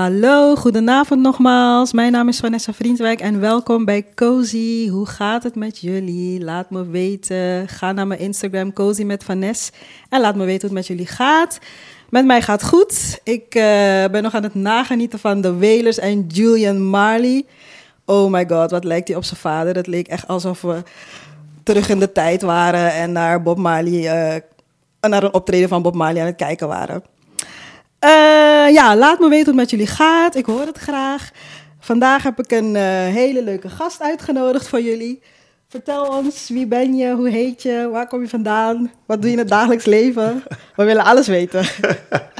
Hallo, 0.00 0.56
goedenavond 0.56 1.20
nogmaals. 1.20 1.92
Mijn 1.92 2.12
naam 2.12 2.28
is 2.28 2.40
Vanessa 2.40 2.72
Vriendwijk 2.72 3.20
en 3.20 3.40
welkom 3.40 3.84
bij 3.84 4.06
Cozy. 4.14 4.88
Hoe 4.88 5.06
gaat 5.06 5.42
het 5.42 5.54
met 5.54 5.78
jullie? 5.78 6.44
Laat 6.44 6.70
me 6.70 6.86
weten. 6.86 7.68
Ga 7.68 7.92
naar 7.92 8.06
mijn 8.06 8.20
Instagram 8.20 8.72
Cozy 8.72 9.02
met 9.02 9.24
Vanessa 9.24 9.72
en 10.08 10.20
laat 10.20 10.36
me 10.36 10.44
weten 10.44 10.68
hoe 10.68 10.78
het 10.78 10.88
met 10.88 10.96
jullie 10.96 11.14
gaat. 11.14 11.58
Met 12.10 12.24
mij 12.24 12.42
gaat 12.42 12.64
goed. 12.64 13.20
Ik 13.24 13.54
uh, 13.54 13.62
ben 14.10 14.22
nog 14.22 14.34
aan 14.34 14.42
het 14.42 14.54
nagenieten 14.54 15.18
van 15.18 15.40
de 15.40 15.58
Wailers 15.58 15.98
en 15.98 16.26
Julian 16.26 16.82
Marley. 16.82 17.44
Oh 18.04 18.30
my 18.30 18.44
god, 18.48 18.70
wat 18.70 18.84
lijkt 18.84 19.08
hij 19.08 19.16
op 19.16 19.24
zijn 19.24 19.40
vader. 19.40 19.76
Het 19.76 19.86
leek 19.86 20.08
echt 20.08 20.28
alsof 20.28 20.60
we 20.60 20.82
terug 21.62 21.88
in 21.88 21.98
de 21.98 22.12
tijd 22.12 22.42
waren 22.42 22.92
en 22.92 23.12
naar 23.12 23.42
Bob 23.42 23.58
Marley, 23.58 24.00
uh, 24.00 24.40
naar 25.10 25.22
een 25.22 25.34
optreden 25.34 25.68
van 25.68 25.82
Bob 25.82 25.94
Marley 25.94 26.20
aan 26.20 26.26
het 26.26 26.36
kijken 26.36 26.68
waren. 26.68 27.02
Uh, 28.04 28.72
ja, 28.72 28.96
laat 28.96 29.18
me 29.18 29.28
weten 29.28 29.52
hoe 29.52 29.60
het 29.60 29.70
met 29.70 29.70
jullie 29.70 29.86
gaat. 29.86 30.34
Ik 30.34 30.46
hoor 30.46 30.66
het 30.66 30.78
graag. 30.78 31.30
Vandaag 31.78 32.22
heb 32.22 32.38
ik 32.38 32.50
een 32.50 32.74
uh, 32.74 32.82
hele 33.14 33.44
leuke 33.44 33.68
gast 33.68 34.02
uitgenodigd 34.02 34.68
voor 34.68 34.80
jullie. 34.80 35.22
Vertel 35.68 36.06
ons, 36.06 36.48
wie 36.48 36.66
ben 36.66 36.94
je, 36.94 37.14
hoe 37.14 37.28
heet 37.30 37.62
je, 37.62 37.88
waar 37.92 38.06
kom 38.08 38.20
je 38.20 38.28
vandaan, 38.28 38.92
wat 39.06 39.16
doe 39.20 39.26
je 39.26 39.36
in 39.36 39.38
het 39.38 39.48
dagelijks 39.48 39.84
leven? 39.84 40.42
We 40.76 40.84
willen 40.84 41.04
alles 41.04 41.26
weten. 41.26 41.60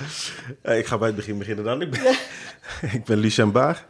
ik 0.80 0.86
ga 0.86 0.98
bij 0.98 1.06
het 1.06 1.16
begin 1.16 1.38
beginnen 1.38 1.64
dan. 1.64 1.82
Ik 1.82 1.90
ben, 1.90 2.02
ja. 2.02 2.12
ik 2.98 3.04
ben 3.04 3.18
Lucien 3.18 3.52
Baar, 3.52 3.86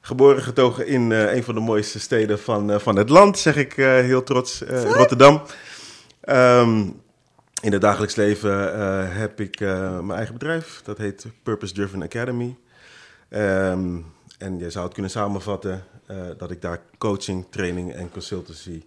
geboren 0.00 0.42
getogen 0.42 0.86
in 0.86 1.10
uh, 1.10 1.34
een 1.34 1.44
van 1.44 1.54
de 1.54 1.60
mooiste 1.60 2.00
steden 2.00 2.38
van, 2.38 2.80
van 2.80 2.96
het 2.96 3.08
land, 3.08 3.38
zeg 3.38 3.56
ik 3.56 3.72
heel 3.76 4.22
trots, 4.22 4.62
Rotterdam. 4.84 5.42
Um, 6.28 7.00
in 7.62 7.72
het 7.72 7.80
dagelijks 7.80 8.14
leven 8.14 8.76
uh, 8.76 9.16
heb 9.16 9.40
ik 9.40 9.60
uh, 9.60 10.00
mijn 10.00 10.16
eigen 10.16 10.34
bedrijf. 10.34 10.80
Dat 10.84 10.98
heet 10.98 11.26
Purpose 11.42 11.74
Driven 11.74 12.02
Academy. 12.02 12.56
Um, 13.28 14.14
en 14.38 14.58
je 14.58 14.70
zou 14.70 14.84
het 14.84 14.92
kunnen 14.92 15.10
samenvatten 15.10 15.84
uh, 16.10 16.16
dat 16.38 16.50
ik 16.50 16.62
daar 16.62 16.80
coaching, 16.98 17.46
training 17.50 17.92
en 17.92 18.10
consultancy 18.10 18.82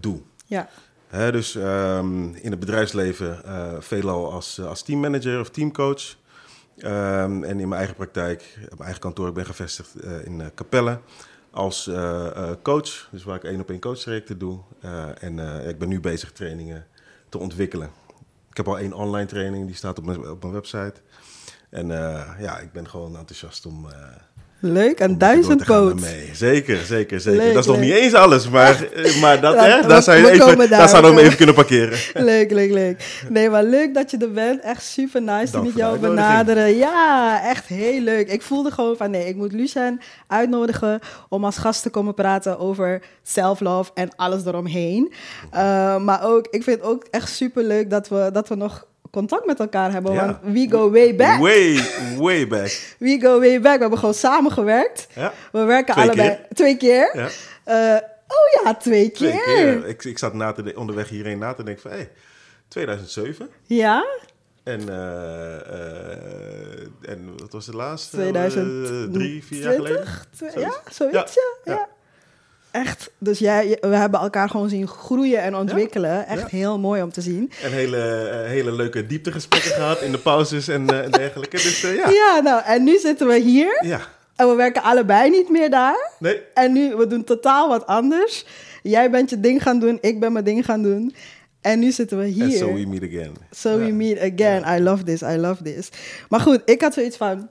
doe. 0.00 0.20
Ja. 0.46 0.68
Hè, 1.06 1.32
dus 1.32 1.54
um, 1.54 2.34
in 2.34 2.50
het 2.50 2.60
bedrijfsleven 2.60 3.42
veelal 3.82 4.32
als, 4.32 4.60
als 4.60 4.82
teammanager 4.82 5.40
of 5.40 5.50
teamcoach. 5.50 6.16
Um, 6.78 7.44
en 7.44 7.60
in 7.60 7.68
mijn 7.68 7.72
eigen 7.72 7.94
praktijk, 7.94 8.56
mijn 8.58 8.80
eigen 8.80 9.00
kantoor, 9.00 9.28
ik 9.28 9.34
ben 9.34 9.46
gevestigd 9.46 9.94
in 10.24 10.50
Capelle 10.54 11.00
als 11.50 11.90
coach. 12.62 13.08
Dus 13.10 13.24
waar 13.24 13.36
ik 13.36 13.44
één 13.44 13.60
op 13.60 13.70
één 13.70 13.80
coachtrajecten 13.80 14.38
doe. 14.38 14.60
en 15.20 15.38
ik 15.68 15.78
ben 15.78 15.88
nu 15.88 16.00
bezig 16.00 16.32
trainingen 16.32 16.86
ontwikkelen. 17.38 17.90
Ik 18.50 18.56
heb 18.56 18.68
al 18.68 18.78
één 18.78 18.92
online 18.92 19.26
training, 19.26 19.66
die 19.66 19.74
staat 19.74 19.98
op 19.98 20.04
mijn, 20.04 20.30
op 20.30 20.42
mijn 20.42 20.54
website. 20.54 20.94
En 21.70 21.88
uh, 21.88 22.30
ja, 22.38 22.58
ik 22.58 22.72
ben 22.72 22.88
gewoon 22.88 23.16
enthousiast 23.16 23.66
om... 23.66 23.88
Leuk, 24.72 24.98
en 24.98 25.18
duizend 25.18 25.64
poot. 25.64 26.00
Zeker, 26.32 26.76
zeker, 26.76 27.20
zeker. 27.20 27.40
Leuk, 27.40 27.54
dat 27.54 27.62
is 27.62 27.70
leuk. 27.70 27.76
nog 27.76 27.84
niet 27.86 27.94
eens 27.94 28.14
alles, 28.14 28.48
maar, 28.48 28.88
maar 29.22 29.40
dat, 29.40 29.54
hè, 29.54 29.86
daar 29.86 30.02
zou 30.02 30.18
je 30.18 30.30
even, 30.30 30.68
daar, 30.68 30.88
zou 30.88 31.14
we 31.14 31.20
even 31.20 31.36
kunnen 31.36 31.54
parkeren. 31.54 31.98
leuk, 32.24 32.50
leuk, 32.50 32.72
leuk. 32.72 33.24
Nee, 33.28 33.50
maar 33.50 33.64
leuk 33.64 33.94
dat 33.94 34.10
je 34.10 34.16
er 34.16 34.32
bent. 34.32 34.60
Echt 34.60 34.84
super 34.84 35.22
nice 35.22 35.62
met 35.62 35.74
jou 35.74 35.98
benaderen. 35.98 36.76
Ja, 36.76 37.40
echt 37.48 37.66
heel 37.66 38.00
leuk. 38.00 38.28
Ik 38.28 38.42
voelde 38.42 38.70
gewoon 38.70 38.96
van 38.96 39.10
nee, 39.10 39.28
ik 39.28 39.36
moet 39.36 39.52
Lucien 39.52 40.00
uitnodigen 40.26 41.00
om 41.28 41.44
als 41.44 41.56
gast 41.56 41.82
te 41.82 41.90
komen 41.90 42.14
praten 42.14 42.58
over 42.58 43.02
self-love 43.22 43.90
en 43.94 44.08
alles 44.16 44.44
eromheen. 44.44 45.12
Uh, 45.54 45.96
maar 45.98 46.24
ook, 46.24 46.46
ik 46.50 46.62
vind 46.62 46.78
het 46.80 46.88
ook 46.88 47.06
echt 47.10 47.28
super 47.28 47.64
leuk 47.64 47.90
dat 47.90 48.08
we, 48.08 48.30
dat 48.32 48.48
we 48.48 48.54
nog 48.54 48.86
contact 49.10 49.46
met 49.46 49.60
elkaar 49.60 49.92
hebben. 49.92 50.12
Ja. 50.12 50.26
Want 50.26 50.38
we 50.42 50.66
go 50.70 50.90
way 50.90 51.16
back. 51.16 51.40
Way, 51.40 51.80
way 52.16 52.46
back. 52.46 52.80
we 52.98 53.18
go 53.20 53.38
way 53.38 53.60
back. 53.60 53.74
We 53.74 53.80
hebben 53.80 53.98
gewoon 53.98 54.14
samengewerkt. 54.14 55.06
Ja. 55.14 55.32
We 55.52 55.64
werken 55.64 55.94
twee 55.94 56.06
allebei 56.06 56.28
keer. 56.28 56.46
twee 56.54 56.76
keer. 56.76 57.10
Ja. 57.14 57.28
Uh, 57.94 58.00
oh 58.26 58.64
ja, 58.64 58.74
twee 58.74 59.10
keer. 59.10 59.30
Twee 59.30 59.42
keer. 59.42 59.86
Ik, 59.86 60.04
ik 60.04 60.18
zat 60.18 60.34
na 60.34 60.52
te 60.52 60.62
de, 60.62 60.76
onderweg 60.76 61.08
hierheen 61.08 61.38
na 61.38 61.54
te 61.54 61.62
denken 61.62 61.82
van... 61.82 61.90
Hey, 61.90 62.10
2007. 62.68 63.48
Ja. 63.62 64.06
En, 64.62 64.80
uh, 64.80 64.86
uh, 64.86 64.96
en 67.02 67.32
wat 67.36 67.52
was 67.52 67.66
het 67.66 67.74
laatste? 67.74 68.16
2003, 68.16 69.44
vier 69.44 69.62
jaar 69.62 69.74
geleden? 69.74 70.04
Ja, 70.54 70.72
zoiets, 70.90 71.34
ja. 71.34 71.72
ja. 71.72 71.88
Echt, 72.76 73.10
dus 73.18 73.38
jij, 73.38 73.78
we 73.80 73.96
hebben 73.96 74.20
elkaar 74.20 74.50
gewoon 74.50 74.68
zien 74.68 74.88
groeien 74.88 75.42
en 75.42 75.56
ontwikkelen. 75.56 76.10
Ja, 76.10 76.26
echt 76.26 76.50
ja. 76.50 76.56
heel 76.56 76.78
mooi 76.78 77.02
om 77.02 77.12
te 77.12 77.20
zien. 77.20 77.52
En 77.62 77.72
hele, 77.72 78.30
uh, 78.42 78.48
hele 78.50 78.72
leuke 78.72 79.06
dieptegesprekken 79.06 79.70
gehad 79.80 80.00
in 80.00 80.12
de 80.12 80.18
pauzes 80.18 80.68
en, 80.68 80.92
uh, 80.92 81.04
en 81.04 81.10
dergelijke. 81.10 81.56
Dus 81.56 81.84
uh, 81.84 81.96
ja. 81.96 82.10
Ja, 82.10 82.40
nou, 82.40 82.62
en 82.64 82.84
nu 82.84 82.98
zitten 82.98 83.26
we 83.26 83.38
hier. 83.38 83.78
Ja. 83.84 84.00
En 84.36 84.48
we 84.48 84.54
werken 84.54 84.82
allebei 84.82 85.30
niet 85.30 85.50
meer 85.50 85.70
daar. 85.70 86.10
Nee. 86.18 86.42
En 86.54 86.72
nu, 86.72 86.94
we 86.94 87.06
doen 87.06 87.24
totaal 87.24 87.68
wat 87.68 87.86
anders. 87.86 88.46
Jij 88.82 89.10
bent 89.10 89.30
je 89.30 89.40
ding 89.40 89.62
gaan 89.62 89.78
doen, 89.78 89.98
ik 90.00 90.20
ben 90.20 90.32
mijn 90.32 90.44
ding 90.44 90.64
gaan 90.64 90.82
doen. 90.82 91.14
En 91.60 91.78
nu 91.78 91.90
zitten 91.90 92.18
we 92.18 92.26
hier. 92.26 92.44
And 92.44 92.52
so 92.52 92.72
we 92.72 92.86
meet 92.86 93.02
again. 93.02 93.32
So 93.50 93.78
we 93.78 93.90
meet 93.90 94.18
again. 94.20 94.78
I 94.78 94.82
love 94.82 95.02
this, 95.02 95.22
I 95.22 95.36
love 95.36 95.62
this. 95.62 95.88
Maar 96.28 96.40
goed, 96.40 96.62
ik 96.64 96.80
had 96.80 96.94
zoiets 96.94 97.16
van... 97.16 97.48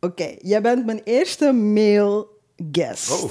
Oké, 0.00 0.22
okay, 0.22 0.38
jij 0.42 0.60
bent 0.60 0.86
mijn 0.86 1.00
eerste 1.04 1.52
male 1.52 2.26
guest. 2.72 3.10
Oh. 3.10 3.30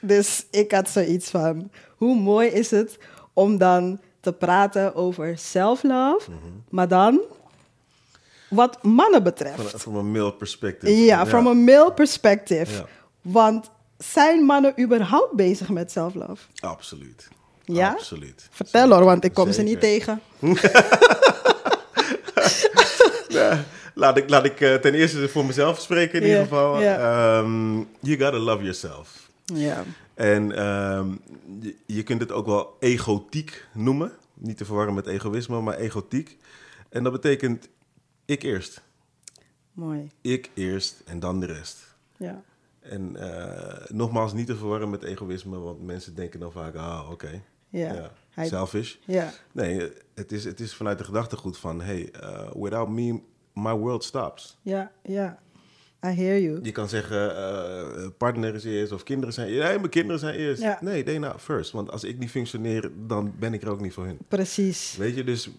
Dus 0.00 0.46
ik 0.50 0.72
had 0.72 0.88
zoiets 0.88 1.30
van, 1.30 1.70
hoe 1.96 2.16
mooi 2.16 2.48
is 2.48 2.70
het 2.70 2.98
om 3.32 3.58
dan 3.58 4.00
te 4.20 4.32
praten 4.32 4.94
over 4.94 5.38
self-love, 5.38 6.30
mm 6.30 6.38
-hmm. 6.42 6.64
maar 6.68 6.88
dan 6.88 7.20
wat 8.48 8.82
mannen 8.82 9.22
betreft. 9.22 9.80
From 9.80 9.96
a 9.96 10.02
male 10.02 10.32
perspective. 10.32 10.92
Ja, 10.92 11.04
yeah, 11.04 11.26
from 11.26 11.46
a 11.46 11.54
male 11.54 11.92
perspective. 11.92 12.72
Yeah. 12.72 12.84
Want 13.20 13.70
zijn 13.98 14.44
mannen 14.44 14.80
überhaupt 14.80 15.32
bezig 15.32 15.68
met 15.68 15.90
self-love? 15.90 16.42
Absoluut. 16.60 17.28
Ja? 17.64 17.90
Absoluut. 17.90 18.48
Vertel 18.50 18.80
Zeker. 18.80 18.96
hoor, 18.96 19.04
want 19.04 19.24
ik 19.24 19.34
kom 19.34 19.52
Zeker. 19.52 19.60
ze 19.60 19.68
niet 19.68 19.80
tegen. 19.80 20.20
ja, 23.38 23.64
laat 23.94 24.16
ik, 24.16 24.30
laat 24.30 24.44
ik 24.44 24.60
uh, 24.60 24.74
ten 24.74 24.94
eerste 24.94 25.28
voor 25.28 25.44
mezelf 25.44 25.80
spreken 25.80 26.20
in 26.20 26.26
ieder 26.26 26.42
geval. 26.42 26.82
Um, 26.82 27.88
you 28.00 28.18
gotta 28.18 28.38
love 28.38 28.62
yourself. 28.62 29.27
Ja. 29.54 29.84
En 30.14 30.66
um, 30.66 31.20
je, 31.60 31.76
je, 31.86 32.02
kunt 32.02 32.20
het 32.20 32.32
ook 32.32 32.46
wel 32.46 32.76
egotiek 32.80 33.66
noemen. 33.74 34.12
Niet 34.34 34.56
te 34.56 34.64
verwarren 34.64 34.94
met 34.94 35.06
egoïsme, 35.06 35.60
maar 35.60 35.76
egotiek. 35.76 36.36
En 36.88 37.02
dat 37.02 37.12
betekent 37.12 37.68
ik 38.24 38.42
eerst. 38.42 38.82
Mooi. 39.72 40.10
Ik 40.20 40.50
eerst 40.54 41.02
en 41.04 41.20
dan 41.20 41.40
de 41.40 41.46
rest. 41.46 41.96
Ja. 42.16 42.42
En 42.80 43.16
uh, 43.16 43.86
nogmaals, 43.88 44.32
niet 44.32 44.46
te 44.46 44.56
verwarren 44.56 44.90
met 44.90 45.02
egoïsme, 45.02 45.58
want 45.58 45.82
mensen 45.82 46.14
denken 46.14 46.40
dan 46.40 46.52
vaak, 46.52 46.74
ah, 46.74 47.00
oké. 47.02 47.12
Okay. 47.12 47.42
Ja. 47.68 47.94
ja. 47.94 48.12
Hij... 48.30 48.46
Selfish. 48.46 48.96
Ja. 49.04 49.32
Nee, 49.52 49.92
het 50.14 50.32
is, 50.32 50.44
het 50.44 50.60
is 50.60 50.74
vanuit 50.74 50.98
de 50.98 51.04
gedachtegoed 51.04 51.58
van, 51.58 51.80
hey, 51.80 52.12
uh, 52.22 52.50
without 52.54 52.88
me, 52.88 53.20
my 53.52 53.72
world 53.72 54.04
stops. 54.04 54.58
Ja, 54.62 54.92
ja. 55.02 55.38
I 56.04 56.08
hear 56.08 56.40
you. 56.40 56.58
Je 56.62 56.72
kan 56.72 56.88
zeggen, 56.88 57.30
uh, 57.30 58.06
partner 58.18 58.54
is 58.54 58.64
eerst 58.64 58.92
of 58.92 59.02
kinderen 59.02 59.34
zijn 59.34 59.48
eerst. 59.48 59.68
Nee, 59.68 59.78
mijn 59.78 59.90
kinderen 59.90 60.20
zijn 60.20 60.34
eerst. 60.34 60.62
Ja. 60.62 60.78
Nee, 60.80 61.02
they 61.02 61.18
not 61.18 61.40
first. 61.40 61.70
Want 61.70 61.90
als 61.90 62.04
ik 62.04 62.18
niet 62.18 62.30
functioneer, 62.30 62.90
dan 63.06 63.34
ben 63.38 63.54
ik 63.54 63.62
er 63.62 63.70
ook 63.70 63.80
niet 63.80 63.92
voor 63.92 64.04
hun. 64.04 64.18
Precies. 64.28 64.96
Weet 64.96 65.16
je, 65.16 65.24
dus 65.24 65.50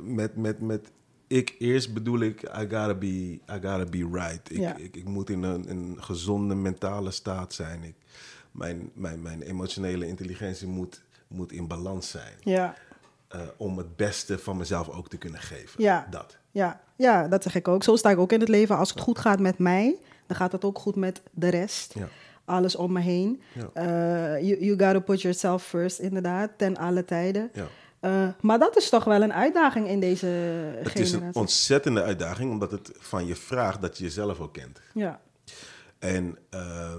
met, 0.00 0.36
met, 0.36 0.60
met 0.60 0.90
ik 1.30 1.54
eerst 1.58 1.94
bedoel 1.94 2.20
ik, 2.20 2.42
I 2.42 2.60
gotta 2.60 2.94
be, 2.94 3.06
I 3.06 3.40
gotta 3.48 3.84
be 3.84 4.08
right. 4.12 4.50
Ik, 4.50 4.58
ja. 4.58 4.76
ik, 4.76 4.96
ik, 4.96 5.04
moet 5.04 5.30
in 5.30 5.42
een, 5.42 5.70
een 5.70 5.96
gezonde 6.00 6.54
mentale 6.54 7.10
staat 7.10 7.52
zijn. 7.54 7.82
Ik, 7.82 7.94
mijn, 8.50 8.90
mijn, 8.94 9.22
mijn 9.22 9.42
emotionele 9.42 10.06
intelligentie 10.06 10.66
moet, 10.66 11.02
moet 11.28 11.52
in 11.52 11.66
balans 11.66 12.10
zijn. 12.10 12.32
Ja. 12.40 12.76
Uh, 13.34 13.40
om 13.56 13.78
het 13.78 13.96
beste 13.96 14.38
van 14.38 14.56
mezelf 14.56 14.88
ook 14.88 15.08
te 15.08 15.16
kunnen 15.16 15.40
geven. 15.40 15.82
Ja. 15.82 16.06
Dat. 16.10 16.38
Ja, 16.50 16.80
ja, 16.96 17.28
dat 17.28 17.42
zeg 17.42 17.54
ik 17.54 17.68
ook. 17.68 17.82
Zo 17.82 17.96
sta 17.96 18.10
ik 18.10 18.18
ook 18.18 18.32
in 18.32 18.40
het 18.40 18.48
leven. 18.48 18.76
Als 18.76 18.90
het 18.90 19.00
goed 19.00 19.18
gaat 19.18 19.40
met 19.40 19.58
mij, 19.58 19.96
dan 20.26 20.36
gaat 20.36 20.52
het 20.52 20.64
ook 20.64 20.78
goed 20.78 20.96
met 20.96 21.22
de 21.30 21.48
rest. 21.48 21.94
Ja. 21.94 22.08
Alles 22.44 22.76
om 22.76 22.92
me 22.92 23.00
heen. 23.00 23.42
Ja. 23.52 23.70
Uh, 23.74 24.48
you, 24.48 24.64
you 24.64 24.70
gotta 24.70 24.98
put 24.98 25.22
yourself 25.22 25.64
first, 25.64 25.98
inderdaad, 25.98 26.50
ten 26.56 26.76
alle 26.76 27.04
tijden. 27.04 27.50
Ja. 27.52 27.66
Uh, 28.00 28.28
maar 28.40 28.58
dat 28.58 28.76
is 28.76 28.88
toch 28.88 29.04
wel 29.04 29.22
een 29.22 29.32
uitdaging 29.32 29.88
in 29.88 30.00
deze 30.00 30.26
Het 30.26 30.88
generatie. 30.88 31.02
is 31.02 31.12
een 31.12 31.34
ontzettende 31.34 32.02
uitdaging, 32.02 32.50
omdat 32.50 32.70
het 32.70 32.90
van 32.98 33.26
je 33.26 33.36
vraagt 33.36 33.80
dat 33.80 33.98
je 33.98 34.04
jezelf 34.04 34.40
ook 34.40 34.52
kent. 34.52 34.80
Ja. 34.94 35.20
En 35.98 36.38
uh, 36.54 36.94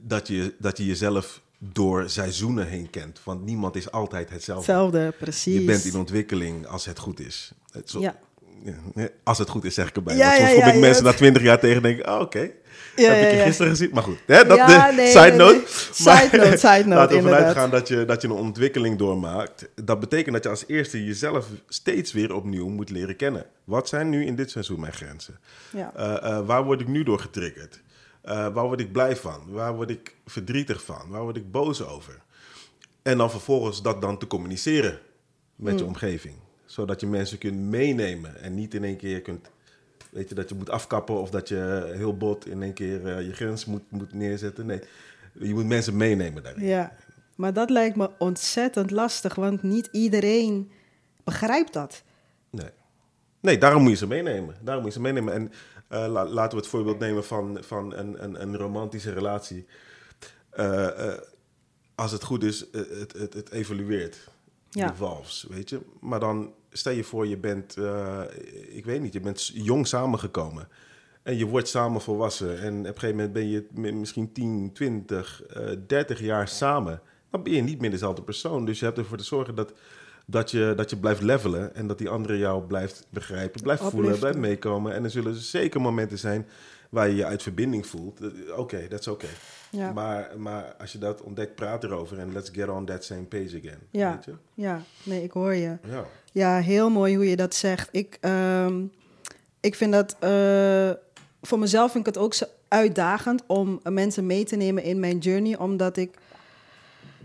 dat, 0.00 0.28
je, 0.28 0.54
dat 0.58 0.76
je 0.78 0.86
jezelf 0.86 1.42
door 1.72 2.10
seizoenen 2.10 2.66
heen 2.66 2.90
kent. 2.90 3.20
Want 3.24 3.44
niemand 3.44 3.76
is 3.76 3.90
altijd 3.90 4.30
hetzelfde. 4.30 4.72
Hetzelfde, 4.72 5.14
precies. 5.18 5.54
Je 5.54 5.64
bent 5.64 5.84
in 5.84 5.96
ontwikkeling 5.96 6.66
als 6.66 6.86
het 6.86 6.98
goed 6.98 7.20
is. 7.20 7.52
Het 7.70 7.90
zo, 7.90 8.00
ja. 8.00 8.16
Als 9.22 9.38
het 9.38 9.48
goed 9.48 9.64
is, 9.64 9.74
zeg 9.74 9.88
ik 9.88 9.96
erbij. 9.96 10.16
Ja, 10.16 10.28
Want 10.28 10.40
soms 10.40 10.52
ja, 10.52 10.64
kom 10.64 10.74
ik 10.74 10.80
mensen 10.80 11.04
na 11.04 11.12
twintig 11.12 11.42
jaar 11.42 11.58
tegen 11.58 11.76
en 11.76 11.82
denk 11.82 12.06
oh, 12.06 12.14
oké. 12.14 12.22
Okay. 12.22 12.54
Ja, 12.96 13.12
heb 13.12 13.30
ik 13.32 13.38
je 13.38 13.44
gisteren 13.44 13.70
gezien. 13.70 13.90
Maar 13.92 14.02
goed, 14.02 14.18
hè, 14.26 14.44
dat 14.44 14.56
Ja, 14.56 14.86
de 14.90 14.96
nee, 14.96 15.06
side 15.10 15.20
nee, 15.20 15.36
note. 15.36 15.54
nee. 15.54 15.64
Side 15.92 16.36
note, 16.36 16.56
side 16.56 16.84
note, 16.88 16.94
Laten 16.94 17.16
we 17.16 17.22
vanuit 17.22 17.56
gaan 17.56 17.70
dat 17.70 17.88
je, 17.88 18.04
dat 18.04 18.22
je 18.22 18.28
een 18.28 18.34
ontwikkeling 18.34 18.98
doormaakt. 18.98 19.68
Dat 19.84 20.00
betekent 20.00 20.34
dat 20.34 20.42
je 20.44 20.48
als 20.50 20.64
eerste 20.66 21.04
jezelf 21.04 21.46
steeds 21.68 22.12
weer 22.12 22.34
opnieuw 22.34 22.68
moet 22.68 22.90
leren 22.90 23.16
kennen. 23.16 23.46
Wat 23.64 23.88
zijn 23.88 24.08
nu 24.08 24.26
in 24.26 24.36
dit 24.36 24.50
seizoen 24.50 24.80
mijn 24.80 24.92
grenzen? 24.92 25.38
Ja. 25.70 25.92
Eh, 25.96 26.30
eh, 26.30 26.46
waar 26.46 26.64
word 26.64 26.80
ik 26.80 26.88
nu 26.88 27.02
door 27.02 27.18
getriggerd? 27.18 27.80
Eh, 28.24 28.54
waar 28.54 28.64
word 28.66 28.80
ik 28.80 28.92
blij 28.92 29.16
van? 29.16 29.40
Waar 29.46 29.74
word 29.74 29.90
ik 29.90 30.16
verdrietig 30.26 30.84
van? 30.84 31.08
Waar 31.08 31.22
word 31.22 31.36
ik 31.36 31.50
boos 31.50 31.82
over? 31.86 32.22
En 33.02 33.18
dan 33.18 33.30
vervolgens 33.30 33.82
dat 33.82 34.00
dan 34.00 34.18
te 34.18 34.26
communiceren 34.26 34.98
met 35.56 35.72
Hmm. 35.72 35.78
je 35.78 35.86
omgeving. 35.86 36.34
Zodat 36.64 37.00
je 37.00 37.06
mensen 37.06 37.38
kunt 37.38 37.58
meenemen 37.58 38.40
en 38.40 38.54
niet 38.54 38.74
in 38.74 38.84
één 38.84 38.96
keer 38.96 39.20
kunt... 39.22 39.50
Weet 40.10 40.28
je, 40.28 40.34
dat 40.34 40.48
je 40.48 40.54
moet 40.54 40.70
afkappen 40.70 41.20
of 41.20 41.30
dat 41.30 41.48
je 41.48 41.92
heel 41.94 42.16
bot 42.16 42.46
in 42.46 42.62
één 42.62 42.72
keer 42.72 43.06
eh, 43.06 43.26
je 43.26 43.32
grens 43.32 43.64
moet, 43.64 43.82
moet 43.90 44.12
neerzetten. 44.12 44.66
Nee, 44.66 44.80
je 45.32 45.54
moet 45.54 45.66
mensen 45.66 45.96
meenemen 45.96 46.42
daarin. 46.42 46.64
Ja, 46.66 46.96
maar 47.36 47.52
dat 47.52 47.70
lijkt 47.70 47.96
me 47.96 48.10
ontzettend 48.18 48.90
lastig, 48.90 49.34
want 49.34 49.62
niet 49.62 49.88
iedereen 49.92 50.70
begrijpt 51.24 51.72
dat. 51.72 52.02
Nee. 52.50 52.70
nee, 53.40 53.58
daarom 53.58 53.82
moet 53.82 53.90
je 53.90 53.96
ze 53.96 54.06
meenemen. 54.06 54.54
Daarom 54.60 54.84
moet 54.84 54.92
je 54.92 54.98
ze 54.98 55.04
meenemen. 55.04 55.34
En 55.34 55.52
la- 55.98 56.26
laten 56.28 56.50
we 56.56 56.62
het 56.62 56.66
voorbeeld 56.72 56.98
nemen 56.98 57.24
van, 57.24 57.58
van 57.60 57.94
een, 57.94 58.24
een, 58.24 58.42
een 58.42 58.56
romantische 58.56 59.12
relatie. 59.12 59.66
Eh, 60.50 61.08
eh, 61.08 61.18
als 61.94 62.12
het 62.12 62.24
goed 62.24 62.42
is, 62.44 62.64
het, 62.72 63.12
het, 63.12 63.34
het 63.34 63.50
evolueert. 63.50 64.28
Ja. 64.70 64.90
Evolves, 64.92 65.46
weet 65.48 65.68
je. 65.70 65.80
Maar 66.00 66.20
dan 66.20 66.52
stel 66.70 66.92
je 66.92 67.04
voor, 67.04 67.26
je 67.26 67.36
bent, 67.38 67.76
ik 68.68 68.84
weet 68.84 69.00
niet, 69.00 69.12
je 69.12 69.20
bent 69.20 69.46
jong 69.54 69.86
samengekomen. 69.86 70.68
En 71.22 71.36
je 71.36 71.46
wordt 71.46 71.68
samen 71.68 72.00
volwassen. 72.00 72.60
En 72.60 72.78
op 72.78 72.84
een 72.86 72.92
gegeven 72.94 73.16
moment 73.16 73.32
ben 73.32 73.48
je 73.48 73.66
mi- 73.72 73.92
misschien 73.92 74.32
10, 74.32 74.70
20, 74.72 75.42
eh 75.42 75.70
30 75.86 76.20
jaar 76.20 76.48
samen. 76.48 77.00
Dan 77.30 77.42
ben 77.42 77.52
je 77.52 77.62
niet 77.62 77.80
meer 77.80 77.90
dezelfde 77.90 78.22
persoon. 78.22 78.64
Dus 78.64 78.78
je 78.78 78.84
hebt 78.84 78.98
ervoor 78.98 79.16
te 79.16 79.24
zorgen 79.24 79.54
dat, 79.54 79.72
dat, 80.24 80.50
je, 80.50 80.72
dat 80.76 80.90
je 80.90 80.96
blijft 80.96 81.22
levelen. 81.22 81.74
En 81.74 81.86
dat 81.86 81.98
die 81.98 82.08
andere 82.08 82.38
jou 82.38 82.62
blijft 82.62 83.06
begrijpen, 83.10 83.62
blijft 83.62 83.82
voelen, 83.82 84.18
blijft 84.18 84.38
meekomen. 84.38 84.94
En 84.94 85.04
er 85.04 85.10
zullen 85.10 85.34
zeker 85.34 85.80
momenten 85.80 86.18
zijn 86.18 86.46
waar 86.90 87.08
je 87.08 87.14
je 87.14 87.24
uit 87.24 87.42
verbinding 87.42 87.86
voelt. 87.86 88.20
Oké, 88.56 88.86
dat 88.88 89.00
is 89.00 89.08
oké. 89.08 89.26
Ja. 89.70 89.92
Maar, 89.92 90.30
maar 90.36 90.74
als 90.78 90.92
je 90.92 90.98
dat 90.98 91.22
ontdekt, 91.22 91.54
praat 91.54 91.84
erover. 91.84 92.18
En 92.18 92.32
let's 92.32 92.50
get 92.52 92.68
on 92.68 92.84
that 92.84 93.04
same 93.04 93.22
page 93.22 93.60
again. 93.62 93.78
Ja. 93.90 94.14
Weet 94.14 94.24
je? 94.24 94.34
Ja, 94.54 94.82
nee, 95.02 95.22
ik 95.22 95.30
hoor 95.30 95.54
je. 95.54 95.76
Ja. 95.88 96.04
Ja, 96.32 96.58
heel 96.58 96.90
mooi 96.90 97.16
hoe 97.16 97.28
je 97.28 97.36
dat 97.36 97.54
zegt. 97.54 97.88
Ik, 97.92 98.18
ehm, 98.20 98.82
ik 99.60 99.74
vind 99.74 99.92
dat, 99.92 100.16
eh, 100.18 100.90
voor 101.42 101.58
mezelf 101.58 101.92
vind 101.92 102.06
ik 102.06 102.14
het 102.14 102.22
ook 102.22 102.34
zo 102.34 102.44
uitdagend 102.68 103.42
om 103.46 103.80
mensen 103.82 104.26
mee 104.26 104.44
te 104.44 104.56
nemen 104.56 104.82
in 104.82 105.00
mijn 105.00 105.18
journey, 105.18 105.58
omdat 105.58 105.96
ik, 105.96 106.18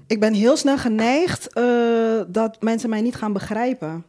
ik 0.10 0.20
ben 0.20 0.34
heel 0.34 0.58
snel 0.58 0.78
geneigd 0.78 1.54
eh, 1.54 2.22
dat 2.28 2.62
mensen 2.62 2.90
mij 2.90 3.02
niet 3.02 3.16
gaan 3.16 3.34
begrijpen. 3.34 4.06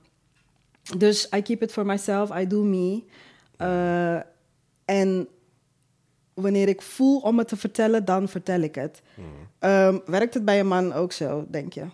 Dus 0.97 1.29
I 1.37 1.43
keep 1.43 1.62
it 1.62 1.73
for 1.73 1.87
myself, 1.87 2.38
I 2.38 2.47
do 2.47 2.62
me. 2.62 3.02
Eh, 3.56 4.20
en 4.85 5.29
wanneer 6.35 6.69
ik 6.69 6.82
voel 6.82 7.20
om 7.20 7.38
het 7.38 7.49
te 7.49 7.56
vertellen, 7.56 8.05
dan 8.05 8.29
vertel 8.29 8.61
ik 8.61 8.75
het. 8.75 9.02
Ehm, 9.58 9.99
werkt 10.06 10.35
het 10.35 10.44
bij 10.44 10.61
een 10.61 10.67
man 10.67 10.93
ook 10.93 11.12
zo, 11.12 11.44
denk 11.49 11.73
je? 11.73 11.85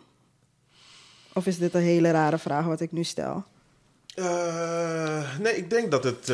Of 1.33 1.47
is 1.47 1.59
dit 1.59 1.75
een 1.75 1.81
hele 1.81 2.11
rare 2.11 2.39
vraag 2.39 2.67
wat 2.67 2.81
ik 2.81 2.93
nu 2.93 3.05
stel? 3.05 3.45
Eh, 4.15 5.39
nee, 5.39 5.57
ik 5.57 5.71
denk 5.71 5.91
dat 5.91 6.05
het, 6.05 6.29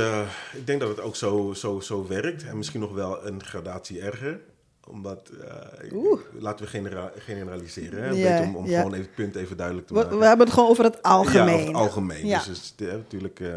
ik 0.53 0.67
denk 0.67 0.81
dat 0.81 0.89
het 0.89 1.01
ook 1.01 1.17
zo, 1.17 1.53
zo, 1.53 1.81
zo 1.81 2.07
werkt. 2.07 2.45
En 2.45 2.57
misschien 2.57 2.81
nog 2.81 2.93
wel 2.93 3.27
een 3.27 3.45
gradatie 3.45 4.01
erger. 4.01 4.41
Omdat, 4.89 5.31
eh, 5.41 5.97
laten 6.39 6.65
we 6.65 6.71
genera- 6.71 7.13
generaliseren. 7.19 8.03
Hè? 8.03 8.11
Ja, 8.11 8.43
om 8.43 8.57
om 8.57 8.67
ja. 8.67 8.77
gewoon 8.79 8.93
even 8.93 9.05
het 9.07 9.15
punt 9.15 9.35
even 9.35 9.57
duidelijk 9.57 9.87
te 9.87 9.93
maken. 9.93 10.19
we 10.19 10.25
hebben 10.25 10.47
het 10.47 10.55
gewoon 10.55 10.71
over 10.71 10.85
het 10.85 11.03
algemeen. 11.03 11.47
Ja, 11.47 11.53
over 11.55 11.67
het 11.67 11.77
algemeen. 11.77 12.27
Ja. 12.27 12.39
Dus 12.39 12.47
het 12.47 12.57
is, 12.81 12.87
eh, 12.87 12.93
natuurlijk, 12.93 13.41
eh, 13.41 13.49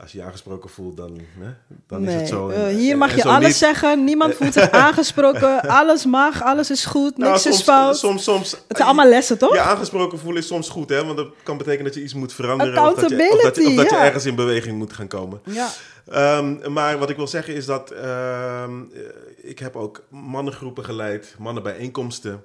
als 0.00 0.12
je 0.12 0.18
je 0.18 0.24
aangesproken 0.24 0.70
voelt, 0.70 0.96
dan, 0.96 1.20
hè, 1.38 1.48
dan 1.86 2.02
nee. 2.02 2.14
is 2.14 2.20
het 2.20 2.28
zo. 2.30 2.48
eh, 2.48 2.66
hier 2.66 2.92
en- 2.92 2.98
mag 2.98 3.10
en 3.10 3.16
je 3.16 3.24
alles 3.24 3.46
niet. 3.46 3.56
zeggen. 3.56 4.04
Niemand 4.04 4.34
voelt 4.34 4.52
zich 4.52 4.70
aangesproken. 4.86 5.60
Alles 5.60 6.04
mag, 6.06 6.42
alles 6.42 6.70
is 6.70 6.84
goed, 6.84 7.16
Nou, 7.16 7.30
niks 7.30 7.42
soms, 7.42 7.56
is 7.56 7.62
fout. 7.62 7.98
Soms, 7.98 8.22
soms, 8.24 8.50
het 8.50 8.76
zijn 8.76 8.88
allemaal 8.88 9.08
lessen, 9.08 9.38
toch? 9.38 9.54
Ja, 9.54 9.62
aangesproken 9.64 10.18
voelen 10.18 10.42
is 10.42 10.48
soms 10.48 10.68
goed, 10.68 10.88
hè? 10.88 11.04
Want 11.04 11.16
dat 11.16 11.28
kan 11.42 11.56
betekenen 11.56 11.84
dat 11.84 11.94
je 11.94 12.02
iets 12.02 12.14
moet 12.14 12.32
veranderen. 12.32 12.72
Of 12.84 12.94
dat 13.00 13.10
je, 13.10 13.30
of 13.32 13.42
dat 13.42 13.56
je, 13.56 13.66
of 13.66 13.74
dat 13.74 13.90
je 13.90 13.96
ergens 13.96 14.24
in 14.26 14.34
beweging 14.34 14.78
moet 14.78 14.92
gaan 14.92 15.08
komen. 15.08 15.40
Ja. 15.44 15.68
Ehm, 16.10 16.72
maar 16.72 16.98
wat 16.98 17.10
ik 17.10 17.16
wil 17.16 17.26
zeggen 17.28 17.54
is 17.54 17.66
dat 17.66 17.90
ehm, 17.90 18.80
eh, 18.94 19.00
ik 19.36 19.58
heb 19.58 19.76
ook 19.76 20.02
mannengroepen 20.08 20.84
geleid, 20.84 21.34
mannenbijeenkomsten. 21.38 22.44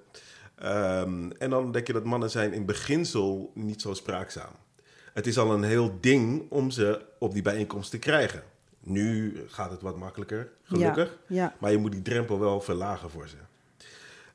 Ehm, 0.59 1.29
en 1.37 1.49
dan 1.49 1.71
denk 1.71 1.87
je 1.87 1.93
dat 1.93 2.03
mannen 2.03 2.29
zijn 2.29 2.53
in 2.53 2.65
beginsel 2.65 3.51
niet 3.53 3.81
zo 3.81 3.93
spraakzaam. 3.93 4.51
Het 5.17 5.27
is 5.27 5.37
al 5.37 5.51
een 5.53 5.63
heel 5.63 5.97
ding 6.01 6.51
om 6.51 6.71
ze 6.71 7.05
op 7.19 7.33
die 7.33 7.41
bijeenkomst 7.41 7.91
te 7.91 7.99
krijgen. 7.99 8.43
Nu 8.79 9.37
gaat 9.47 9.71
het 9.71 9.81
wat 9.81 9.97
makkelijker, 9.97 10.51
gelukkig. 10.63 11.17
Ja, 11.27 11.35
ja. 11.35 11.55
Maar 11.59 11.71
je 11.71 11.77
moet 11.77 11.91
die 11.91 12.01
drempel 12.01 12.39
wel 12.39 12.61
verlagen 12.61 13.09
voor 13.09 13.27
ze. 13.27 13.35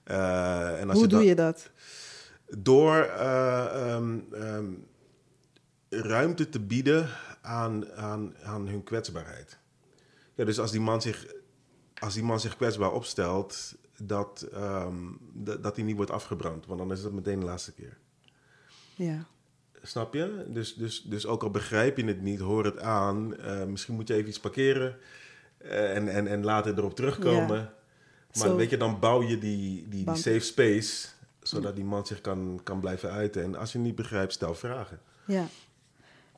Eh, 0.02 0.80
en 0.80 0.88
als 0.88 0.92
Hoe 0.98 1.02
je 1.02 1.08
doe 1.08 1.18
dat- 1.18 1.28
je 1.28 1.34
dat? 1.34 1.70
door 2.58 2.94
eh, 2.96 3.92
ehm, 3.94 4.18
ehm, 4.32 4.66
ruimte 5.88 6.48
te 6.48 6.60
bieden 6.60 7.08
aan, 7.42 7.92
aan, 7.92 8.34
aan 8.42 8.66
hun 8.68 8.82
kwetsbaarheid. 8.82 9.58
Ja, 10.34 10.44
dus 10.44 10.58
als 10.58 10.70
die 10.70 10.80
man 10.80 11.02
zich, 11.02 11.26
als 11.98 12.14
die 12.14 12.22
man 12.22 12.40
zich 12.40 12.56
kwetsbaar 12.56 12.92
opstelt, 12.92 13.74
dat, 13.98 14.48
ehm, 14.52 14.96
dat, 15.32 15.62
dat 15.62 15.76
hij 15.76 15.84
niet 15.84 15.96
wordt 15.96 16.10
afgebrand. 16.10 16.66
Want 16.66 16.78
dan 16.78 16.92
is 16.92 17.02
het 17.02 17.12
meteen 17.12 17.40
de 17.40 17.46
laatste 17.46 17.72
keer. 17.72 17.98
Ja. 18.94 19.26
Snap 19.82 20.14
je? 20.14 20.44
Dus, 20.48 20.74
dus, 20.74 21.02
dus 21.02 21.26
ook 21.26 21.42
al 21.42 21.50
begrijp 21.50 21.96
je 21.96 22.04
het 22.04 22.20
niet, 22.22 22.40
hoor 22.40 22.64
het 22.64 22.78
aan. 22.80 23.36
Eh, 23.36 23.64
misschien 23.64 23.94
moet 23.94 24.08
je 24.08 24.14
even 24.14 24.28
iets 24.28 24.40
parkeren 24.40 24.96
eh, 25.58 25.96
en, 25.96 26.08
en, 26.08 26.26
en 26.26 26.44
later 26.44 26.78
erop 26.78 26.94
terugkomen. 26.96 27.56
Ja. 27.58 27.74
Maar 28.38 28.56
weet 28.56 28.70
je, 28.70 28.76
dan 28.76 28.98
bouw 29.00 29.22
je 29.22 29.38
die, 29.38 29.88
die, 29.88 30.04
die 30.04 30.16
safe 30.16 30.38
space, 30.40 31.08
zodat 31.42 31.74
die 31.76 31.84
man 31.84 32.06
zich 32.06 32.20
kan, 32.20 32.60
kan 32.62 32.80
blijven 32.80 33.10
uiten. 33.10 33.42
En 33.42 33.56
als 33.56 33.72
je 33.72 33.78
niet 33.78 33.94
begrijpt, 33.94 34.32
stel 34.32 34.54
vragen. 34.54 35.00
ja. 35.24 35.46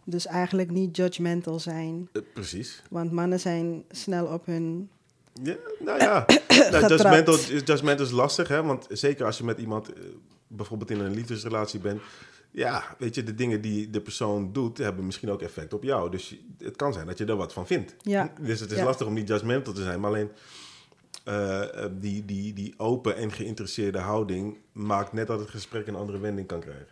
Dus 0.07 0.27
eigenlijk 0.27 0.71
niet 0.71 0.97
judgmental 0.97 1.59
zijn. 1.59 2.09
Eh, 2.13 2.23
precies. 2.35 2.83
Want 2.91 3.13
mannen 3.13 3.41
zijn 3.41 3.85
snel 3.91 4.27
op 4.27 4.47
hun... 4.47 4.91
Ja, 5.43 5.57
nou 5.81 5.99
ja, 5.99 6.27
nou, 6.71 6.87
judgmental, 6.89 7.35
is- 7.35 7.49
judgmental 7.49 8.07
is 8.07 8.13
lastig, 8.13 8.49
hè? 8.49 8.63
Want 8.63 8.87
zeker 8.91 9.25
als 9.27 9.39
je 9.39 9.45
met 9.45 9.59
iemand 9.59 9.91
bijvoorbeeld 10.47 10.91
in 10.91 11.01
een 11.01 11.15
liefdesrelatie 11.15 11.81
bent. 11.81 12.01
Ja, 12.57 12.85
weet 12.99 13.15
je, 13.15 13.23
de 13.23 13.35
dingen 13.35 13.61
die 13.61 13.91
de 13.91 14.01
persoon 14.01 14.53
doet, 14.53 14.79
hebben 14.79 15.07
misschien 15.07 15.31
ook 15.31 15.43
effect 15.43 15.73
op 15.73 15.83
jou. 15.83 16.11
Dus 16.11 16.37
het 16.59 16.77
kan 16.77 16.93
zijn 16.93 17.07
dat 17.07 17.19
je 17.19 17.25
er 17.25 17.37
wat 17.37 17.53
van 17.53 17.67
vindt. 17.67 17.95
Ja. 18.03 18.33
Dus 18.41 18.61
het 18.61 18.71
is 18.71 18.79
Ja. 18.79 18.85
lastig 18.85 19.07
om 19.07 19.15
niet 19.15 19.29
judgmental 19.29 19.73
te 19.73 19.83
zijn. 19.83 20.01
Maar 20.01 20.11
alleen 20.11 20.31
eh, 21.25 21.85
eh, 21.85 21.91
die, 22.01 22.25
die, 22.25 22.53
die 22.53 22.75
open 22.77 23.17
en 23.17 23.33
geïnteresseerde 23.33 23.99
houding 23.99 24.59
maakt 24.73 25.13
net 25.13 25.27
dat 25.27 25.41
het 25.41 25.51
gesprek 25.51 25.87
een 25.87 25.95
andere 25.97 26.19
wending 26.19 26.47
kan 26.47 26.61
krijgen. 26.61 26.87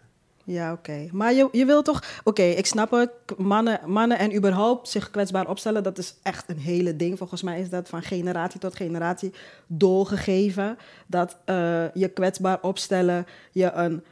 Ja, 0.44 0.72
oké. 0.72 1.08
Maar 1.12 1.32
je, 1.32 1.48
je 1.52 1.64
wil 1.64 1.82
toch... 1.82 2.02
Oké, 2.24 2.42
ik 2.42 2.66
snap 2.66 2.90
het. 2.90 3.10
Mannen, 3.36 3.80
mannen 3.86 4.18
en 4.18 4.36
überhaupt 4.36 4.88
zich 4.88 5.10
kwetsbaar 5.10 5.48
opstellen... 5.48 5.82
dat 5.82 5.98
is 5.98 6.14
echt 6.22 6.48
een 6.48 6.58
hele 6.58 6.96
ding. 6.96 7.18
Volgens 7.18 7.42
mij 7.42 7.60
is 7.60 7.70
dat 7.70 7.88
van 7.88 8.02
generatie 8.02 8.60
tot 8.60 8.76
generatie 8.76 9.32
doorgegeven. 9.66 10.78
Dat 11.06 11.36
eh, 11.44 11.94
je 11.94 12.08
kwetsbaar 12.08 12.58
opstellen... 12.62 13.26
je 13.52 13.72
een... 13.72 14.04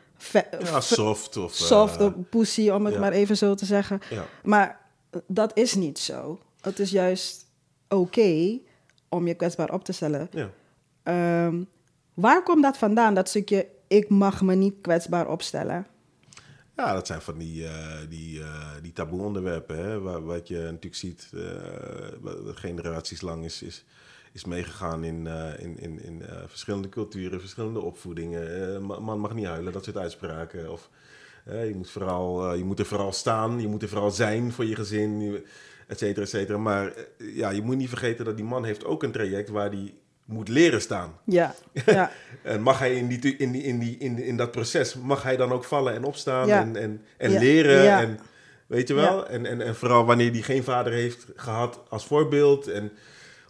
Ja, 0.60 0.80
soft 0.80 1.36
of... 1.36 1.60
eh, 1.60 1.66
soft 1.66 2.00
of 2.00 2.12
pussy, 2.30 2.70
om 2.70 2.84
het 2.84 2.94
ja. 2.94 3.00
maar 3.00 3.12
even 3.12 3.36
zo 3.36 3.54
te 3.54 3.64
zeggen. 3.64 4.00
ja. 4.10 4.26
Maar 4.42 4.80
dat 5.26 5.56
is 5.58 5.74
niet 5.74 5.98
zo. 5.98 6.40
Het 6.60 6.78
is 6.78 6.90
juist 6.90 7.46
oké 7.88 8.58
om 9.08 9.26
je 9.26 9.34
kwetsbaar 9.34 9.72
op 9.72 9.84
te 9.84 9.92
stellen. 9.92 10.28
ja. 10.30 10.50
Ehm, 11.02 11.62
waar 12.14 12.42
komt 12.42 12.62
dat 12.62 12.76
vandaan, 12.78 13.14
dat 13.14 13.28
stukje... 13.28 13.66
ik 13.88 14.08
mag 14.08 14.42
me 14.42 14.54
niet 14.54 14.74
kwetsbaar 14.80 15.28
opstellen? 15.28 15.86
Ja, 16.80 16.92
dat 16.92 17.06
zijn 17.06 17.20
van 17.20 17.38
die, 17.38 17.66
eh, 17.66 17.98
die, 18.08 18.40
eh, 18.40 18.70
die 18.82 18.92
taboe 18.92 19.22
onderwerpen. 19.22 19.76
Hè, 19.76 20.00
waar, 20.00 20.24
wat 20.24 20.48
je 20.48 20.58
natuurlijk 20.58 20.94
ziet, 20.94 21.30
eh, 21.34 21.40
wat 22.20 22.56
generaties 22.56 23.20
lang 23.20 23.44
is, 23.44 23.62
is, 23.62 23.84
is 24.32 24.44
meegegaan 24.44 25.04
in, 25.04 25.26
eh, 25.26 25.58
in, 25.64 25.78
in, 25.78 26.02
in 26.04 26.22
eh, 26.22 26.36
verschillende 26.46 26.88
culturen, 26.88 27.40
verschillende 27.40 27.80
opvoedingen. 27.80 28.74
Eh, 28.74 28.78
ma- 28.80 28.98
man 28.98 29.18
mag 29.18 29.34
niet 29.34 29.46
huilen, 29.46 29.72
dat 29.72 29.84
soort 29.84 29.96
uitspraken. 29.96 30.70
Of 30.72 30.88
je, 31.44 31.72
moet 31.76 31.90
vooral, 31.90 32.54
je 32.54 32.64
moet 32.64 32.78
er 32.78 32.86
vooral 32.86 33.12
staan, 33.12 33.60
je 33.60 33.68
moet 33.68 33.82
er 33.82 33.88
vooral 33.88 34.10
zijn 34.10 34.52
voor 34.52 34.64
je 34.64 34.74
gezin, 34.74 35.44
et 35.86 35.98
cetera, 35.98 36.22
et 36.22 36.28
cetera. 36.28 36.58
Maar 36.58 36.92
ja, 37.18 37.50
je 37.50 37.62
moet 37.62 37.76
niet 37.76 37.88
vergeten 37.88 38.24
dat 38.24 38.36
die 38.36 38.44
man 38.44 38.64
heeft 38.64 38.84
ook 38.84 39.02
een 39.02 39.12
traject 39.12 39.48
waar 39.48 39.70
die 39.70 39.98
moet 40.24 40.48
leren 40.48 40.80
staan. 40.80 41.18
Ja, 41.24 41.54
ja. 41.86 42.10
En 42.42 42.62
mag 42.62 42.78
hij 42.78 42.94
in, 42.94 43.06
die, 43.08 43.36
in, 43.36 43.52
die, 43.52 43.62
in, 43.62 43.78
die, 43.78 43.96
in, 43.98 44.18
in 44.18 44.36
dat 44.36 44.50
proces, 44.50 44.94
mag 44.94 45.22
hij 45.22 45.36
dan 45.36 45.52
ook 45.52 45.64
vallen 45.64 45.94
en 45.94 46.04
opstaan 46.04 46.46
Ja. 46.46 46.60
en, 46.60 46.76
en, 46.76 47.02
en 47.16 47.30
Ja. 47.30 47.38
leren? 47.38 47.90
En, 47.98 48.18
weet 48.66 48.88
je 48.88 48.94
wel? 48.94 49.26
En, 49.28 49.46
en, 49.46 49.60
en 49.60 49.74
vooral 49.76 50.04
wanneer 50.04 50.30
hij 50.32 50.42
geen 50.42 50.62
vader 50.64 50.92
heeft 50.92 51.26
gehad 51.36 51.80
als 51.88 52.06
voorbeeld. 52.06 52.68
En 52.68 52.92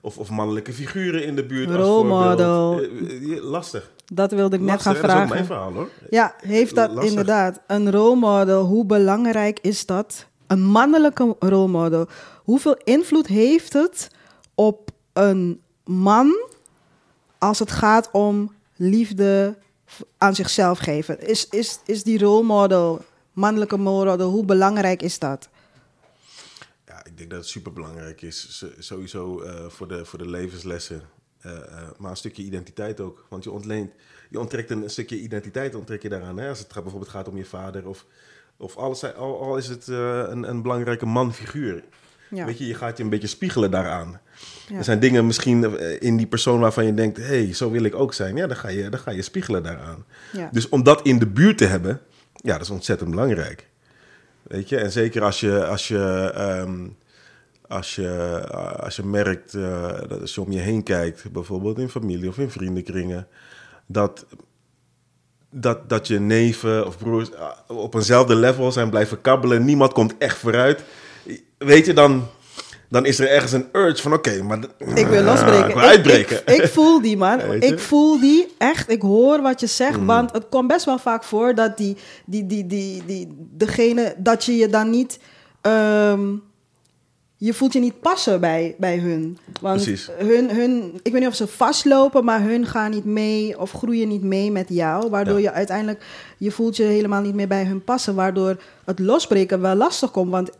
Of, 0.00 0.18
of 0.18 0.30
mannelijke 0.30 0.72
figuren 0.72 1.24
in 1.24 1.36
de 1.36 1.44
buurt. 1.44 1.68
als 1.68 1.76
Rolmodel. 1.76 2.80
Eh, 2.80 3.36
eh, 3.36 3.42
lastig. 3.42 3.90
Dat 4.12 4.30
wilde 4.30 4.56
ik 4.56 4.62
net 4.62 4.82
gaan 4.82 4.94
hè? 4.94 5.00
Dat 5.00 5.10
is 5.10 5.16
ook 5.16 5.16
vragen. 5.16 5.34
mijn 5.34 5.46
verhaal 5.46 5.72
hoor. 5.72 5.88
Ja, 6.10 6.34
heeft 6.40 6.74
dat 6.74 6.90
Lastig. 6.90 7.08
inderdaad. 7.08 7.60
Een 7.66 7.90
rolmodel, 7.90 8.64
hoe 8.64 8.84
belangrijk 8.84 9.58
is 9.62 9.86
dat? 9.86 10.26
Een 10.46 10.62
mannelijke 10.62 11.36
rolmodel. 11.38 12.06
Hoeveel 12.36 12.76
invloed 12.84 13.26
heeft 13.26 13.72
het 13.72 14.10
op 14.54 14.90
een 15.12 15.60
man 15.84 16.48
als 17.38 17.58
het 17.58 17.70
gaat 17.70 18.08
om 18.12 18.52
liefde 18.76 19.56
aan 20.18 20.34
zichzelf 20.34 20.78
geven? 20.78 21.26
Is, 21.26 21.48
is, 21.48 21.80
is 21.84 22.02
die 22.02 22.18
rolmodel, 22.18 23.00
mannelijke 23.32 23.76
rolmodel, 23.76 24.30
hoe 24.30 24.44
belangrijk 24.44 25.02
is 25.02 25.18
dat? 25.18 25.48
Denk 27.20 27.32
dat 27.32 27.40
het 27.40 27.50
superbelangrijk 27.50 28.22
is. 28.22 28.64
Sowieso 28.78 29.40
eh, 29.40 29.66
voor, 29.68 29.88
de, 29.88 30.04
voor 30.04 30.18
de 30.18 30.28
levenslessen. 30.28 31.02
Eh, 31.40 31.52
eh, 31.52 31.88
maar 31.98 32.10
een 32.10 32.16
stukje 32.16 32.42
identiteit 32.42 33.00
ook. 33.00 33.26
Want 33.28 33.44
je 33.44 33.50
ontleent, 33.50 33.92
je 34.30 34.40
onttrekt 34.40 34.70
een 34.70 34.90
stukje 34.90 35.20
identiteit 35.20 35.74
onttrek 35.74 36.02
je 36.02 36.08
daaraan. 36.08 36.38
Hè? 36.38 36.48
Als 36.48 36.58
het 36.58 36.68
bijvoorbeeld 36.68 37.08
gaat 37.08 37.28
om 37.28 37.36
je 37.36 37.44
vader 37.44 37.88
of, 37.88 38.06
of 38.56 38.76
alles, 38.76 39.14
al, 39.14 39.40
al 39.40 39.56
is 39.56 39.68
het 39.68 39.86
een, 39.86 40.48
een 40.48 40.62
belangrijke 40.62 41.06
manfiguur. 41.06 41.84
Ja. 42.30 42.44
Weet 42.44 42.58
je, 42.58 42.66
je 42.66 42.74
gaat 42.74 42.96
je 42.96 43.02
een 43.02 43.10
beetje 43.10 43.26
spiegelen 43.26 43.70
daaraan. 43.70 44.20
Ja. 44.68 44.76
Er 44.76 44.84
zijn 44.84 45.00
dingen 45.00 45.26
misschien 45.26 45.78
in 46.00 46.16
die 46.16 46.26
persoon 46.26 46.60
waarvan 46.60 46.86
je 46.86 46.94
denkt... 46.94 47.16
hé, 47.16 47.24
hey, 47.24 47.54
zo 47.54 47.70
wil 47.70 47.84
ik 47.84 47.94
ook 47.94 48.14
zijn. 48.14 48.36
Ja, 48.36 48.46
dan 48.46 48.56
ga 48.56 48.68
je, 48.68 48.88
dan 48.88 49.00
ga 49.00 49.10
je 49.10 49.22
spiegelen 49.22 49.62
daaraan. 49.62 50.04
Ja. 50.32 50.48
Dus 50.52 50.68
om 50.68 50.82
dat 50.82 51.02
in 51.02 51.18
de 51.18 51.26
buurt 51.26 51.58
te 51.58 51.66
hebben, 51.66 52.00
ja, 52.34 52.52
dat 52.52 52.60
is 52.60 52.70
ontzettend 52.70 53.10
belangrijk. 53.10 53.68
Weet 54.42 54.68
je, 54.68 54.76
en 54.76 54.92
zeker 54.92 55.22
als 55.22 55.40
je, 55.40 55.66
als 55.66 55.88
je, 55.88 56.32
ehm, 56.34 56.88
als 57.70 57.94
je, 57.94 58.42
eh, 58.50 58.84
als 58.84 58.96
je 58.96 59.04
merkt, 59.04 59.54
eh, 59.54 59.88
dat 60.08 60.20
als 60.20 60.34
je 60.34 60.40
om 60.40 60.52
je 60.52 60.58
heen 60.58 60.82
kijkt, 60.82 61.32
bijvoorbeeld 61.32 61.78
in 61.78 61.88
familie 61.88 62.28
of 62.28 62.38
in 62.38 62.50
vriendenkringen, 62.50 63.26
dat, 63.86 64.26
dat, 65.50 65.88
dat 65.88 66.06
je 66.06 66.20
neven 66.20 66.86
of 66.86 66.98
broers 66.98 67.30
eh, 67.30 67.76
op 67.76 67.94
eenzelfde 67.94 68.34
level 68.34 68.72
zijn 68.72 68.90
blijven 68.90 69.20
kabbelen, 69.20 69.64
niemand 69.64 69.92
komt 69.92 70.14
echt 70.18 70.36
vooruit. 70.36 70.84
Weet 71.58 71.86
je, 71.86 71.92
dan, 71.92 72.26
dan 72.88 73.06
is 73.06 73.18
er 73.18 73.28
ergens 73.28 73.52
een 73.52 73.68
urge 73.72 74.02
van, 74.02 74.12
oké, 74.12 74.42
maar... 74.42 74.58
Ik 74.94 75.06
wil 75.06 75.22
losbreken. 75.22 75.68
Ik 75.68 75.74
wil 75.74 75.84
uitbreken. 75.84 76.36
Ik, 76.36 76.50
ik, 76.50 76.62
ik 76.62 76.68
voel 76.70 77.00
die, 77.00 77.16
man. 77.16 77.40
Ik 77.70 77.78
voel 77.78 78.20
die 78.20 78.54
echt. 78.58 78.90
Ik 78.90 79.02
hoor 79.02 79.42
wat 79.42 79.60
je 79.60 79.66
zegt. 79.66 80.00
Mm. 80.00 80.06
Want 80.06 80.32
het 80.32 80.48
komt 80.48 80.68
best 80.68 80.84
wel 80.84 80.98
vaak 80.98 81.24
voor 81.24 81.54
dat 81.54 81.76
die, 81.76 81.96
die, 82.24 82.46
die, 82.46 82.66
die, 82.66 83.04
die, 83.06 83.28
degene, 83.50 84.14
dat 84.16 84.44
je 84.44 84.56
je 84.56 84.68
dan 84.68 84.90
niet. 84.90 85.18
ehm, 85.60 86.20
je 87.42 87.54
voelt 87.54 87.72
je 87.72 87.80
niet 87.80 88.00
passen 88.00 88.40
bij, 88.40 88.74
bij 88.78 88.98
hun. 88.98 89.38
Want 89.60 89.82
Precies. 89.82 90.10
Hun, 90.18 90.50
hun, 90.50 91.00
ik 91.02 91.12
weet 91.12 91.20
niet 91.20 91.30
of 91.30 91.34
ze 91.34 91.46
vastlopen, 91.46 92.24
maar 92.24 92.42
hun 92.42 92.66
gaan 92.66 92.90
niet 92.90 93.04
mee 93.04 93.58
of 93.60 93.72
groeien 93.72 94.08
niet 94.08 94.22
mee 94.22 94.50
met 94.52 94.68
jou. 94.68 95.10
Waardoor 95.10 95.36
Ja. 95.40 95.42
je 95.42 95.52
uiteindelijk, 95.52 96.04
je 96.38 96.50
voelt 96.50 96.76
je 96.76 96.82
helemaal 96.82 97.20
niet 97.22 97.34
meer 97.34 97.48
bij 97.48 97.64
hun 97.64 97.84
passen. 97.84 98.14
Waardoor 98.14 98.56
het 98.84 98.98
losbreken 98.98 99.60
wel 99.60 99.74
lastig 99.74 100.10
komt. 100.10 100.30
Want, 100.30 100.50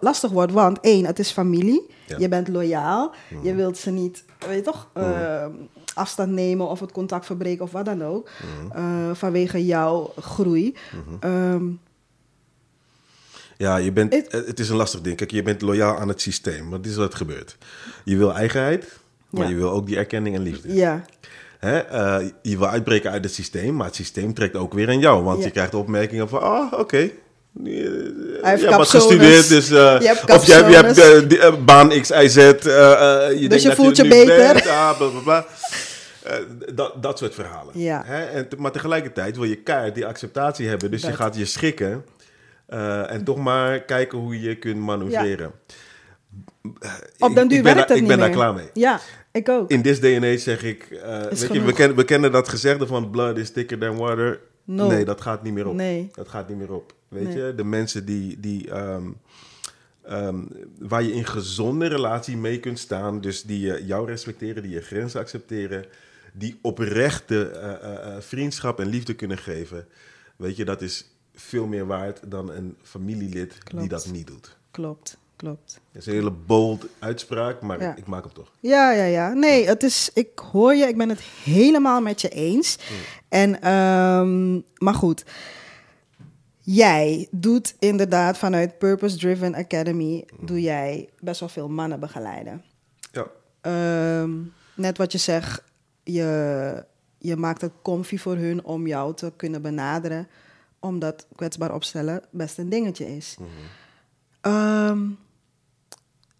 lastig 0.00 0.30
wordt, 0.30 0.52
want 0.52 0.80
één, 0.80 1.06
het 1.06 1.18
is 1.18 1.30
familie. 1.30 1.86
Ja. 2.06 2.16
Je 2.18 2.28
bent 2.28 2.48
loyaal. 2.48 3.12
Je 3.42 3.54
wilt 3.54 3.78
ze 3.78 3.90
niet, 3.90 4.24
weet 4.46 4.56
je 4.56 4.62
toch, 4.62 4.88
eh, 4.92 5.46
afstand 5.94 6.30
nemen 6.32 6.68
of 6.68 6.80
het 6.80 6.92
contact 6.92 7.26
verbreken 7.26 7.64
of 7.64 7.72
wat 7.72 7.84
dan 7.84 8.04
ook. 8.04 8.28
eh, 8.74 9.10
vanwege 9.12 9.64
jouw 9.66 10.12
groei. 10.20 10.74
Ehm, 11.20 11.64
Ja, 13.60 13.76
je 13.76 13.92
bent, 13.92 14.12
Het- 14.14 14.32
het, 14.46 14.58
is 14.60 14.68
een 14.68 14.76
lastig 14.76 15.00
ding. 15.00 15.16
Kijk, 15.16 15.30
je 15.30 15.42
bent 15.42 15.62
loyaal 15.62 15.98
aan 15.98 16.08
het 16.08 16.20
systeem. 16.20 16.70
Dit 16.70 16.86
is 16.86 16.96
wat 16.96 17.14
gebeurt. 17.14 17.56
Je 18.04 18.16
wil 18.16 18.34
eigenheid, 18.34 18.86
maar 19.30 19.42
Ja. 19.42 19.48
je 19.48 19.54
wil 19.56 19.70
ook 19.70 19.86
die 19.86 19.96
erkenning 19.96 20.36
en 20.36 20.42
liefde. 20.42 20.74
ja, 20.74 21.04
Hè? 21.58 21.78
eh, 21.78 22.26
je 22.42 22.58
wil 22.58 22.68
uitbreken 22.68 23.10
uit 23.10 23.24
het 23.24 23.34
systeem, 23.34 23.76
maar 23.76 23.86
het 23.86 23.94
systeem 23.94 24.34
trekt 24.34 24.56
ook 24.56 24.72
weer 24.74 24.88
aan 24.88 24.98
jou. 25.00 25.22
Want 25.24 25.38
Ja. 25.38 25.44
je 25.44 25.50
krijgt 25.50 25.74
opmerkingen 25.74 26.28
van, 26.28 26.42
ah, 26.42 26.72
oké. 26.78 26.96
Hij 26.96 27.10
Je 27.62 28.40
heeft 28.42 28.62
hebt 28.62 28.76
wat 28.76 28.88
gestudeerd, 28.88 29.48
dus... 29.48 29.70
eh, 29.70 29.96
Je 30.00 30.06
hebt 30.06 30.30
of 30.30 30.46
je, 30.46 30.52
hebt- 30.52 30.68
je 30.70 30.76
hebt 30.76 30.98
eh, 31.32 31.46
eh, 31.46 31.54
baan 31.64 31.88
X, 32.00 32.10
Y, 32.10 32.28
Z. 32.28 32.36
eh, 32.36 32.46
eh, 32.46 33.40
je, 33.40 33.48
denkt 33.48 33.62
je 33.62 33.68
dat 33.68 33.76
voelt 33.76 33.96
je 33.96 34.08
beter. 34.08 34.36
bent, 34.36 34.66
ah, 34.66 34.96
bla, 34.98 35.08
bla, 35.08 35.20
bla. 35.20 35.46
Eh, 36.22 36.34
dat, 36.74 37.02
dat 37.02 37.18
soort 37.18 37.34
verhalen. 37.34 37.78
Ja. 37.80 38.02
Hè? 38.06 38.24
En, 38.24 38.48
maar 38.58 38.72
tegelijkertijd 38.72 39.36
wil 39.36 39.44
je 39.44 39.56
keihard 39.56 39.94
die 39.94 40.06
acceptatie 40.06 40.68
hebben. 40.68 40.90
Dus 40.90 41.00
je 41.00 41.06
Dat. 41.06 41.16
gaat 41.16 41.36
je 41.36 41.44
schikken. 41.44 42.04
Eh, 42.70 43.10
en 43.12 43.24
toch 43.24 43.36
maar 43.38 43.80
kijken 43.80 44.18
hoe 44.18 44.40
je 44.40 44.56
kunt 44.58 44.76
manoeuvreren. 44.80 45.52
op 47.18 47.28
Ik- 47.28 47.34
den 47.34 47.48
duur 47.48 47.62
ben 47.62 47.62
werkt 47.62 47.64
daar- 47.64 47.76
het 47.78 47.90
Ik 47.90 47.96
niet 48.00 48.06
ben 48.08 48.18
daar 48.18 48.30
klaar 48.30 48.54
mee. 48.54 48.68
Ja, 48.74 49.00
ik 49.32 49.48
ook. 49.48 49.70
In 49.70 49.82
this 49.82 50.00
day 50.00 50.14
and 50.14 50.24
age 50.24 50.38
zeg 50.38 50.62
ik, 50.62 50.82
eh, 50.90 51.22
weet 51.22 51.52
je, 51.52 51.62
we, 51.62 51.72
kennen, 51.72 51.96
we 51.96 52.04
kennen 52.04 52.32
dat 52.32 52.48
gezegde 52.48 52.86
van 52.86 53.10
blood 53.10 53.36
is 53.38 53.50
thicker 53.50 53.78
than 53.78 53.96
water. 53.96 54.40
No. 54.64 54.86
Nee, 54.86 55.04
dat 55.04 55.20
gaat 55.20 55.42
niet 55.42 55.52
meer 55.52 55.66
op. 55.66 55.74
Nee. 55.74 56.10
Dat 56.14 56.28
gaat 56.28 56.48
niet 56.48 56.58
meer 56.58 56.72
op. 56.72 56.94
Weet 57.08 57.24
Nee. 57.34 57.36
je, 57.46 57.54
de 57.54 57.64
mensen 57.64 58.04
die, 58.04 58.40
die 58.40 58.70
ehm, 58.70 59.02
ehm, 60.02 60.38
waar 60.78 61.02
je 61.02 61.12
in 61.12 61.26
gezonde 61.26 61.86
relatie 61.86 62.36
mee 62.36 62.60
kunt 62.60 62.78
staan, 62.78 63.20
dus 63.20 63.42
die 63.42 63.84
jou 63.84 64.06
respecteren, 64.06 64.62
die 64.62 64.72
je 64.72 64.80
grenzen 64.80 65.20
accepteren, 65.20 65.84
die 66.32 66.58
oprechte 66.62 67.48
eh, 67.48 68.14
vriendschap 68.18 68.80
en 68.80 68.86
liefde 68.86 69.14
kunnen 69.14 69.38
geven, 69.38 69.86
weet 70.36 70.56
je, 70.56 70.64
dat 70.64 70.82
is 70.82 71.09
veel 71.40 71.66
meer 71.66 71.86
waard 71.86 72.30
dan 72.30 72.50
een 72.50 72.76
familielid 72.82 73.58
die 73.76 73.88
dat 73.88 74.06
niet 74.12 74.26
doet. 74.26 74.56
Klopt, 74.70 75.16
klopt. 75.36 75.80
Dat 75.92 76.02
is 76.02 76.06
een 76.06 76.12
hele 76.12 76.30
bold 76.30 76.86
uitspraak, 76.98 77.60
maar 77.60 77.80
Ja. 77.80 77.96
ik 77.96 78.06
maak 78.06 78.24
hem 78.24 78.32
toch. 78.32 78.50
Ja, 78.60 78.92
ja, 78.92 79.04
ja. 79.04 79.32
Nee, 79.32 79.66
het 79.66 79.82
is, 79.82 80.10
ik 80.14 80.38
hoor 80.38 80.74
je, 80.74 80.86
ik 80.86 80.96
ben 80.96 81.08
het 81.08 81.20
helemaal 81.20 82.00
met 82.00 82.20
je 82.20 82.28
eens. 82.28 82.78
En, 83.28 83.60
ehm, 83.62 84.54
maar 84.78 84.94
goed, 84.94 85.24
jij 86.60 87.28
doet 87.30 87.74
inderdaad 87.78 88.38
vanuit 88.38 88.78
Purpose 88.78 89.16
Driven 89.18 89.54
Academy, 89.54 90.24
doe 90.40 90.60
jij 90.60 91.08
best 91.20 91.40
wel 91.40 91.48
veel 91.48 91.68
mannen 91.68 92.00
begeleiden. 92.00 92.64
Ja. 93.12 93.26
Ehm, 93.60 94.30
net 94.74 94.98
wat 94.98 95.12
je 95.12 95.18
zegt, 95.18 95.62
je, 96.02 96.84
je 97.18 97.36
maakt 97.36 97.60
het 97.60 97.72
comfy 97.82 98.16
voor 98.18 98.36
hun 98.36 98.64
om 98.64 98.86
jou 98.86 99.14
te 99.14 99.32
kunnen 99.36 99.62
benaderen, 99.62 100.28
omdat 100.80 101.26
kwetsbaar 101.36 101.74
opstellen 101.74 102.22
best 102.30 102.58
een 102.58 102.68
dingetje 102.68 103.16
is. 103.16 103.36
Ehm, 104.40 105.08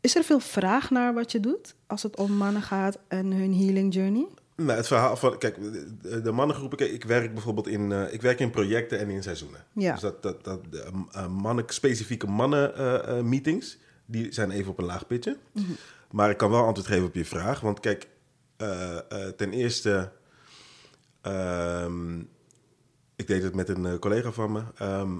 is 0.01 0.17
er 0.17 0.25
veel 0.25 0.41
vraag 0.41 0.91
naar 0.91 1.15
wat 1.15 1.33
je 1.33 1.41
doet 1.41 1.75
als 1.87 2.03
het 2.03 2.17
om 2.17 2.33
mannen 2.33 2.63
gaat 2.63 2.99
en 3.09 3.33
hun 3.33 3.55
healing 3.55 3.95
journey? 3.95 4.27
Nou, 4.57 4.77
het 4.77 4.87
verhaal 4.87 5.17
van, 5.17 5.39
kijk, 5.39 5.57
de, 6.25 6.33
mannengroepen, 6.33 6.79
kijk, 6.79 6.91
ik 6.91 7.05
werk 7.05 7.35
bijvoorbeeld 7.35 7.67
in, 7.69 7.93
eh, 7.93 8.13
ik 8.13 8.23
werk 8.23 8.41
in 8.41 8.51
projecten 8.51 8.99
en 8.99 9.11
in 9.11 9.23
seizoenen. 9.23 9.65
Ja. 9.73 9.93
Dus 9.93 10.01
dat, 10.01 10.23
dat, 10.23 10.45
dat 10.45 10.61
eh, 11.13 11.27
mannen, 11.27 11.65
specifieke 11.67 12.27
mannen 12.27 12.77
eh, 12.77 13.21
meetings, 13.21 13.79
die 14.07 14.33
zijn 14.33 14.51
even 14.51 14.71
op 14.71 14.79
een 14.79 14.85
laag 14.85 15.07
pitje. 15.07 15.37
Maar 16.11 16.31
ik 16.31 16.37
kan 16.37 16.51
wel 16.51 16.65
antwoord 16.65 16.89
geven 16.89 17.07
op 17.07 17.15
je 17.15 17.25
vraag, 17.25 17.61
want 17.61 17.81
kijk, 17.81 18.09
ten 19.37 19.53
eerste, 19.53 20.13
ehm, 21.21 22.23
ik 23.21 23.27
deed 23.27 23.43
het 23.43 23.55
met 23.55 23.69
een 23.69 23.87
eh, 23.87 23.99
collega 23.99 24.31
van 24.33 24.53
me. 24.53 24.63
Ehm, 24.77 25.11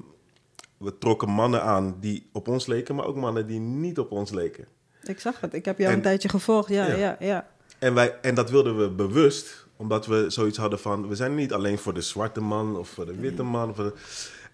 we 0.79 0.99
trokken 0.99 1.29
mannen 1.29 1.63
aan 1.63 1.97
die 2.01 2.29
op 2.33 2.49
ons 2.49 2.67
leken, 2.67 2.95
maar 2.95 3.05
ook 3.07 3.17
mannen 3.17 3.47
die 3.47 3.61
niet 3.61 3.99
op 3.99 4.11
ons 4.13 4.31
leken. 4.31 4.67
Ik 5.03 5.21
zag 5.21 5.41
het, 5.41 5.55
ik 5.55 5.65
heb 5.65 5.79
jou 5.79 5.91
En- 5.91 5.97
een 5.97 6.03
tijdje 6.03 6.29
gevolgd. 6.29 6.69
Ja, 6.69 6.87
ja, 6.87 6.97
Ja. 6.97 7.17
ja. 7.21 7.49
En, 7.79 7.95
wij, 7.95 8.19
en 8.23 8.35
dat 8.35 8.51
wilden 8.51 8.79
we 8.79 8.91
bewust, 8.91 9.67
omdat 9.77 10.07
we 10.07 10.25
zoiets 10.29 10.59
hadden 10.59 10.79
van... 10.79 11.09
we 11.09 11.15
zijn 11.15 11.35
niet 11.35 11.53
alleen 11.53 11.79
voor 11.79 11.95
de 11.95 12.01
zwarte 12.01 12.41
man 12.41 12.77
of 12.77 12.89
voor 12.89 13.07
de 13.07 13.15
witte 13.17 13.43
man. 13.43 13.71
Of 13.71 13.77
de- 13.77 13.93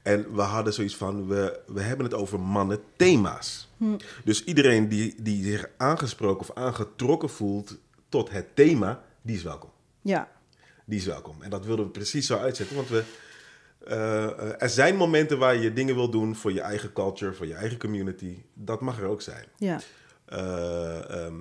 en 0.03 0.35
we 0.35 0.41
hadden 0.43 0.73
zoiets 0.73 0.97
van, 0.97 1.27
we, 1.29 1.61
we 1.67 1.81
hebben 1.81 2.07
het 2.07 2.15
over 2.15 2.41
mannen-thema's. 2.41 3.69
Dus 4.25 4.45
iedereen 4.45 4.89
die, 4.89 5.15
die 5.23 5.45
zich 5.45 5.69
aangesproken 5.77 6.41
of 6.41 6.57
aangetrokken 6.57 7.29
voelt 7.31 7.77
tot 8.09 8.31
het 8.31 8.47
thema, 8.57 9.03
die 9.23 9.37
is 9.37 9.43
welkom. 9.43 9.71
ja. 10.01 10.35
Die 10.89 10.99
is 10.99 11.05
welkom. 11.07 11.43
En 11.43 11.51
dat 11.51 11.65
wilden 11.65 11.85
we 11.85 11.91
precies 11.91 12.27
zo 12.27 12.37
uitzetten, 12.39 12.77
want 12.77 12.89
we... 12.89 13.03
eh, 13.87 14.63
er 14.63 14.69
zijn 14.69 14.97
momenten 14.97 15.39
waar 15.39 15.57
je 15.57 15.73
dingen 15.73 15.95
wil 15.95 16.11
doen 16.11 16.37
voor 16.37 16.53
je 16.53 16.61
eigen 16.61 16.93
culture, 16.93 17.33
voor 17.33 17.47
je 17.47 17.55
eigen 17.55 17.79
community. 17.79 18.43
Dat 18.55 18.81
mag 18.81 19.01
er 19.01 19.07
ook 19.07 19.23
zijn. 19.23 19.45
ja. 19.57 19.81
Eh, 20.25 21.11
ehm, 21.11 21.35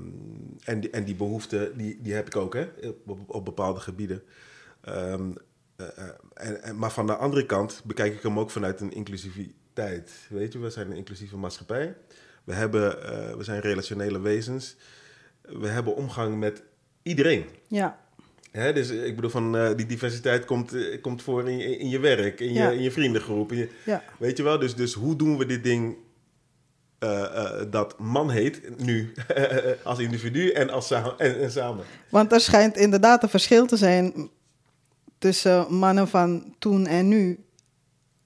en, 0.63 0.79
die, 0.79 0.89
en 0.89 1.03
die 1.03 1.15
behoefte, 1.15 1.71
die, 1.75 1.99
die 2.01 2.13
heb 2.13 2.27
ik 2.27 2.35
ook, 2.35 2.53
hè, 2.53 2.67
op, 3.05 3.19
op 3.27 3.45
bepaalde 3.45 3.79
gebieden. 3.79 4.23
Ehm, 4.81 5.31
eh, 5.75 5.87
en, 6.33 6.63
en, 6.63 6.77
maar 6.77 6.91
van 6.91 7.07
de 7.07 7.15
andere 7.15 7.45
kant 7.45 7.81
bekijk 7.85 8.13
ik 8.13 8.21
hem 8.21 8.39
ook 8.39 8.49
vanuit 8.49 8.81
een 8.81 8.91
inclusiviteit. 8.93 10.11
Weet 10.29 10.53
je, 10.53 10.59
we 10.59 10.69
zijn 10.69 10.91
een 10.91 10.97
inclusieve 10.97 11.37
maatschappij. 11.37 11.95
We, 12.43 12.53
hebben, 12.53 12.89
we 13.37 13.43
zijn 13.43 13.59
relationele 13.59 14.19
wezens. 14.19 14.75
We 15.41 15.67
hebben 15.67 15.95
omgang 15.95 16.39
met 16.39 16.63
iedereen. 17.01 17.45
ja. 17.67 18.04
Hè, 18.55 18.73
dus 18.73 18.89
ik 18.89 19.15
bedoel, 19.15 19.29
van, 19.29 19.57
eh, 19.57 19.69
die 19.75 19.85
diversiteit 19.85 20.45
komt, 20.45 20.73
eh, 20.73 21.01
komt 21.01 21.21
voor 21.21 21.49
in 21.49 21.57
je, 21.57 21.77
in 21.77 21.89
je 21.89 21.99
werk, 21.99 22.39
in 22.39 22.53
je, 22.53 22.75
in 22.75 22.81
je 22.81 22.91
vriendengroep. 22.91 23.51
in 23.51 23.57
je- 23.57 23.69
Ja. 23.83 24.03
Weet 24.19 24.37
je 24.37 24.43
wel, 24.43 24.59
dus, 24.59 24.75
dus 24.75 24.93
hoe 24.93 25.15
doen 25.15 25.37
we 25.37 25.45
dit 25.45 25.63
ding 25.63 25.95
eh, 26.99 27.61
dat 27.69 27.99
man 27.99 28.29
heet 28.29 28.79
nu 28.79 29.11
als 29.83 29.99
individu 29.99 30.49
en, 30.49 30.69
als 30.69 30.91
en, 30.91 31.13
en 31.17 31.51
samen. 31.51 31.85
Want 32.09 32.31
er 32.31 32.39
schijnt 32.41 32.77
inderdaad 32.77 33.23
een 33.23 33.29
verschil 33.29 33.65
te 33.65 33.77
zijn 33.77 34.29
tussen 35.17 35.73
mannen 35.73 36.07
van 36.07 36.55
toen 36.59 36.87
en 36.87 37.07
nu. 37.07 37.39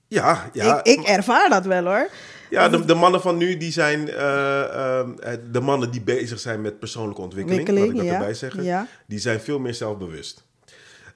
Ja, 0.07 0.49
ja. 0.53 0.83
ik, 0.83 0.99
ik 0.99 1.05
ervaar 1.07 1.49
dat 1.49 1.65
wel 1.65 1.83
hoor. 1.85 2.09
Ja 2.49 2.69
de, 2.69 2.85
de 2.85 2.93
mannen 2.93 3.21
van 3.21 3.37
nu, 3.37 3.57
die 3.57 3.71
zijn 3.71 4.09
eh, 4.09 4.63
ehm, 4.63 5.11
eh, 5.19 5.33
de 5.51 5.59
mannen 5.59 5.91
die 5.91 6.01
bezig 6.01 6.39
zijn 6.39 6.61
met 6.61 6.79
persoonlijke 6.79 7.21
ontwikkeling, 7.21 7.67
laat 7.69 7.87
ik 7.87 7.95
dat 7.95 8.05
ja. 8.05 8.13
erbij 8.13 8.33
zeggen. 8.33 8.63
Ja. 8.63 8.87
Die 9.07 9.19
zijn 9.19 9.39
veel 9.39 9.59
meer 9.59 9.73
zelfbewust. 9.73 10.47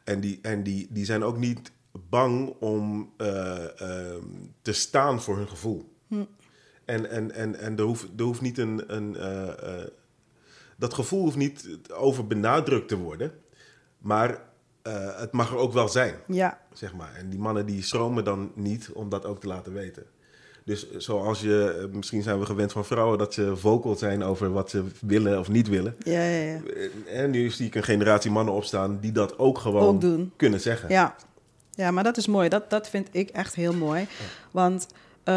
En 0.04 0.20
die, 0.20 0.40
en 0.42 0.64
die, 0.64 0.88
die 0.90 1.06
zijn 1.06 1.24
ook 1.24 1.38
niet 1.38 1.72
bang 2.10 2.56
om 2.60 3.14
eh, 3.18 3.82
ehm, 3.82 4.26
te 4.62 4.74
staan 4.74 5.22
voor 5.22 5.38
hun 5.38 5.48
gevoel. 5.48 5.94
Hm. 6.08 6.24
En, 6.86 7.10
en, 7.10 7.32
en, 7.32 7.60
en 7.60 7.78
er, 7.78 7.84
hoeft, 7.84 8.08
er 8.18 8.24
hoeft 8.24 8.42
niet 8.42 8.58
een. 8.58 8.84
een 8.96 9.16
eh, 9.16 9.80
eh, 9.82 9.88
dat 10.78 10.94
gevoel 10.94 11.22
hoeft 11.22 11.38
niet 11.38 11.78
over 11.94 12.28
benadrukt 12.28 12.88
te 12.88 12.98
worden. 12.98 13.32
Maar 13.98 14.42
eh, 14.82 15.20
het 15.20 15.32
mag 15.32 15.52
er 15.52 15.58
ook 15.58 15.74
wel 15.74 15.88
zijn, 15.88 16.16
Ja, 16.28 16.62
zeg 16.74 16.94
maar. 16.94 17.14
En 17.16 17.30
die 17.30 17.40
mannen 17.40 17.66
die 17.66 17.84
schromen 17.84 18.24
dan 18.24 18.52
niet 18.56 18.90
om 18.94 19.10
dat 19.10 19.26
ook 19.26 19.40
te 19.40 19.48
laten 19.48 19.74
weten. 19.74 20.06
Dus 20.66 20.92
zoals 20.98 21.42
je, 21.42 21.80
eh, 21.92 21.96
misschien 21.96 22.22
zijn 22.24 22.40
we 22.40 22.46
gewend 22.46 22.72
van 22.72 22.86
vrouwen 22.86 23.18
dat 23.18 23.34
ze 23.34 23.56
vocal 23.56 23.96
zijn 23.96 24.24
over 24.24 24.52
wat 24.52 24.70
ze 24.70 24.84
willen 25.02 25.40
of 25.40 25.50
niet 25.50 25.68
willen. 25.70 25.96
ja, 26.04 26.24
ja. 26.24 26.52
ja. 26.52 26.60
En 27.08 27.30
nu 27.32 27.50
zie 27.50 27.66
ik 27.66 27.76
een 27.76 27.84
generatie 27.84 28.32
mannen 28.32 28.54
opstaan 28.54 28.98
die 29.02 29.12
dat 29.12 29.38
ook 29.40 29.58
gewoon 29.58 29.84
Ook 29.84 30.02
doen. 30.02 30.32
kunnen 30.36 30.62
zeggen. 30.62 30.90
Ja, 30.90 31.16
ja 31.72 31.92
maar 31.92 32.04
dat 32.04 32.18
is 32.18 32.28
mooi. 32.28 32.50
Dat, 32.50 32.70
dat 32.70 32.90
vind 32.90 33.08
ik 33.12 33.30
echt 33.30 33.56
heel 33.56 33.74
mooi. 33.74 34.08
Want 34.52 34.88
eh, 35.24 35.34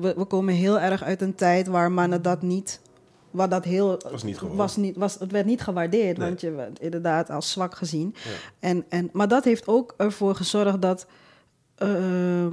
we, 0.00 0.14
we 0.16 0.24
komen 0.24 0.54
heel 0.54 0.80
erg 0.80 1.02
uit 1.02 1.20
een 1.22 1.34
tijd 1.34 1.66
waar 1.66 1.92
mannen 1.92 2.22
dat 2.22 2.42
niet... 2.42 2.80
Waar 3.30 3.48
dat 3.48 3.64
heel, 3.64 4.00
Was 4.10 4.22
niet 4.22 4.38
gewoon. 4.38 4.56
was 4.56 4.76
niet, 4.76 4.96
was, 4.96 5.18
het 5.18 5.32
werd 5.32 5.46
niet 5.46 5.60
gewaardeerd, 5.60 6.16
Nee. 6.16 6.28
want 6.28 6.40
je 6.40 6.50
werd 6.50 6.80
inderdaad 6.80 7.30
als 7.30 7.50
zwak 7.50 7.74
gezien. 7.76 8.14
Ja. 8.24 8.30
En, 8.68 8.84
en, 8.88 9.10
maar 9.12 9.28
dat 9.28 9.44
heeft 9.44 9.66
ook 9.66 9.94
ervoor 9.96 10.34
gezorgd 10.34 10.82
dat, 10.82 11.06
eh, 11.74 12.46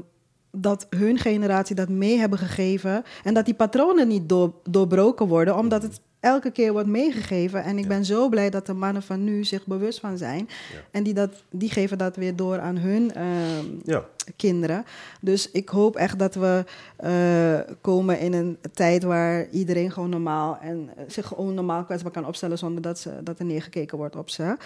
dat 0.57 0.87
hun 0.89 1.17
generatie 1.17 1.75
dat 1.75 1.89
mee 1.89 2.17
hebben 2.17 2.39
gegeven. 2.39 3.03
En 3.23 3.33
dat 3.33 3.45
die 3.45 3.53
patronen 3.53 4.07
niet 4.07 4.29
door, 4.29 4.53
doorbroken 4.69 5.27
worden, 5.27 5.57
omdat 5.57 5.81
het 5.81 6.01
elke 6.23 6.51
keer 6.51 6.71
wordt 6.71 6.87
meegegeven. 6.87 7.63
En 7.63 7.77
ik 7.77 7.87
ben 7.87 8.05
zo 8.05 8.29
blij 8.29 8.49
dat 8.49 8.65
de 8.65 8.73
mannen 8.73 9.03
van 9.03 9.23
nu 9.23 9.43
zich 9.43 9.65
bewust 9.65 9.99
van 9.99 10.17
zijn. 10.17 10.47
Ja. 10.73 10.79
En 10.91 11.03
die, 11.03 11.13
dat, 11.13 11.29
die 11.49 11.69
geven 11.69 11.97
dat 11.97 12.15
weer 12.15 12.35
door 12.35 12.59
aan 12.59 12.77
hun 12.77 13.13
ehm, 13.13 13.65
Ja. 13.83 14.05
kinderen. 14.35 14.85
Dus 15.21 15.51
ik 15.51 15.69
hoop 15.69 15.95
echt 15.95 16.19
dat 16.19 16.35
we 16.35 16.63
eh, 16.95 17.75
komen 17.81 18.19
in 18.19 18.33
een 18.33 18.57
tijd 18.73 19.03
waar 19.03 19.49
iedereen 19.49 19.91
gewoon 19.91 20.09
normaal 20.09 20.57
en 20.61 20.89
eh, 20.95 21.03
zich 21.07 21.27
gewoon 21.27 21.53
normaal 21.53 21.83
kwetsbaar 21.83 22.11
kan 22.11 22.25
opstellen 22.27 22.57
zonder 22.57 22.81
dat, 22.81 22.99
ze, 22.99 23.11
dat 23.23 23.39
er 23.39 23.45
neergekeken 23.45 23.97
wordt 23.97 24.15
op 24.15 24.29
ze. 24.29 24.57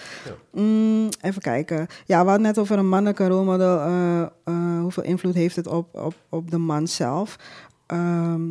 Mm, 0.52 1.10
even 1.22 1.42
kijken. 1.42 1.88
Ja, 2.06 2.20
we 2.22 2.30
hadden 2.30 2.42
net 2.48 2.58
over 2.58 2.78
een 2.78 2.90
mannelijke 2.90 3.28
rolmodel. 3.28 3.80
eh, 3.80 4.80
hoeveel 4.82 5.04
invloed 5.04 5.34
heeft 5.34 5.56
het 5.56 5.68
op, 5.68 5.96
op, 5.96 6.14
op 6.30 6.52
de 6.52 6.58
man 6.58 6.88
zelf? 6.88 7.36
Ehm, 7.86 8.42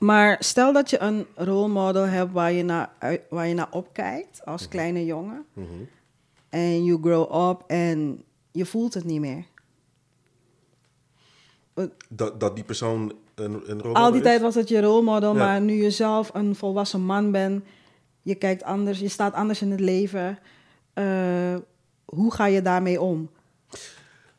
maar 0.00 0.36
stel 0.40 0.72
dat 0.72 0.90
je 0.90 1.00
een 1.00 1.26
rolmodel 1.34 2.04
hebt 2.06 2.32
waar 2.32 2.52
je 2.52 2.62
naar, 2.62 2.90
waar 3.30 3.46
je 3.46 3.54
naar 3.54 3.70
opkijkt 3.70 4.44
als 4.44 4.68
kleine 4.68 5.04
jongen. 5.04 5.44
Mhm. 5.52 5.66
En 6.48 6.84
you 6.84 6.98
grow 7.02 7.50
up 7.50 7.62
en 7.66 8.22
je 8.52 8.66
voelt 8.66 8.94
het 8.94 9.04
niet 9.04 9.20
meer. 9.20 9.44
Dat, 12.08 12.40
dat 12.40 12.54
die 12.54 12.64
persoon 12.64 13.12
een, 13.34 13.62
een 13.70 13.82
Al 13.82 14.08
die 14.10 14.20
is. 14.20 14.26
tijd 14.26 14.40
was 14.40 14.54
het 14.54 14.68
je 14.68 14.80
rolmodel, 14.80 15.32
Ja. 15.32 15.38
maar 15.44 15.60
nu 15.60 15.72
je 15.82 15.90
zelf 15.90 16.30
een 16.34 16.54
volwassen 16.54 17.00
man 17.00 17.30
bent, 17.30 17.64
je 18.22 18.34
kijkt 18.34 18.62
anders, 18.62 18.98
je 18.98 19.08
staat 19.08 19.34
anders 19.34 19.62
in 19.62 19.70
het 19.70 19.80
leven. 19.80 20.38
eh, 20.92 21.54
hoe 22.04 22.32
ga 22.34 22.46
je 22.46 22.62
daarmee 22.62 23.00
om? 23.00 23.30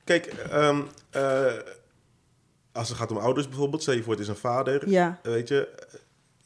Kijk, 0.03 0.25
ehm, 0.25 0.81
eh, 1.09 1.45
als 2.71 2.89
het 2.89 2.97
gaat 2.97 3.11
om 3.11 3.17
ouders 3.17 3.47
bijvoorbeeld, 3.47 3.81
stel 3.81 3.93
je 3.93 4.03
voor 4.03 4.11
het 4.13 4.21
is 4.21 4.27
een 4.27 4.35
vader. 4.35 4.89
Ja. 4.89 5.19
Weet 5.23 5.47
je, 5.47 5.67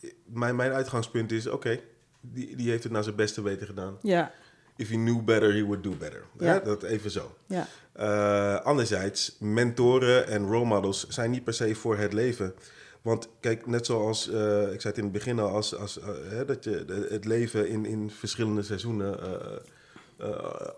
eh, 0.01 0.09
mijn, 0.25 0.55
mijn 0.55 0.71
uitgangspunt 0.71 1.31
is, 1.31 1.47
oké, 1.47 1.79
die, 2.21 2.55
die 2.55 2.69
heeft 2.69 2.83
het 2.83 2.91
naar 2.91 3.03
zijn 3.03 3.15
beste 3.15 3.41
weten 3.41 3.67
gedaan. 3.67 3.97
Ja, 4.01 4.31
If 4.77 4.89
he 4.89 4.95
knew 4.95 5.23
better, 5.23 5.53
he 5.53 5.63
would 5.63 5.83
do 5.83 5.89
better. 5.99 6.23
Ja. 6.39 6.45
Hè? 6.45 6.61
Dat 6.63 6.83
even 6.83 7.11
zo. 7.11 7.35
ja, 7.45 7.67
Eh, 7.93 8.55
anderzijds, 8.61 9.35
mentoren 9.39 10.27
en 10.27 10.47
role 10.47 10.65
models 10.65 11.07
zijn 11.07 11.31
niet 11.31 11.43
per 11.43 11.53
se 11.53 11.75
voor 11.75 11.97
het 11.97 12.13
leven. 12.13 12.53
Want 13.01 13.29
kijk, 13.39 13.65
net 13.67 13.85
zoals, 13.85 14.29
eh, 14.29 14.61
ik 14.61 14.81
zei 14.81 14.93
het 14.93 14.97
in 14.97 15.03
het 15.03 15.11
begin 15.11 15.39
al, 15.39 15.49
als, 15.49 15.75
als, 15.75 15.99
hè, 16.29 16.45
dat 16.45 16.63
je 16.63 16.85
de- 16.85 17.07
het 17.09 17.25
leven 17.25 17.67
in, 17.69 17.85
in 17.85 18.09
verschillende 18.11 18.61
seizoenen 18.63 19.19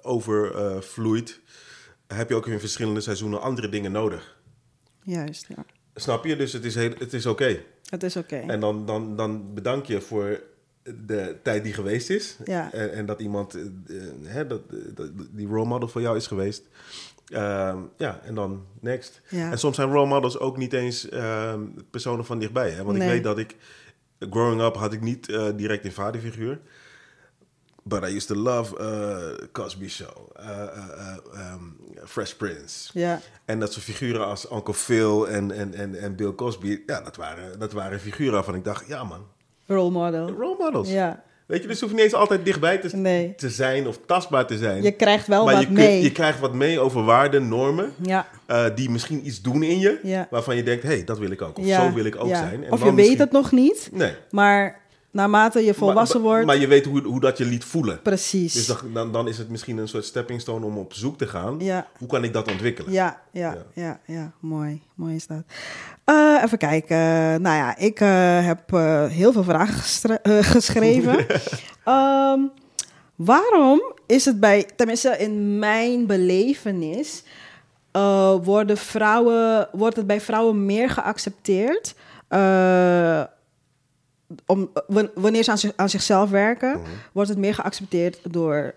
overvloeit, 0.02 1.40
heb 2.08 2.30
je 2.30 2.36
ook 2.36 2.48
in 2.48 2.60
verschillende 2.60 3.02
seizoenen 3.02 3.42
andere 3.42 3.70
dingen 3.70 3.92
nodig. 3.92 4.37
Juist. 5.08 5.46
Ja. 5.48 5.66
Snap 5.96 6.26
je? 6.26 6.36
Dus 6.36 6.54
het 6.54 6.66
is, 6.66 6.76
heel, 6.76 6.94
het 6.98 7.14
is 7.14 7.26
oké. 7.26 7.60
Het 7.90 8.04
is 8.04 8.16
oké. 8.16 8.36
En 8.36 8.60
dan, 8.60 8.86
dan, 8.86 9.16
dan 9.16 9.54
bedank 9.54 9.86
je 9.86 10.02
voor 10.02 10.42
de 11.06 11.36
tijd 11.44 11.64
die 11.64 11.74
geweest 11.74 12.10
is. 12.10 12.38
Ja. 12.46 12.74
En, 12.74 12.94
en 12.94 13.06
dat 13.06 13.20
iemand, 13.22 13.56
eh, 13.56 13.62
hè, 14.24 14.48
dat, 14.48 14.62
dat, 14.94 15.10
die 15.32 15.48
role 15.48 15.66
model 15.66 15.88
voor 15.88 16.02
jou 16.02 16.18
is 16.18 16.28
geweest. 16.28 16.64
Ehm, 17.28 17.78
ja, 17.98 18.20
en 18.24 18.36
dan 18.36 18.66
next. 18.80 19.22
Ja. 19.30 19.52
En 19.52 19.60
soms 19.60 19.76
zijn 19.76 19.92
role 19.92 20.08
models 20.08 20.40
ook 20.40 20.58
niet 20.58 20.74
eens 20.74 21.10
ehm, 21.10 21.62
personen 21.90 22.26
van 22.26 22.40
dichtbij. 22.40 22.70
Hè? 22.72 22.84
Want 22.84 22.98
Nee. 22.98 23.08
ik 23.08 23.14
weet 23.14 23.24
dat 23.24 23.38
ik, 23.38 23.56
growing 24.20 24.62
up 24.62 24.76
had 24.76 24.94
ik 24.94 25.02
niet 25.02 25.30
eh, 25.30 25.48
direct 25.56 25.86
een 25.86 25.92
vaderfiguur. 25.92 26.60
But 27.88 28.04
I 28.10 28.16
used 28.16 28.28
to 28.28 28.36
love 28.36 28.76
uh, 28.82 29.48
Cosby 29.52 29.88
Show, 29.90 30.30
uh, 30.40 30.46
uh, 30.50 30.58
uh, 31.34 31.54
um, 31.54 31.78
Fresh 32.06 32.32
Prince. 32.34 32.90
Ja, 32.94 33.20
En 33.46 33.60
dat 33.60 33.74
soort 33.74 33.86
figuren 33.86 34.26
als 34.26 34.52
Uncle 34.52 34.74
Phil 34.74 35.28
en, 35.28 35.52
en, 35.52 35.74
en, 35.74 35.96
en 36.00 36.16
Bill 36.16 36.34
Cosby, 36.34 36.80
ja, 36.86 37.02
dat 37.02 37.16
waren, 37.16 37.60
dat 37.60 37.72
waren 37.72 38.00
figuren 38.00 38.34
waarvan 38.34 38.56
ik 38.56 38.64
dacht, 38.64 38.88
ja 38.88 39.04
man, 39.04 39.26
rolmodel. 39.68 40.30
role 40.30 40.56
models. 40.60 40.90
Ja, 40.90 41.24
Weet 41.46 41.62
je, 41.62 41.68
dus 41.68 41.82
hoeft 41.82 41.94
niet 41.94 42.02
eens 42.02 42.14
altijd 42.14 42.46
dichtbij 42.46 42.78
te, 42.78 42.96
Nee. 42.96 43.36
te 43.36 43.50
zijn 43.50 43.88
of 43.88 44.00
tastbaar 44.06 44.46
te 44.48 44.58
zijn. 44.58 44.84
je 44.84 44.92
krijgt 44.92 45.28
wel 45.28 45.46
maar 45.46 45.54
wat 45.54 45.64
je, 45.64 45.70
mee. 45.72 46.02
je 46.02 46.12
krijgt 46.12 46.40
wat 46.40 46.54
mee 46.54 46.80
over 46.80 47.04
waarden, 47.04 47.48
normen, 47.48 47.92
ja, 48.02 48.28
eh, 48.46 48.66
die 48.76 48.90
misschien 48.90 49.28
iets 49.28 49.42
doen 49.42 49.64
in 49.64 49.80
je, 49.80 50.00
Ja. 50.04 50.28
waarvan 50.30 50.56
je 50.56 50.64
denkt, 50.64 50.84
hé, 50.84 50.90
hey, 50.90 51.04
dat 51.04 51.18
wil 51.20 51.32
ik 51.32 51.42
ook. 51.42 51.58
Of 51.58 51.66
ja, 51.66 51.88
zo 51.88 51.94
wil 51.94 52.06
ik 52.06 52.16
ook 52.16 52.28
zijn. 52.30 52.64
En 52.64 52.72
Of 52.72 52.80
je 52.80 52.86
weet 52.86 52.94
misschien- 52.96 53.18
het 53.20 53.32
nog 53.32 53.52
niet, 53.52 53.90
Nee. 53.94 54.14
maar 54.32 54.80
naarmate 55.12 55.66
je 55.66 55.74
volwassen 55.74 56.22
maar, 56.22 56.30
wordt, 56.30 56.46
Maar 56.46 56.58
je 56.58 56.68
weet 56.68 56.86
hoe, 56.86 57.02
hoe 57.02 57.20
dat 57.20 57.38
je 57.38 57.46
liet 57.46 57.64
voelen. 57.64 58.02
precies. 58.02 58.54
Dus 58.54 58.78
dan, 58.94 59.12
dan, 59.12 59.28
is 59.28 59.38
het 59.38 59.50
misschien 59.50 59.78
een 59.78 59.88
soort 59.88 60.06
stepping 60.06 60.42
stone 60.42 60.66
om 60.66 60.78
op 60.78 60.94
zoek 60.94 61.18
te 61.18 61.28
gaan. 61.28 61.56
Ja. 61.60 61.88
Hoe 61.98 62.08
kan 62.08 62.24
ik 62.24 62.34
dat 62.34 62.52
ontwikkelen? 62.52 62.92
Ja, 62.92 63.22
ja, 63.32 63.54
Ja. 63.54 63.66
ja, 63.84 64.00
ja, 64.06 64.32
mooi. 64.40 64.82
Mooi 64.96 65.16
is 65.16 65.28
dat. 65.28 65.44
Eh, 66.04 66.42
even 66.44 66.58
kijken. 66.58 66.98
Nou 67.42 67.56
ja, 67.56 67.78
ik 67.78 68.00
eh, 68.00 68.46
heb 68.46 68.74
eh, 68.74 69.06
heel 69.06 69.32
veel 69.32 69.44
vragen 69.44 70.14
geschreven. 70.56 71.26
Ehm, 71.84 72.40
waarom 73.16 73.94
is 74.06 74.26
het 74.26 74.40
bij, 74.40 74.70
tenminste 74.76 75.18
in 75.18 75.60
mijn 75.60 76.06
belevenis, 76.06 77.24
worden 78.44 78.78
vrouwen, 78.78 79.68
wordt 79.72 79.96
het 79.96 80.08
bij 80.08 80.22
vrouwen 80.22 80.66
meer 80.66 80.90
geaccepteerd 80.90 81.96
om, 84.46 84.70
wan- 84.88 85.10
wanneer 85.16 85.44
ze 85.44 85.52
aan, 85.52 85.58
zich- 85.58 85.74
aan 85.76 85.90
zichzelf 85.90 86.30
werken, 86.30 86.80
wordt 87.12 87.30
het 87.30 87.38
meer 87.38 87.54
geaccepteerd 87.54 88.20
door 88.34 88.74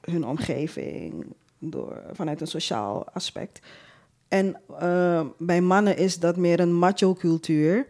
hun 0.00 0.26
omgeving, 0.26 1.26
door, 1.58 2.02
vanuit 2.12 2.40
een 2.40 2.46
sociaal 2.46 3.06
aspect. 3.12 3.60
En 4.28 4.56
eh, 4.80 5.20
bij 5.38 5.60
mannen 5.60 5.96
is 5.96 6.18
dat 6.18 6.36
meer 6.36 6.60
een 6.60 6.74
macho-cultuur. 6.78 7.84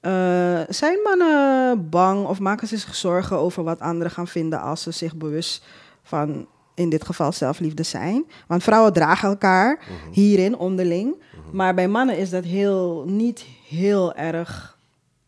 Eh, 0.00 0.60
zijn 0.68 0.98
mannen 1.04 1.88
bang 1.88 2.26
of 2.26 2.38
maken 2.40 2.68
ze 2.68 2.76
zich 2.76 2.94
zorgen 2.94 3.36
over 3.36 3.62
wat 3.64 3.80
anderen 3.80 4.12
gaan 4.12 4.28
vinden 4.28 4.60
als 4.60 4.82
ze 4.82 4.90
zich 4.90 5.16
bewust 5.16 5.64
van, 6.02 6.46
in 6.74 6.88
dit 6.88 7.04
geval, 7.04 7.32
zelfliefde 7.32 7.82
zijn? 7.82 8.24
Want 8.46 8.62
vrouwen 8.62 8.92
dragen 8.92 9.28
elkaar 9.28 9.80
hierin 10.12 10.56
onderling. 10.56 11.14
Maar 11.52 11.74
bij 11.74 11.88
mannen 11.88 12.18
is 12.18 12.30
dat 12.30 12.44
heel, 12.44 13.04
niet 13.06 13.44
heel 13.68 14.14
erg 14.14 14.77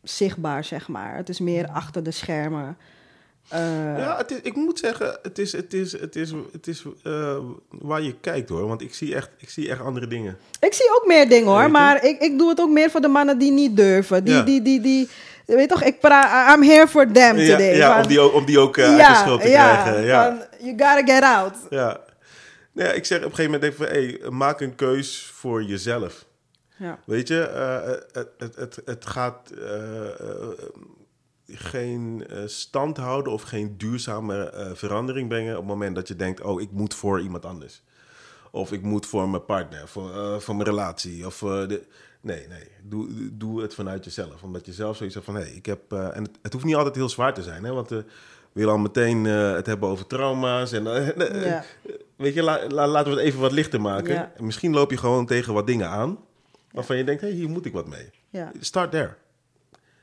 zichtbaar, 0.02 0.64
zeg 0.64 0.88
maar. 0.88 1.16
Het 1.16 1.28
is 1.28 1.40
meer 1.40 1.68
achter 1.68 2.02
de 2.02 2.10
schermen. 2.10 2.76
Eh, 3.48 3.58
Ja, 3.98 4.16
het 4.16 4.30
is, 4.30 4.38
ik 4.42 4.54
moet 4.56 4.78
zeggen, 4.78 5.18
het 5.22 5.38
is, 5.38 5.52
het 5.52 5.74
is, 5.74 5.92
het 6.00 6.16
is, 6.16 6.32
het 6.52 6.66
is 6.66 6.84
eh, 7.02 7.36
waar 7.68 8.02
je 8.02 8.14
kijkt 8.20 8.48
hoor. 8.48 8.66
Want 8.68 8.80
ik 8.80 8.94
zie 8.94 9.14
echt, 9.14 9.30
ik 9.38 9.50
zie 9.50 9.70
echt 9.70 9.80
andere 9.80 10.06
dingen. 10.06 10.38
Ik 10.60 10.72
zie 10.72 10.90
ook 11.00 11.06
meer 11.06 11.28
dingen 11.28 11.48
hoor, 11.52 11.70
maar 11.70 12.04
ik, 12.04 12.20
ik 12.20 12.38
doe 12.38 12.48
het 12.48 12.60
ook 12.60 12.70
meer 12.70 12.90
voor 12.90 13.00
de 13.00 13.08
mannen 13.08 13.38
die 13.38 13.52
niet 13.52 13.76
durven. 13.76 14.24
Die, 14.24 14.34
Ja. 14.34 14.42
die, 14.42 14.62
die, 14.62 14.80
die, 14.80 15.08
je 15.46 15.56
weet 15.56 15.68
toch, 15.68 15.82
ik 15.82 16.00
praat, 16.00 16.56
I'm 16.56 16.62
here 16.62 16.88
for 16.88 17.12
them 17.12 17.36
Ja, 17.38 17.50
today. 17.50 17.76
ja 17.76 17.92
Van- 17.92 18.02
om, 18.02 18.08
die 18.08 18.20
ook, 18.20 18.34
om 18.34 18.44
die 18.44 18.58
ook 18.58 18.76
eh, 18.76 18.84
uit 18.98 19.08
de 19.08 19.14
schuld 19.14 19.40
te 19.40 19.48
krijgen. 19.48 20.02
Ja, 20.02 20.24
van, 20.24 20.66
you 20.66 20.70
gotta 20.70 21.14
get 21.14 21.22
out. 21.22 21.54
ja. 21.70 22.00
Nou 22.72 22.88
ja, 22.88 22.94
ik 22.94 23.04
zeg 23.04 23.18
op 23.18 23.24
een 23.24 23.34
gegeven 23.34 23.52
moment 23.52 23.72
even, 23.72 23.86
hey, 23.86 24.30
maak 24.30 24.60
een 24.60 24.74
keus 24.74 25.30
voor 25.34 25.62
jezelf. 25.62 26.24
Ja. 26.80 26.98
Weet 27.06 27.28
je, 27.28 27.40
eh, 27.40 27.88
het, 28.12 28.28
het, 28.38 28.56
het, 28.56 28.82
het 28.84 29.06
gaat 29.06 29.50
eh, 29.50 30.08
eh, 30.08 30.48
geen 31.46 32.26
stand 32.46 32.96
houden 32.96 33.32
of 33.32 33.42
geen 33.42 33.74
duurzame 33.78 34.70
verandering 34.74 35.28
brengen 35.28 35.52
op 35.52 35.58
het 35.58 35.68
moment 35.68 35.94
dat 35.94 36.08
je 36.08 36.16
denkt, 36.16 36.40
oh, 36.40 36.60
ik 36.60 36.70
moet 36.70 36.94
voor 36.94 37.20
iemand 37.20 37.44
anders. 37.44 37.82
Of 38.50 38.72
ik 38.72 38.82
moet 38.82 39.06
voor 39.06 39.28
mijn 39.28 39.44
partner, 39.44 39.88
voor, 39.88 40.40
voor 40.42 40.56
mijn 40.56 40.68
relatie. 40.68 41.26
Of, 41.26 41.38
de... 41.38 41.86
Nee, 42.20 42.48
nee. 42.48 42.68
Doe, 42.82 43.08
doe 43.36 43.62
het 43.62 43.74
vanuit 43.74 44.04
jezelf. 44.04 44.42
Omdat 44.42 44.66
je 44.66 44.72
zelf 44.72 44.96
zoiets 44.96 45.14
hebt 45.14 45.26
van, 45.26 45.36
hé, 45.36 45.42
hey, 45.42 45.50
ik 45.50 45.66
heb... 45.66 45.92
en 45.92 46.22
het, 46.22 46.38
het 46.42 46.52
hoeft 46.52 46.64
niet 46.64 46.74
altijd 46.74 46.94
heel 46.94 47.08
zwaar 47.08 47.34
te 47.34 47.42
zijn, 47.42 47.64
hè. 47.64 47.72
Want 47.72 47.88
we 47.88 48.04
willen 48.52 48.72
al 48.72 48.78
meteen 48.78 49.24
het 49.24 49.66
hebben 49.66 49.88
over 49.88 50.06
trauma's. 50.06 50.72
En, 50.72 50.84
Ja. 51.44 51.64
Weet 52.16 52.34
je, 52.34 52.42
la- 52.42 52.66
la- 52.68 52.86
laten 52.86 53.12
we 53.12 53.18
het 53.18 53.26
even 53.26 53.40
wat 53.40 53.52
lichter 53.52 53.80
maken. 53.80 54.14
Ja. 54.14 54.32
Misschien 54.38 54.72
loop 54.72 54.90
je 54.90 54.96
gewoon 54.96 55.26
tegen 55.26 55.54
wat 55.54 55.66
dingen 55.66 55.88
aan... 55.88 56.18
waarvan 56.72 56.96
je 56.96 57.04
denkt, 57.04 57.20
hé, 57.20 57.26
hey, 57.28 57.36
hier 57.36 57.48
moet 57.48 57.66
ik 57.66 57.72
wat 57.72 57.86
mee. 57.88 58.10
Ja. 58.28 58.52
Start 58.60 58.90
there. 58.90 59.10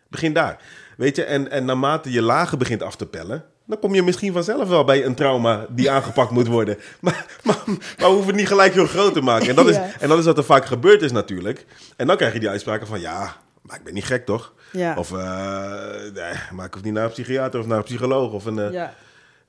Begin 0.10 0.34
daar. 0.34 0.62
Weet 0.97 1.15
je, 1.15 1.23
en, 1.23 1.51
en 1.51 1.65
naarmate 1.65 2.12
je 2.12 2.21
lagen 2.21 2.58
begint 2.58 2.84
af 2.84 2.95
te 2.95 3.06
pellen... 3.06 3.45
dan 3.65 3.80
kom 3.80 3.93
je 3.95 4.03
misschien 4.03 4.34
vanzelf 4.34 4.69
wel 4.69 4.84
bij 4.84 5.06
een 5.06 5.15
trauma 5.15 5.65
die 5.69 5.91
aangepakt 5.91 6.32
moet 6.32 6.47
worden. 6.47 6.77
Maar, 7.01 7.25
maar, 7.43 7.58
maar 7.65 7.75
we 7.97 8.06
hoeven 8.06 8.27
het 8.27 8.36
niet 8.36 8.47
gelijk 8.47 8.73
heel 8.73 8.86
groot 8.88 9.13
te 9.13 9.21
maken. 9.21 9.47
En 9.49 9.56
dat 9.56 9.67
is, 9.69 9.75
Ja. 9.75 9.89
en 9.99 10.10
dat 10.10 10.19
is 10.19 10.25
wat 10.25 10.38
er 10.38 10.43
vaak 10.43 10.65
gebeurd 10.65 11.01
is 11.01 11.12
natuurlijk. 11.12 11.65
En 11.95 12.08
dan 12.08 12.17
krijg 12.17 12.34
je 12.34 12.39
die 12.39 12.49
uitspraken 12.49 12.88
van... 12.88 12.99
ja, 12.99 13.36
maar 13.62 13.75
ik 13.77 13.84
ben 13.84 13.93
niet 13.93 14.06
gek, 14.06 14.25
toch? 14.25 14.53
Ja. 14.71 14.95
Of, 14.97 15.12
eh, 15.12 15.91
nee, 16.13 16.34
maar 16.51 16.65
ik 16.65 16.73
hoef 16.73 16.84
niet 16.84 16.93
naar 16.93 17.03
een 17.03 17.12
psychiater 17.12 17.60
of 17.60 17.65
naar 17.65 17.77
een 17.77 17.84
psycholoog. 17.84 18.32
Of 18.32 18.45
een, 18.45 18.60
eh, 18.60 18.71
Ja. 18.71 18.93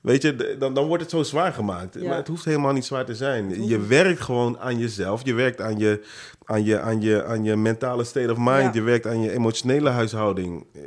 Weet 0.01 0.23
je, 0.23 0.57
dan, 0.59 0.75
dan 0.75 0.87
wordt 0.87 1.03
het 1.03 1.11
zo 1.13 1.23
zwaar 1.23 1.53
gemaakt. 1.53 1.95
Ja. 1.95 2.09
Maar 2.09 2.17
het 2.17 2.29
hoeft 2.29 2.45
helemaal 2.45 2.73
niet 2.73 2.85
zwaar 2.85 3.05
te 3.05 3.15
zijn. 3.15 3.67
Je 3.67 3.81
werkt 3.87 4.21
gewoon 4.21 4.59
aan 4.59 4.79
jezelf. 4.79 5.25
Je 5.25 5.35
werkt 5.35 5.61
aan 5.61 5.79
je, 5.79 6.01
aan 6.45 6.65
je, 6.65 6.81
aan 6.81 7.01
je, 7.01 7.25
aan 7.25 7.45
je 7.45 7.57
mentale 7.57 8.05
state 8.05 8.31
of 8.31 8.37
mind. 8.39 8.49
Ja. 8.63 8.71
Je 8.73 8.83
werkt 8.83 9.07
aan 9.07 9.21
je 9.21 9.33
emotionele 9.33 9.89
huishouding. 9.91 10.67
Eh, 10.75 10.83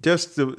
Just, 0.00 0.34
to, 0.34 0.54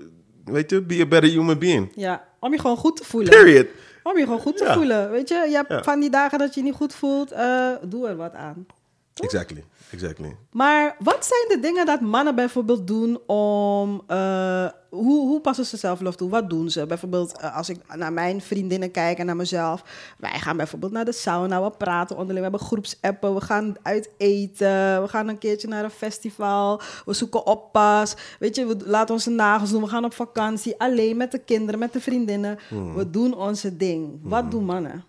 weet 0.46 0.70
je, 0.70 0.82
be 0.82 1.00
a 1.02 1.06
better 1.06 1.30
human 1.30 1.60
being. 1.60 1.92
ja, 1.96 2.28
om 2.40 2.52
je 2.54 2.60
gewoon 2.60 2.78
goed 2.78 2.96
te 2.98 3.04
voelen. 3.04 3.30
Period. 3.30 3.68
Om 4.04 4.18
je 4.18 4.24
gewoon 4.24 4.40
goed 4.40 4.58
te 4.58 4.64
Ja. 4.64 4.74
voelen. 4.74 5.12
Weet 5.12 5.28
je, 5.30 5.36
je 5.50 5.64
hebt 5.68 5.84
van 5.86 6.00
die 6.00 6.10
dagen 6.10 6.40
dat 6.40 6.54
je 6.54 6.60
je 6.60 6.66
niet 6.66 6.76
goed 6.76 6.94
voelt, 6.96 7.32
eh, 7.32 7.70
doe 7.82 8.08
er 8.08 8.16
wat 8.16 8.34
aan. 8.34 8.66
Exactly, 9.14 9.64
exactly. 9.92 10.36
Maar 10.52 10.96
wat 11.00 11.26
zijn 11.26 11.46
de 11.48 11.68
dingen 11.68 11.86
dat 11.86 12.02
mannen 12.02 12.36
bijvoorbeeld 12.36 12.88
doen 12.88 13.20
om... 13.28 14.02
eh, 14.08 14.68
hoe, 14.90 15.28
hoe 15.28 15.42
passen 15.42 15.66
ze 15.66 15.78
zelf 15.78 16.16
toe? 16.16 16.30
Wat 16.30 16.50
doen 16.50 16.70
ze? 16.70 16.86
Bijvoorbeeld 16.86 17.38
eh, 17.38 17.56
als 17.56 17.70
ik 17.70 17.96
naar 17.96 18.14
mijn 18.14 18.42
vriendinnen 18.42 18.92
kijk 18.92 19.18
en 19.18 19.26
naar 19.26 19.36
mezelf. 19.36 19.84
Wij 20.18 20.40
gaan 20.40 20.58
bijvoorbeeld 20.58 20.92
naar 20.92 21.06
de 21.06 21.12
sauna, 21.12 21.64
we 21.64 21.72
praten 21.72 22.16
onderling. 22.16 22.46
We 22.46 22.50
hebben 22.52 22.68
groepsappen, 22.68 23.34
we 23.34 23.42
gaan 23.42 23.76
uit 23.82 24.10
eten. 24.18 25.02
We 25.02 25.08
gaan 25.08 25.28
een 25.28 25.38
keertje 25.38 25.68
naar 25.68 25.84
een 25.84 25.90
festival. 25.90 26.82
We 27.06 27.14
zoeken 27.14 27.46
oppas. 27.46 28.16
Weet 28.40 28.56
je, 28.56 28.66
we 28.66 28.78
laten 28.86 29.14
onze 29.14 29.30
nagels 29.30 29.72
doen. 29.72 29.82
We 29.82 29.88
gaan 29.88 30.06
op 30.06 30.14
vakantie. 30.14 30.80
Alleen 30.80 31.18
met 31.18 31.32
de 31.32 31.40
kinderen, 31.40 31.80
met 31.80 31.94
de 31.94 32.02
vriendinnen. 32.02 32.58
We 32.96 33.10
doen 33.10 33.36
onze 33.36 33.78
ding. 33.78 34.20
Wat 34.24 34.52
doen 34.52 34.66
mannen? 34.66 35.04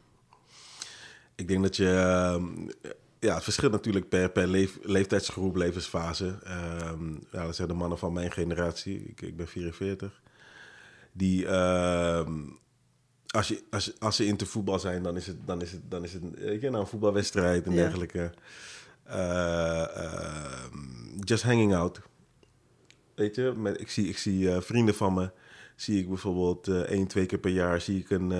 Ik 1.34 1.48
denk 1.48 1.62
dat 1.62 1.76
je... 1.76 1.88
ehm, 1.88 2.44
ja, 3.20 3.34
het 3.34 3.44
verschilt 3.44 3.72
natuurlijk 3.72 4.08
per, 4.08 4.30
per 4.30 4.46
leef- 4.46 4.78
leeftijdsgroep, 4.82 5.56
levensfase. 5.56 6.38
Ehm, 6.44 7.12
ja, 7.32 7.44
dat 7.44 7.56
zijn 7.56 7.68
de 7.68 7.74
mannen 7.74 7.98
van 7.98 8.12
mijn 8.12 8.32
generatie. 8.32 9.02
Ik, 9.08 9.20
ik 9.20 9.36
ben 9.36 9.48
44. 9.48 10.20
Die... 11.12 11.46
ehm, 11.46 12.32
als, 13.28 13.48
je, 13.48 13.62
als, 13.70 14.00
als 14.00 14.16
ze 14.16 14.26
into 14.26 14.46
voetbal 14.46 14.78
zijn, 14.78 15.02
dan 15.02 15.16
is 15.16 15.26
het, 15.26 15.36
dan 15.46 15.62
is 15.62 15.72
het, 15.72 15.90
dan 15.90 16.04
is 16.04 16.12
het 16.12 16.22
weet 16.34 16.60
je, 16.60 16.70
nou, 16.70 16.82
een 16.82 16.88
voetbalwedstrijd 16.88 17.66
en 17.66 17.72
Ja. 17.72 17.76
dergelijke. 17.76 18.30
Eh, 19.02 19.96
ehm, 19.96 20.78
just 21.20 21.42
hanging 21.42 21.74
out. 21.74 22.00
Weet 23.14 23.34
je, 23.34 23.52
met, 23.56 23.80
ik 23.80 23.90
zie, 23.90 24.08
ik 24.08 24.18
zie 24.18 24.52
eh, 24.52 24.60
vrienden 24.60 24.94
van 24.94 25.14
me, 25.14 25.30
zie 25.76 25.98
ik 26.00 26.08
bijvoorbeeld 26.08 26.68
eh 26.68 26.80
één, 26.80 27.06
twee 27.06 27.26
keer 27.26 27.38
per 27.38 27.50
jaar 27.50 27.80
zie 27.80 27.98
ik 28.00 28.10
een, 28.10 28.32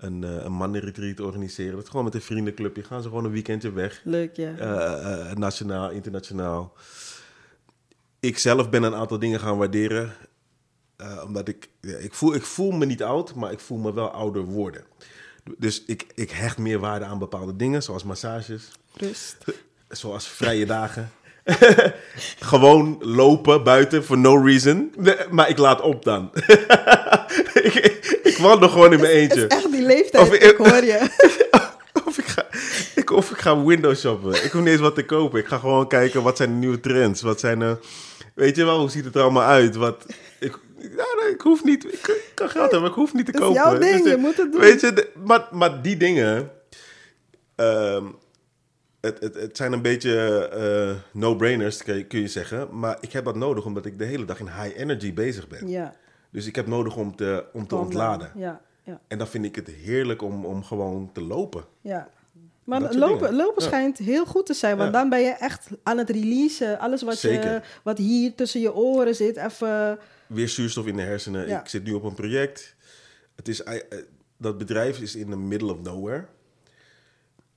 een, 0.00 0.24
eh, 0.24 0.44
een 0.44 0.52
mannenretreat 0.52 1.20
organiseren. 1.20 1.74
Dat 1.74 1.82
is 1.82 1.88
gewoon 1.88 2.04
met 2.04 2.14
een 2.14 2.20
vriendenclubje. 2.22 2.82
Gaan 2.82 3.02
ze 3.02 3.08
gewoon 3.08 3.24
een 3.24 3.32
weekendje 3.32 3.72
weg. 3.72 4.00
Leuk, 4.04 4.36
ja. 4.36 4.56
Eh, 4.56 5.30
eh, 5.30 5.36
nationaal, 5.36 5.90
internationaal. 5.90 6.72
Ik 8.20 8.38
zelf 8.38 8.70
ben 8.70 8.82
een 8.82 8.94
aantal 8.94 9.18
dingen 9.18 9.40
gaan 9.40 9.58
waarderen. 9.58 10.12
omdat 11.24 11.48
ik, 11.48 11.68
ja, 11.80 11.96
ik, 11.96 12.14
voel, 12.14 12.34
ik 12.34 12.42
voel 12.42 12.70
me 12.70 12.86
niet 12.86 13.02
oud, 13.02 13.34
maar 13.34 13.52
ik 13.52 13.60
voel 13.60 13.78
me 13.78 13.92
wel 13.94 14.10
ouder 14.10 14.44
worden. 14.44 14.84
Dus 15.58 15.84
ik, 15.84 16.06
ik 16.14 16.30
hecht 16.30 16.58
meer 16.58 16.78
waarde 16.78 17.04
aan 17.04 17.18
bepaalde 17.18 17.56
dingen, 17.56 17.82
zoals 17.82 18.04
massages, 18.04 18.70
Rust. 18.92 19.36
zoals 19.88 20.28
vrije 20.28 20.66
dagen. 20.66 21.10
Gewoon 22.50 22.98
lopen 23.00 23.64
buiten 23.64 24.04
for 24.04 24.18
no 24.18 24.44
reason. 24.44 24.92
Nee, 24.96 25.16
maar 25.30 25.48
ik 25.48 25.58
laat 25.58 25.80
op 25.80 26.04
dan. 26.04 26.30
ik 27.62 27.89
wandel 28.40 28.68
gewoon 28.68 28.92
in 28.92 29.00
mijn 29.00 29.12
Het 29.12 29.20
eentje. 29.20 29.40
is 29.46 29.46
echt 29.56 29.72
die 29.72 29.82
leeftijd, 29.82 30.28
Of- 30.28 30.34
ik 30.34 30.56
hoor 30.56 30.84
je. 30.84 30.98
Of 32.06 32.18
ik, 32.18 32.24
ga, 32.26 32.46
ik, 32.94 33.10
of 33.10 33.30
ik 33.30 33.38
ga 33.38 33.64
window 33.64 33.96
shoppen. 33.96 34.44
Ik 34.44 34.50
hoef 34.50 34.60
niet 34.62 34.70
eens 34.70 34.80
wat 34.80 34.94
te 34.94 35.04
kopen. 35.04 35.38
Ik 35.40 35.46
ga 35.46 35.58
gewoon 35.58 35.88
kijken 35.88 36.22
wat 36.22 36.36
zijn 36.36 36.48
de 36.50 36.56
nieuwe 36.56 36.80
trends. 36.80 37.22
Wat 37.22 37.40
zijn 37.40 37.58
de, 37.58 37.76
weet 38.34 38.56
je 38.56 38.64
wel, 38.64 38.78
hoe 38.78 38.90
ziet 38.90 39.04
het 39.04 39.14
er 39.14 39.22
allemaal 39.22 39.42
uit? 39.48 39.76
Wat, 39.76 40.06
ik, 40.40 40.58
ja, 40.78 41.28
ik 41.32 41.40
hoef 41.40 41.64
niet, 41.64 41.84
ik, 41.84 42.06
ik 42.08 42.30
kan 42.34 42.48
geld 42.48 42.62
hebben, 42.62 42.80
maar 42.80 42.88
ik 42.90 42.94
hoef 42.96 43.14
niet 43.14 43.24
te 43.26 43.30
Het 43.30 43.40
is 43.40 43.46
kopen. 43.46 43.62
jouw 43.62 43.78
ding, 43.78 44.04
de- 44.04 44.10
je 44.10 44.16
moet 44.16 44.36
het 44.36 44.52
doen. 44.52 44.60
Weet 44.60 44.80
je, 44.80 44.92
de- 44.92 45.08
maar, 45.24 45.48
maar 45.50 45.82
die 45.82 45.96
dingen, 45.96 46.50
ehm, 47.56 48.04
het, 49.00 49.20
het, 49.20 49.34
het 49.34 49.56
zijn 49.56 49.72
een 49.72 49.82
beetje 49.82 50.48
eh, 50.48 51.20
no-brainers, 51.20 51.82
kun 51.82 51.96
je, 51.96 52.04
kun 52.04 52.20
je 52.20 52.28
zeggen. 52.28 52.68
Maar 52.78 52.96
ik 53.00 53.12
heb 53.12 53.24
dat 53.24 53.36
nodig 53.36 53.64
omdat 53.64 53.86
ik 53.86 53.98
de 53.98 54.04
hele 54.04 54.24
dag 54.24 54.38
in 54.40 54.46
high 54.62 54.78
energy 54.80 55.14
bezig 55.14 55.48
ben. 55.48 55.68
Ja. 55.68 55.94
Dus 56.30 56.46
ik 56.46 56.54
heb 56.56 56.66
nodig 56.66 56.96
om 56.96 57.16
te, 57.16 57.44
om 57.52 57.66
te 57.66 57.76
ontladen. 57.76 58.30
Ja, 58.34 58.60
ja, 58.82 59.00
En 59.08 59.18
dan 59.18 59.26
vind 59.28 59.44
ik 59.44 59.54
het 59.56 59.68
heerlijk 59.68 60.22
om, 60.22 60.44
om 60.44 60.64
gewoon 60.64 61.10
te 61.12 61.20
lopen. 61.22 61.64
ja. 61.80 62.08
Maar 62.64 62.94
lopen, 62.94 63.34
lopen 63.34 63.62
Ja. 63.62 63.68
schijnt 63.68 63.98
heel 63.98 64.26
goed 64.26 64.46
te 64.46 64.54
zijn, 64.54 64.76
want 64.76 64.92
Ja. 64.92 65.00
dan 65.00 65.08
ben 65.08 65.20
je 65.20 65.30
echt 65.30 65.68
aan 65.82 65.98
het 65.98 66.10
releasen. 66.10 66.78
Alles 66.78 67.02
wat, 67.02 67.20
je, 67.20 67.60
wat 67.82 67.98
hier 67.98 68.34
tussen 68.34 68.60
je 68.60 68.74
oren 68.74 69.14
zit, 69.14 69.36
even... 69.36 69.98
weer 70.26 70.48
zuurstof 70.48 70.86
in 70.86 70.96
de 70.96 71.02
hersenen. 71.02 71.48
Ja. 71.48 71.60
Ik 71.60 71.68
zit 71.68 71.84
nu 71.84 71.92
op 71.92 72.02
een 72.02 72.14
project. 72.14 72.76
Het 73.36 73.48
is, 73.48 73.62
eh, 73.62 73.98
dat 74.36 74.58
bedrijf 74.58 75.00
is 75.00 75.16
in 75.16 75.30
the 75.30 75.36
middle 75.36 75.72
of 75.72 75.80
nowhere. 75.82 76.26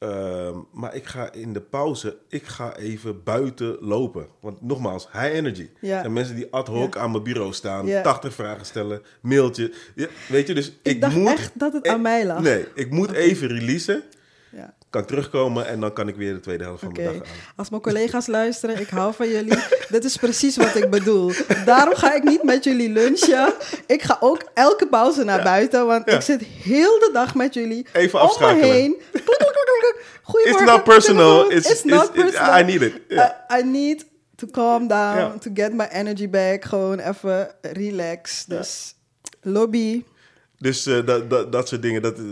Ehm, 0.04 0.58
maar 0.72 0.96
ik 0.96 1.06
ga 1.06 1.32
in 1.32 1.54
de 1.54 1.62
pauze, 1.62 2.18
ik 2.30 2.44
ga 2.46 2.76
even 2.76 3.24
buiten 3.24 3.78
lopen. 3.80 4.28
Want 4.42 4.62
nogmaals, 4.62 5.08
high 5.12 5.34
energy. 5.36 5.70
Ja. 5.82 6.00
Zijn 6.00 6.14
mensen 6.14 6.36
die 6.36 6.48
ad 6.52 6.68
hoc 6.68 6.98
aan 6.98 7.12
mijn 7.12 7.24
bureau 7.24 7.54
staan, 7.54 7.86
Ja. 7.86 8.02
80 8.02 8.34
vragen 8.34 8.66
stellen, 8.66 9.02
mailtje. 9.22 9.72
Weet 10.28 10.48
je, 10.48 10.54
dus 10.54 10.68
ik, 10.68 10.74
Ik, 10.82 11.02
dacht 11.02 11.16
moet... 11.16 11.32
echt 11.32 11.52
dat 11.54 11.74
het 11.74 11.86
eh, 11.86 11.92
aan 11.94 12.02
mij 12.02 12.26
lag. 12.26 12.40
Nee, 12.42 12.66
ik 12.76 12.92
moet 12.92 13.12
even 13.12 13.48
releasen. 13.48 14.04
Ja. 14.52 14.74
Kan 14.90 15.02
ik 15.02 15.08
terugkomen 15.08 15.68
en 15.68 15.80
dan 15.80 15.94
kan 15.94 16.08
ik 16.08 16.16
weer 16.16 16.34
de 16.34 16.40
tweede 16.40 16.64
helft 16.64 16.84
van 16.84 16.92
mijn 16.92 17.06
dag 17.06 17.16
aan. 17.16 17.22
als 17.56 17.70
mijn 17.70 17.82
collega's 17.82 18.28
luisteren, 18.40 18.80
ik 18.80 18.88
hou 18.90 19.14
van 19.14 19.30
jullie. 19.30 19.58
Dit 19.90 20.04
is 20.04 20.18
precies 20.18 20.58
wat 20.58 20.76
ik 20.76 20.90
bedoel. 20.90 21.32
Daarom 21.66 21.96
ga 21.96 22.14
ik 22.16 22.24
niet 22.24 22.44
met 22.44 22.64
jullie 22.64 22.90
lunchen. 22.90 23.54
Ik 23.88 24.02
ga 24.02 24.18
ook 24.20 24.44
elke 24.54 24.88
pauze 24.88 25.24
naar 25.24 25.44
buiten, 25.44 25.86
want 25.86 26.10
Ja. 26.10 26.16
ik 26.16 26.22
zit 26.22 26.42
heel 26.44 27.00
de 27.00 27.10
dag 27.14 27.36
met 27.36 27.54
jullie. 27.54 27.86
Even 27.94 28.20
om 28.22 28.26
afschakelen. 28.26 28.68
me 28.68 28.74
heen. 28.74 29.02
Kluk. 30.24 30.46
It's 30.46 30.64
not 30.66 30.84
personal. 30.84 31.50
It's, 31.52 31.70
It's 31.70 31.84
not 31.84 32.10
it's- 32.10 32.24
personal. 32.24 32.60
I 32.60 32.64
need 32.64 32.82
it. 32.82 32.94
I, 33.12 33.32
I 33.60 33.62
need 33.64 34.06
to 34.36 34.48
calm 34.48 34.88
down, 34.88 35.40
to 35.40 35.50
get 35.54 35.74
my 35.74 35.86
energy 35.92 36.30
back. 36.30 36.66
Gewoon 36.66 37.00
even 37.00 37.48
relax. 37.62 38.46
Dus 38.46 38.96
lobby. 39.42 40.04
Dus 40.58 40.86
eh, 40.86 41.06
dat, 41.06 41.30
dat, 41.30 41.52
dat 41.52 41.68
soort 41.68 41.82
dingen, 41.82 42.02
dat, 42.02 42.18
eh, 42.18 42.24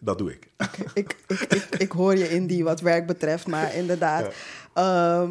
dat 0.00 0.18
doe 0.18 0.30
ik. 0.30 0.48
ik, 0.94 1.16
ik, 1.26 1.40
ik, 1.48 1.66
ik 1.78 1.92
hoor 1.92 2.16
je 2.16 2.28
in 2.30 2.46
die 2.46 2.64
wat 2.64 2.80
werk 2.80 3.06
betreft, 3.06 3.46
maar 3.46 3.74
inderdaad. 3.74 4.26
ehm, 4.74 5.30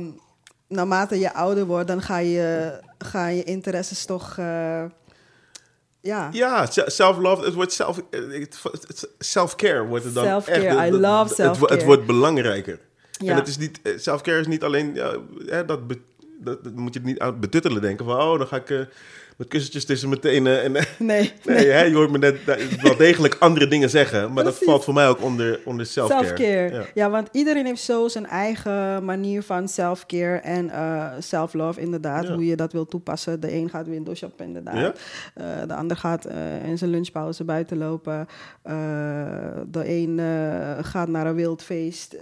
naarmate 0.67 1.19
je 1.19 1.33
ouder 1.33 1.65
wordt, 1.65 1.87
dan 1.87 2.01
ga 2.01 2.17
je, 2.17 2.79
gaan 2.97 3.35
je 3.35 3.43
interesses 3.43 4.05
toch. 4.05 4.37
eh, 4.37 4.83
ja. 6.01 6.29
Ja, 6.31 6.65
se- 6.65 6.83
self-love, 6.89 7.45
het 7.45 7.53
wordt 7.53 7.73
self, 7.73 8.01
self-care 9.19 9.83
wordt 9.85 10.05
het 10.05 10.13
dan 10.13 10.25
Self-care, 10.25 10.65
echt. 10.67 10.87
I 10.87 10.91
love 10.91 11.27
Het, 11.27 11.35
self-care. 11.35 11.73
het 11.73 11.83
wordt 11.83 12.05
belangrijker. 12.05 12.79
Ja. 13.11 13.31
En 13.31 13.35
het 13.35 13.47
is 13.47 13.57
niet, 13.57 13.79
eh, 13.83 13.93
self-care 13.97 14.39
is 14.39 14.47
niet 14.47 14.63
alleen, 14.63 14.93
ja, 14.93 15.15
hè, 15.45 15.65
dat, 15.65 15.87
be- 15.87 15.99
dat, 16.39 16.63
dat 16.63 16.75
moet 16.75 16.93
je 16.93 16.99
niet 17.03 17.19
aan 17.19 17.39
betuttelen 17.39 17.81
denken 17.81 18.05
van, 18.05 18.21
oh, 18.21 18.37
dan 18.37 18.47
ga 18.47 18.55
ik 18.55 18.69
eh, 18.69 18.79
met 19.41 19.49
kussentjes 19.49 19.85
tussen 19.85 20.09
mijn 20.09 20.21
tenen. 20.21 20.63
En, 20.63 20.71
Nee, 20.71 20.85
nee, 20.97 21.31
nee. 21.43 21.69
Hè, 21.69 21.81
je 21.81 21.95
hoort 21.95 22.11
me 22.11 22.17
net 22.17 22.35
wel 22.81 22.95
degelijk 22.97 23.35
andere 23.39 23.67
dingen 23.67 23.89
zeggen. 23.89 24.33
Maar 24.33 24.43
dat 24.43 24.57
valt 24.57 24.83
voor 24.83 24.93
mij 24.93 25.07
ook 25.07 25.21
onder, 25.21 25.59
onder 25.65 25.85
self-care. 25.85 26.25
Self-care. 26.25 26.73
Ja. 26.73 26.85
Ja. 26.93 27.09
want 27.09 27.29
iedereen 27.31 27.65
heeft 27.65 27.81
zo 27.81 28.07
zijn 28.07 28.25
eigen 28.25 29.05
manier 29.05 29.43
van 29.43 29.67
self-care 29.67 30.37
en 30.37 30.69
eh, 30.69 31.07
self-love, 31.19 31.81
inderdaad. 31.81 32.27
Ja. 32.27 32.33
Hoe 32.33 32.45
je 32.45 32.55
dat 32.55 32.71
wil 32.71 32.85
toepassen. 32.85 33.39
De 33.39 33.53
een 33.53 33.69
gaat 33.69 33.87
windows 33.87 34.19
shoppen, 34.19 34.45
inderdaad. 34.45 34.99
Eh, 35.33 35.45
de 35.67 35.73
ander 35.73 35.97
gaat 35.97 36.25
eh, 36.25 36.67
in 36.67 36.77
zijn 36.77 36.89
lunchpauze 36.89 37.43
buiten 37.43 37.77
lopen. 37.77 38.27
De 39.71 39.83
een 39.83 40.19
gaat 40.83 41.07
naar 41.07 41.27
een 41.27 41.35
wild 41.35 41.63
feest. 41.63 42.15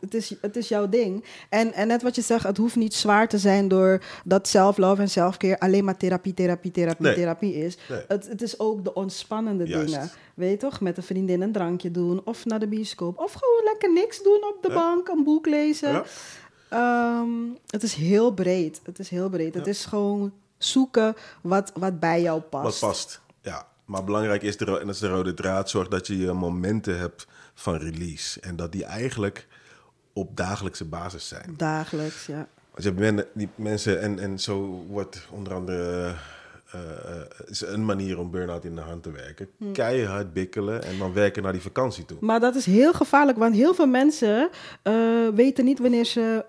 Het, 0.00 0.14
is, 0.14 0.34
het 0.40 0.56
is 0.56 0.68
jouw 0.68 0.88
ding. 0.88 1.24
En, 1.48 1.72
en 1.72 1.86
net 1.86 2.02
wat 2.02 2.14
je 2.14 2.22
zegt, 2.22 2.44
het 2.44 2.56
hoeft 2.56 2.76
niet 2.76 2.94
zwaar 2.94 3.28
te 3.28 3.38
zijn 3.38 3.68
door 3.68 4.02
dat 4.24 4.48
self-love 4.48 5.02
en 5.02 5.08
self-care 5.08 5.58
alleen 5.58 5.84
maar 5.84 5.96
therapie, 5.96 6.34
therapie, 6.34 6.55
therapie, 6.60 7.06
Nee. 7.06 7.14
therapie 7.14 7.54
is. 7.54 7.76
Nee. 7.88 8.04
Het, 8.08 8.28
het 8.28 8.42
is 8.42 8.58
ook 8.58 8.84
de 8.84 8.94
ontspannende 8.94 9.66
Juist. 9.66 9.86
dingen. 9.92 10.10
Weet 10.34 10.50
je 10.50 10.56
toch? 10.56 10.80
Met 10.80 10.96
een 10.96 11.02
vriendin 11.02 11.40
een 11.42 11.52
drankje 11.52 11.90
doen. 11.90 12.20
Of 12.24 12.44
naar 12.44 12.58
de 12.60 12.66
bioscoop. 12.68 13.18
Of 13.18 13.32
gewoon 13.32 13.64
lekker 13.64 13.92
niks 13.92 14.22
doen 14.22 14.44
op 14.54 14.58
de 14.62 14.68
Ja. 14.68 14.74
bank. 14.74 15.08
Een 15.08 15.24
boek 15.24 15.46
lezen. 15.46 15.92
Ja. 15.92 16.04
Ehm, 16.68 17.28
het 17.66 17.82
is 17.82 17.94
heel 17.94 18.30
breed. 18.32 18.80
Het 18.84 18.98
is 18.98 19.08
heel 19.08 19.28
breed. 19.28 19.54
Het 19.54 19.66
is 19.66 19.84
gewoon 19.84 20.32
zoeken 20.58 21.14
wat, 21.42 21.72
wat 21.74 22.00
bij 22.00 22.22
jou 22.22 22.40
past. 22.40 22.80
Wat 22.80 22.90
past. 22.90 23.20
Ja, 23.40 23.66
maar 23.84 24.04
belangrijk 24.04 24.42
is, 24.42 24.56
de, 24.56 24.64
en 24.64 24.86
dat 24.86 24.94
is 24.94 25.00
de 25.00 25.08
rode 25.08 25.34
draad, 25.34 25.70
zorg 25.70 25.88
dat 25.88 26.06
je 26.06 26.18
je 26.18 26.32
momenten 26.32 26.98
hebt 26.98 27.26
van 27.54 27.76
release. 27.76 28.40
En 28.40 28.56
dat 28.56 28.72
die 28.72 28.84
eigenlijk 28.84 29.46
op 30.12 30.36
dagelijkse 30.36 30.84
basis 30.84 31.28
zijn. 31.28 31.54
Dagelijks, 31.56 32.26
ja. 32.26 32.48
Want 32.70 32.82
je 32.82 32.88
hebt 32.88 32.98
men, 33.00 33.26
die 33.34 33.48
mensen, 33.54 34.00
en, 34.00 34.18
en 34.18 34.38
zo 34.38 34.84
wordt 34.88 35.26
onder 35.30 35.54
andere 35.54 36.14
is 37.46 37.60
een 37.66 37.84
manier 37.84 38.18
om 38.18 38.30
burn-out 38.30 38.64
in 38.64 38.74
de 38.74 38.80
hand 38.80 39.02
te 39.02 39.10
werken. 39.10 39.48
Hm. 39.58 39.72
Keihard 39.72 40.32
bikkelen 40.32 40.82
en 40.82 40.98
dan 40.98 41.12
werken 41.12 41.42
naar 41.42 41.52
die 41.52 41.60
vakantie 41.60 42.04
toe. 42.04 42.16
Maar 42.20 42.40
dat 42.40 42.54
is 42.54 42.66
heel 42.66 42.92
gevaarlijk, 42.92 43.38
want 43.38 43.54
heel 43.54 43.74
veel 43.74 43.86
mensen 43.86 44.48
eh, 44.82 44.94
weten 45.34 45.64
niet 45.64 45.78
wanneer 45.78 46.04
ze 46.04 46.44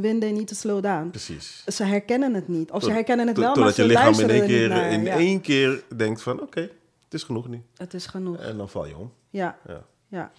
when 0.00 0.18
they 0.20 0.30
need 0.32 0.46
to 0.46 0.54
slow 0.54 0.82
down. 0.82 1.08
Precies. 1.10 1.62
Ze 1.66 1.84
herkennen 1.84 2.34
het 2.34 2.48
niet. 2.48 2.70
Of 2.70 2.80
ze 2.80 2.86
Tot- 2.86 2.94
herkennen 2.94 3.26
het 3.26 3.34
tot- 3.34 3.44
wel, 3.44 3.54
maar 3.54 3.64
Totdat 3.64 3.74
ze 3.74 3.82
je 3.82 3.88
lichaam 3.88 4.12
in 4.12 4.26
luisteren 4.26 4.34
één 4.34 4.42
er 4.42 4.48
niet 4.48 4.58
keer, 4.58 4.68
naar. 4.68 4.92
in 4.92 5.02
ja. 5.04 5.16
één 5.16 5.40
keer 5.40 5.82
denkt 5.96 6.22
van 6.22 6.40
oké, 6.40 6.60
het 7.04 7.14
is 7.14 7.22
genoeg 7.22 7.48
nu. 7.48 7.62
Het 7.76 7.94
is 7.94 8.06
genoeg. 8.06 8.36
En 8.36 8.56
dan 8.56 8.68
val 8.68 8.86
je 8.86 8.96
om. 8.96 9.12
Ja. 9.30 9.58
Ja. 9.66 9.84
Ja. 10.08 10.30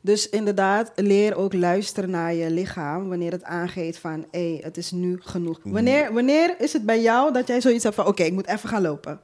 Dus 0.00 0.28
inderdaad, 0.28 0.92
leer 0.96 1.36
ook 1.36 1.52
luisteren 1.54 2.10
naar 2.10 2.34
je 2.34 2.50
lichaam 2.50 3.08
wanneer 3.08 3.32
het 3.32 3.44
aangeeft 3.44 3.98
van 3.98 4.26
hé, 4.30 4.50
hey, 4.52 4.60
het 4.62 4.76
is 4.76 4.90
nu 4.90 5.18
genoeg. 5.22 5.58
Mm. 5.62 5.72
Wanneer, 5.72 6.12
wanneer 6.12 6.54
is 6.60 6.72
het 6.72 6.86
bij 6.86 7.02
jou 7.02 7.32
dat 7.32 7.46
jij 7.46 7.60
zoiets 7.60 7.82
hebt 7.84 7.94
van 7.96 8.06
oké, 8.06 8.22
ik 8.22 8.32
moet 8.32 8.46
even 8.46 8.68
gaan 8.68 8.82
lopen? 8.82 9.20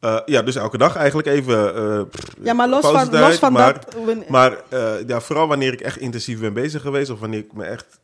Eh, 0.00 0.20
ja, 0.26 0.42
dus 0.42 0.56
elke 0.56 0.78
dag 0.78 0.96
eigenlijk 0.96 1.28
even. 1.28 1.74
eh, 1.74 2.00
Ja, 2.42 2.52
maar 2.52 2.68
los 2.68 2.80
van, 2.90 3.10
los 3.20 3.38
van 3.38 3.52
maar, 3.52 3.80
dat. 4.04 4.28
Maar 4.28 4.62
eh, 4.68 4.94
ja, 5.06 5.20
vooral 5.20 5.46
wanneer 5.48 5.72
ik 5.72 5.80
echt 5.80 5.96
intensief 5.98 6.40
ben 6.40 6.52
bezig 6.52 6.82
geweest, 6.82 7.10
of 7.10 7.20
wanneer 7.20 7.38
ik 7.38 7.52
me 7.52 7.64
echt 7.64 8.00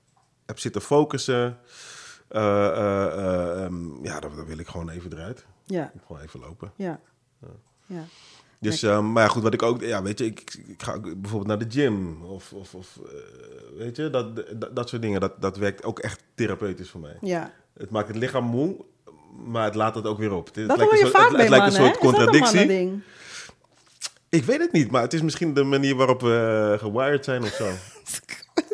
heb 0.47 0.59
zitten 0.59 0.81
focussen, 0.83 1.59
eh, 2.29 2.67
eh, 2.67 3.07
eh, 3.07 3.65
ehm, 3.65 4.05
ja, 4.05 4.21
dan, 4.21 4.37
dan 4.37 4.45
wil 4.47 4.59
ik 4.59 4.67
gewoon 4.69 4.89
even 4.89 5.13
eruit. 5.13 5.45
ja, 5.65 5.93
Gewoon 6.07 6.23
even 6.23 6.41
lopen. 6.41 6.73
ja, 6.77 7.01
ja. 7.87 8.05
Dus, 8.61 8.83
ehm, 8.83 9.13
maar 9.13 9.23
ja, 9.23 9.29
goed, 9.29 9.43
wat 9.43 9.55
ik 9.55 9.63
ook, 9.63 9.81
ja, 9.83 10.03
weet 10.03 10.19
je, 10.19 10.25
ik, 10.25 10.55
ik 10.67 10.83
ga 10.83 10.99
bijvoorbeeld 11.01 11.47
naar 11.47 11.59
de 11.59 11.81
gym 11.81 12.25
of, 12.25 12.53
of, 12.53 12.75
of 12.75 12.99
eh, 13.05 13.79
weet 13.79 13.97
je, 13.97 14.11
dat, 14.11 14.37
dat, 14.37 14.77
dat 14.77 14.89
soort 14.89 15.03
dingen, 15.03 15.21
dat, 15.21 15.33
dat 15.41 15.57
werkt 15.57 15.85
ook 15.85 15.99
echt 15.99 16.23
therapeutisch 16.35 16.91
voor 16.91 17.01
mij. 17.01 17.17
ja. 17.21 17.53
Het 17.79 17.91
maakt 17.91 18.09
het 18.09 18.17
lichaam 18.17 18.45
moe, 18.45 18.77
maar 19.47 19.65
het 19.65 19.75
laat 19.75 19.95
het 19.95 20.07
ook 20.07 20.19
weer 20.19 20.33
op. 20.33 20.47
Het, 20.47 20.55
Dat 20.55 20.67
lijkt 20.67 20.83
hoor 20.83 20.95
je 20.95 21.01
een 21.05 21.07
soort- 21.11 21.23
vaak 21.23 21.31
het, 21.31 21.41
het 21.41 21.49
lijkt 21.49 21.67
een 21.67 21.73
soort 21.73 21.99
contradictie. 21.99 23.03
Ik 24.29 24.45
weet 24.45 24.59
het 24.61 24.73
niet, 24.73 24.91
maar 24.91 25.03
het 25.03 25.13
is 25.15 25.23
misschien 25.23 25.55
de 25.55 25.63
manier 25.63 25.95
waarop 25.97 26.21
we 26.21 26.69
uh, 26.73 26.79
gewired 26.79 27.25
zijn 27.25 27.43
of 27.43 27.49
zo. 27.49 27.65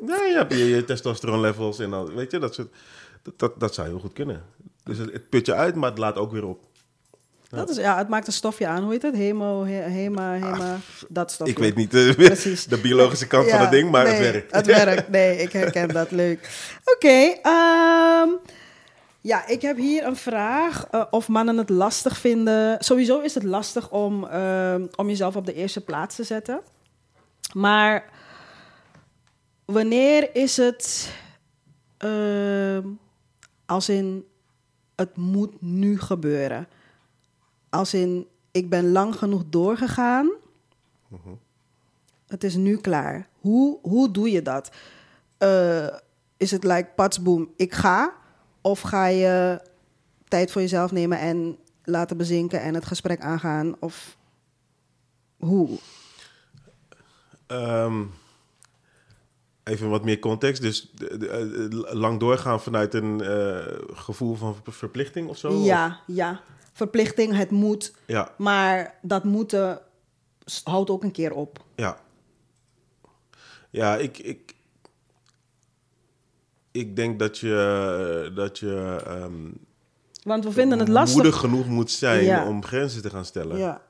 ja, 0.06 0.24
je 0.24 0.34
hebt 0.36 0.52
je, 0.52 0.64
je 0.64 0.84
testosteron 0.84 1.40
levels 1.40 1.78
en 1.78 1.90
dan, 1.90 2.14
weet 2.14 2.30
je, 2.30 2.38
dat, 2.38 2.54
soort, 2.54 2.68
dat, 3.22 3.38
dat, 3.38 3.60
dat 3.60 3.74
zou 3.74 3.88
heel 3.88 3.98
goed 3.98 4.12
kunnen. 4.12 4.42
Dus 4.84 4.98
het, 4.98 5.12
het 5.12 5.28
put 5.28 5.46
je 5.46 5.54
uit, 5.54 5.74
maar 5.74 5.90
het 5.90 5.98
laat 5.98 6.16
ook 6.16 6.32
weer 6.32 6.44
op. 6.44 6.64
Dat 7.56 7.70
is, 7.70 7.76
ja, 7.76 7.98
het 7.98 8.08
maakt 8.08 8.26
een 8.26 8.32
stofje 8.32 8.66
aan. 8.66 8.82
Hoe 8.82 8.92
heet 8.92 9.02
het? 9.02 9.14
Hemo, 9.14 9.64
he- 9.64 9.88
hema, 9.88 10.32
hema, 10.32 10.76
dat 11.08 11.30
stofje. 11.32 11.52
Ik 11.52 11.58
weet 11.58 11.74
niet 11.74 11.94
uh, 11.94 12.14
Precies. 12.14 12.64
de 12.64 12.78
biologische 12.80 13.26
kant 13.26 13.50
van 13.50 13.60
het 13.60 13.70
ding, 13.70 13.90
maar 13.90 14.04
nee, 14.04 14.12
het 14.12 14.22
werkt. 14.32 14.52
Het 14.54 14.66
werkt, 14.66 15.08
nee, 15.08 15.36
ik 15.38 15.52
herken 15.52 15.88
dat. 15.88 16.10
Leuk. 16.10 16.50
Oké, 16.84 17.08
ehm, 17.42 18.28
ja, 19.20 19.46
ik 19.46 19.62
heb 19.62 19.76
hier 19.76 20.04
een 20.06 20.16
vraag. 20.16 20.86
eh, 20.90 21.04
of 21.10 21.28
mannen 21.28 21.56
het 21.58 21.68
lastig 21.68 22.18
vinden. 22.18 22.76
Sowieso 22.84 23.20
is 23.20 23.34
het 23.34 23.42
lastig 23.42 23.90
om, 23.90 24.24
ehm, 24.26 24.86
om 24.96 25.08
jezelf 25.08 25.36
op 25.36 25.46
de 25.46 25.54
eerste 25.54 25.80
plaats 25.80 26.16
te 26.16 26.22
zetten. 26.24 26.60
Maar 27.52 28.04
wanneer 29.64 30.34
is 30.36 30.56
het 30.56 31.12
ehm, 31.98 32.86
als 33.66 33.88
in 33.88 34.24
het 34.96 35.16
moet 35.16 35.62
nu 35.62 36.00
gebeuren? 36.00 36.68
Als 37.72 37.94
in 37.94 38.26
ik 38.50 38.68
ben 38.68 38.92
lang 38.92 39.16
genoeg 39.16 39.42
doorgegaan. 39.48 40.30
Het 42.26 42.44
is 42.44 42.54
nu 42.54 42.76
klaar. 42.76 43.28
Hoe, 43.40 43.78
hoe 43.82 44.10
doe 44.10 44.30
je 44.30 44.42
dat? 44.42 44.70
Eh, 45.38 45.86
is 46.36 46.50
het 46.50 46.64
like 46.64 46.88
patsboom, 46.94 47.52
ik 47.56 47.74
ga? 47.74 48.12
Of 48.60 48.80
ga 48.80 49.06
je 49.06 49.60
tijd 50.28 50.52
voor 50.52 50.60
jezelf 50.60 50.92
nemen 50.92 51.18
en 51.18 51.58
laten 51.84 52.16
bezinken 52.16 52.60
en 52.60 52.74
het 52.74 52.86
gesprek 52.86 53.20
aangaan? 53.20 53.74
Of 53.78 54.16
hoe? 55.36 55.78
Ehm, 57.46 58.02
even 59.64 59.88
wat 59.88 60.04
meer 60.04 60.18
context. 60.18 60.62
Dus 60.62 60.90
de- 60.94 61.16
de- 61.18 61.28
eh, 61.28 61.92
lang 61.94 62.20
doorgaan 62.20 62.60
vanuit 62.60 62.94
een 62.94 63.20
eh, 63.20 63.66
gevoel 63.92 64.34
van 64.34 64.54
ver- 64.62 64.72
verplichting 64.72 65.28
of 65.28 65.36
zo? 65.38 65.48
Of- 65.48 65.64
Ja, 65.64 66.00
ja. 66.06 66.40
Verplichting, 66.72 67.36
het 67.36 67.50
moet. 67.50 67.94
Ja, 68.06 68.32
Maar 68.38 68.94
dat 69.02 69.24
moeten 69.24 69.80
houdt 70.64 70.90
ook 70.90 71.02
een 71.02 71.10
keer 71.12 71.32
op. 71.32 71.64
ja. 71.76 71.96
Ja, 73.70 73.96
ik, 73.96 74.18
ik, 74.18 74.54
ik 76.70 76.96
denk 76.96 77.18
dat 77.18 77.38
je, 77.38 78.32
dat 78.34 78.58
je 78.58 79.02
ehm, 79.06 79.50
Want 80.24 80.44
we 80.44 80.52
vinden 80.52 80.78
het 80.78 80.88
lastig. 80.88 81.14
moedig 81.22 81.40
genoeg 81.40 81.66
moet 81.66 81.90
zijn 81.90 82.24
Ja. 82.24 82.46
om 82.48 82.64
grenzen 82.64 83.02
te 83.02 83.10
gaan 83.10 83.24
stellen. 83.24 83.58
Ja. 83.58 83.82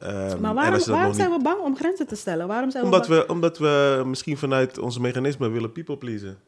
Ehm, 0.00 0.40
Maar 0.40 0.54
waarom, 0.54 0.80
zijn 0.80 1.10
niet- 1.10 1.16
we 1.36 1.38
bang 1.42 1.60
om 1.60 1.76
grenzen 1.76 2.06
te 2.06 2.16
stellen? 2.16 2.46
Waarom 2.46 2.70
zijn 2.70 2.84
Omdat 2.84 3.06
we 3.06 3.14
bang? 3.14 3.26
we, 3.26 3.32
omdat 3.32 3.58
we 3.58 4.02
misschien 4.06 4.36
vanuit 4.38 4.78
onze 4.78 5.00
mechanismen 5.00 5.52
willen 5.52 5.72
people 5.72 5.96
pleasen. 5.96 6.38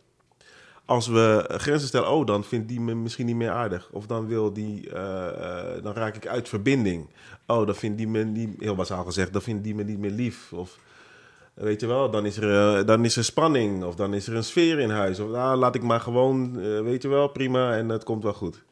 Als 0.84 1.06
we 1.06 1.44
grenzen 1.48 1.88
stellen, 1.88 2.10
oh, 2.10 2.26
dan 2.26 2.44
vindt 2.44 2.68
die 2.68 2.80
me 2.80 2.94
misschien 2.94 3.26
niet 3.26 3.36
meer 3.36 3.50
aardig. 3.50 3.88
Of 3.92 4.06
dan 4.06 4.26
wil 4.26 4.52
die, 4.52 4.90
eh, 4.90 5.28
eh, 5.28 5.82
dan 5.82 5.92
raak 5.94 6.16
ik 6.16 6.26
uit 6.26 6.48
verbinding. 6.48 7.08
Oh, 7.46 7.66
dan 7.66 7.74
vindt 7.74 7.98
die 7.98 8.08
me 8.08 8.24
niet, 8.24 8.50
heel 8.58 8.74
basaal 8.74 9.04
gezegd, 9.04 9.32
dan 9.32 9.42
vindt 9.42 9.64
die 9.64 9.74
me 9.74 9.82
niet 9.82 9.98
meer 9.98 10.10
lief. 10.10 10.52
Of 10.52 10.78
weet 11.54 11.80
je 11.80 11.86
wel, 11.86 12.10
dan 12.10 12.26
is 12.26 12.36
er, 12.36 12.78
eh, 12.78 12.86
dan 12.86 13.04
is 13.04 13.16
er 13.16 13.24
spanning. 13.24 13.84
Of 13.84 13.94
dan 13.94 14.14
is 14.14 14.26
er 14.26 14.34
een 14.36 14.44
sfeer 14.44 14.78
in 14.78 14.90
huis. 14.90 15.18
Of 15.20 15.32
ah, 15.32 15.58
laat 15.58 15.74
ik 15.74 15.82
maar 15.82 16.00
gewoon, 16.00 16.60
weet 16.84 17.02
je 17.02 17.08
wel, 17.08 17.28
prima 17.28 17.76
en 17.76 17.88
het 17.88 18.04
komt 18.04 18.22
wel 18.22 18.32
goed. 18.34 18.62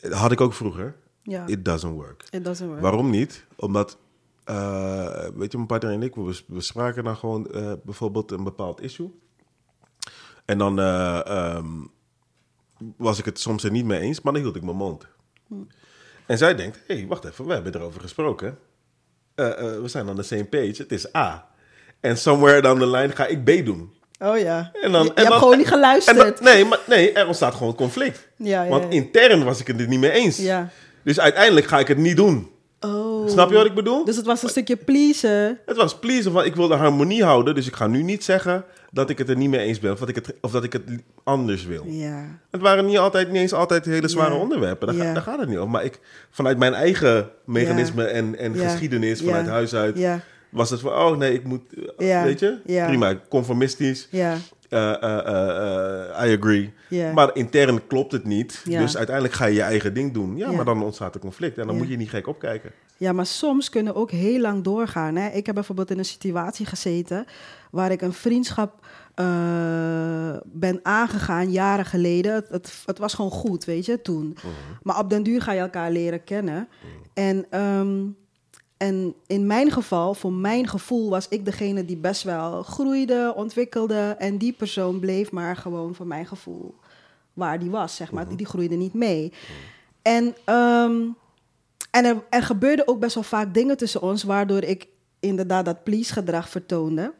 Dat 0.00 0.12
had 0.12 0.32
ik 0.32 0.40
ook 0.40 0.52
vroeger. 0.54 0.94
Ja, 1.28 1.46
It 1.46 1.64
doesn't 1.64 1.92
work. 1.94 2.24
it 2.30 2.44
doesn't 2.44 2.68
work. 2.68 2.80
Waarom 2.80 3.10
niet? 3.10 3.44
Omdat, 3.56 3.98
eh, 4.44 5.28
weet 5.34 5.50
je, 5.50 5.56
mijn 5.56 5.66
partner 5.68 5.92
en 5.92 6.02
ik, 6.02 6.14
we, 6.14 6.40
we 6.46 6.60
spraken 6.60 7.04
dan 7.04 7.16
gewoon 7.16 7.50
eh, 7.50 7.72
bijvoorbeeld 7.84 8.30
een 8.30 8.44
bepaald 8.44 8.80
issue. 8.82 9.10
En 10.44 10.58
dan 10.58 10.78
eh, 10.80 11.26
ehm, 11.26 11.66
was 12.96 13.18
ik 13.18 13.24
het 13.24 13.40
soms 13.40 13.64
er 13.64 13.70
niet 13.70 13.84
mee 13.84 14.00
eens, 14.00 14.20
maar 14.20 14.32
dan 14.32 14.42
hield 14.42 14.56
ik 14.56 14.62
mijn 14.62 14.76
mond. 14.76 15.06
En 16.26 16.38
zij 16.38 16.54
denkt, 16.54 16.80
hé, 16.86 16.94
hey, 16.96 17.06
wacht 17.06 17.24
even, 17.24 17.46
we 17.46 17.52
hebben 17.52 17.74
erover 17.74 18.00
gesproken. 18.00 18.58
We 19.34 19.82
zijn 19.84 20.08
on 20.08 20.16
the 20.16 20.22
same 20.22 20.44
page, 20.44 20.74
het 20.76 20.92
is 20.92 21.14
A. 21.14 21.48
En 22.00 22.18
somewhere 22.18 22.60
down 22.62 22.78
the 22.78 22.86
line 22.90 23.12
ga 23.14 23.26
ik 23.26 23.44
B 23.44 23.64
doen. 23.64 23.94
Oh 24.18 24.38
ja. 24.38 24.70
En 24.80 24.92
dan, 24.92 25.02
je 25.04 25.08
je 25.08 25.14
en 25.14 25.16
hebt 25.16 25.28
dan- 25.28 25.38
gewoon 25.38 25.56
niet 25.58 25.66
geluisterd. 25.68 26.16
dan- 26.16 26.34
nee, 26.54 26.64
maar, 26.64 26.80
nee, 26.86 27.12
er 27.12 27.26
ontstaat 27.26 27.54
gewoon 27.54 27.74
conflict. 27.74 28.28
Ja, 28.36 28.62
ja, 28.62 28.68
Want 28.70 28.82
ja. 28.82 28.88
intern 28.90 29.44
was 29.44 29.60
ik 29.60 29.66
het 29.66 29.80
er 29.80 29.88
niet 29.88 30.00
mee 30.00 30.10
eens. 30.10 30.36
Dus 31.06 31.20
uiteindelijk 31.20 31.66
ga 31.66 31.78
ik 31.78 31.88
het 31.88 31.98
niet 31.98 32.16
doen. 32.16 32.48
Oh. 32.80 33.28
Snap 33.28 33.48
je 33.50 33.54
wat 33.56 33.66
ik 33.66 33.74
bedoel? 33.74 34.04
Dus 34.04 34.16
het 34.16 34.26
was 34.26 34.42
een 34.42 34.48
stukje 34.48 34.76
pleasen. 34.76 35.58
Het 35.66 35.76
was 35.76 35.98
pleasen 35.98 36.32
van 36.32 36.44
ik 36.44 36.54
wil 36.54 36.68
de 36.68 36.74
harmonie 36.74 37.24
houden, 37.24 37.54
dus 37.54 37.66
ik 37.66 37.74
ga 37.76 37.86
nu 37.86 38.02
niet 38.02 38.24
zeggen 38.24 38.64
dat 38.90 39.10
ik 39.10 39.18
het 39.18 39.28
er 39.28 39.36
niet 39.36 39.50
mee 39.50 39.60
eens 39.60 39.80
ben 39.80 39.92
of 39.92 39.98
dat 39.98 40.08
ik 40.08 40.14
het, 40.14 40.34
of 40.40 40.50
dat 40.50 40.64
ik 40.64 40.72
het 40.72 40.82
anders 41.24 41.64
wil. 41.64 41.84
Ja. 41.86 42.24
Het 42.50 42.60
waren 42.60 42.86
niet, 42.86 42.98
altijd, 42.98 43.30
niet 43.30 43.40
eens 43.40 43.52
altijd 43.52 43.84
hele 43.84 44.08
zware 44.08 44.34
Ja. 44.34 44.40
onderwerpen, 44.40 44.86
daar, 44.86 44.96
ga- 44.96 45.02
Ja. 45.04 45.12
daar 45.12 45.22
gaat 45.22 45.38
het 45.38 45.48
niet 45.48 45.58
over. 45.58 45.70
Maar 45.70 45.84
ik, 45.84 45.98
vanuit 46.30 46.58
mijn 46.58 46.74
eigen 46.74 47.28
mechanisme 47.44 48.04
en, 48.04 48.38
en 48.38 48.54
geschiedenis, 48.56 49.20
vanuit 49.22 49.46
huis 49.46 49.74
uit, 49.74 49.98
was 50.50 50.70
het 50.70 50.80
van, 50.80 50.92
oh 50.92 51.16
nee, 51.16 51.32
ik 51.32 51.44
moet, 51.44 51.62
weet 51.96 52.40
je, 52.40 52.58
Ja. 52.64 52.86
prima, 52.86 53.14
conformistisch. 53.28 54.08
Eh, 54.68 55.02
eh, 55.02 56.20
eh, 56.20 56.28
I 56.28 56.36
agree. 56.36 56.72
Maar 57.14 57.34
intern 57.34 57.86
klopt 57.86 58.12
het 58.12 58.24
niet. 58.24 58.62
Dus 58.64 58.96
uiteindelijk 58.96 59.34
ga 59.34 59.46
je 59.46 59.54
je 59.54 59.62
eigen 59.62 59.94
ding 59.94 60.12
doen. 60.12 60.36
Ja, 60.36 60.50
maar 60.50 60.64
dan 60.64 60.82
ontstaat 60.82 61.14
er 61.14 61.20
conflict. 61.20 61.58
En 61.58 61.66
dan 61.66 61.76
moet 61.76 61.88
je 61.88 61.96
niet 61.96 62.10
gek 62.10 62.26
opkijken. 62.26 62.70
Ja, 62.96 63.12
maar 63.12 63.26
soms 63.26 63.68
kunnen 63.68 63.94
ook 63.94 64.10
heel 64.10 64.40
lang 64.40 64.64
doorgaan. 64.64 65.16
Hè? 65.16 65.28
Ik 65.28 65.46
heb 65.46 65.54
bijvoorbeeld 65.54 65.90
in 65.90 65.98
een 65.98 66.04
situatie 66.04 66.66
gezeten 66.66 67.26
waar 67.70 67.90
ik 67.90 68.02
een 68.02 68.12
vriendschap 68.12 68.86
ben 70.44 70.80
aangegaan 70.82 71.50
jaren 71.50 71.84
geleden. 71.84 72.34
Het, 72.34 72.48
het, 72.48 72.82
het 72.86 72.98
was 72.98 73.14
gewoon 73.14 73.30
goed, 73.30 73.64
weet 73.64 73.86
je, 73.86 74.02
toen. 74.02 74.36
Maar 74.82 74.98
op 74.98 75.10
den 75.10 75.22
duur 75.22 75.42
ga 75.42 75.52
je 75.52 75.60
elkaar 75.60 75.90
leren 75.90 76.24
kennen. 76.24 76.68
En, 77.14 77.46
ehm, 77.50 78.04
en 78.76 79.14
in 79.26 79.46
mijn 79.46 79.70
geval, 79.70 80.14
voor 80.14 80.32
mijn 80.32 80.68
gevoel, 80.68 81.10
was 81.10 81.28
ik 81.28 81.44
degene 81.44 81.84
die 81.84 81.96
best 81.96 82.22
wel 82.22 82.62
groeide, 82.62 83.32
ontwikkelde. 83.36 84.16
En 84.18 84.38
die 84.38 84.52
persoon 84.52 85.00
bleef 85.00 85.32
maar 85.32 85.56
gewoon 85.56 85.94
voor 85.94 86.06
mijn 86.06 86.26
gevoel 86.26 86.74
waar 87.32 87.58
die 87.58 87.70
was, 87.70 87.96
zeg 87.96 88.12
maar. 88.12 88.28
Die, 88.28 88.36
die 88.36 88.46
groeide 88.46 88.74
niet 88.74 88.94
mee. 88.94 89.32
En, 90.02 90.36
ehm, 90.44 91.02
en 91.90 92.04
er, 92.04 92.24
er 92.30 92.42
gebeurden 92.42 92.88
ook 92.88 93.00
best 93.00 93.14
wel 93.14 93.22
vaak 93.22 93.54
dingen 93.54 93.76
tussen 93.76 94.02
ons, 94.02 94.22
waardoor 94.22 94.62
ik 94.62 94.86
inderdaad 95.20 95.64
dat 95.64 95.84
please-gedrag 95.84 96.48
vertoonde. 96.48 97.14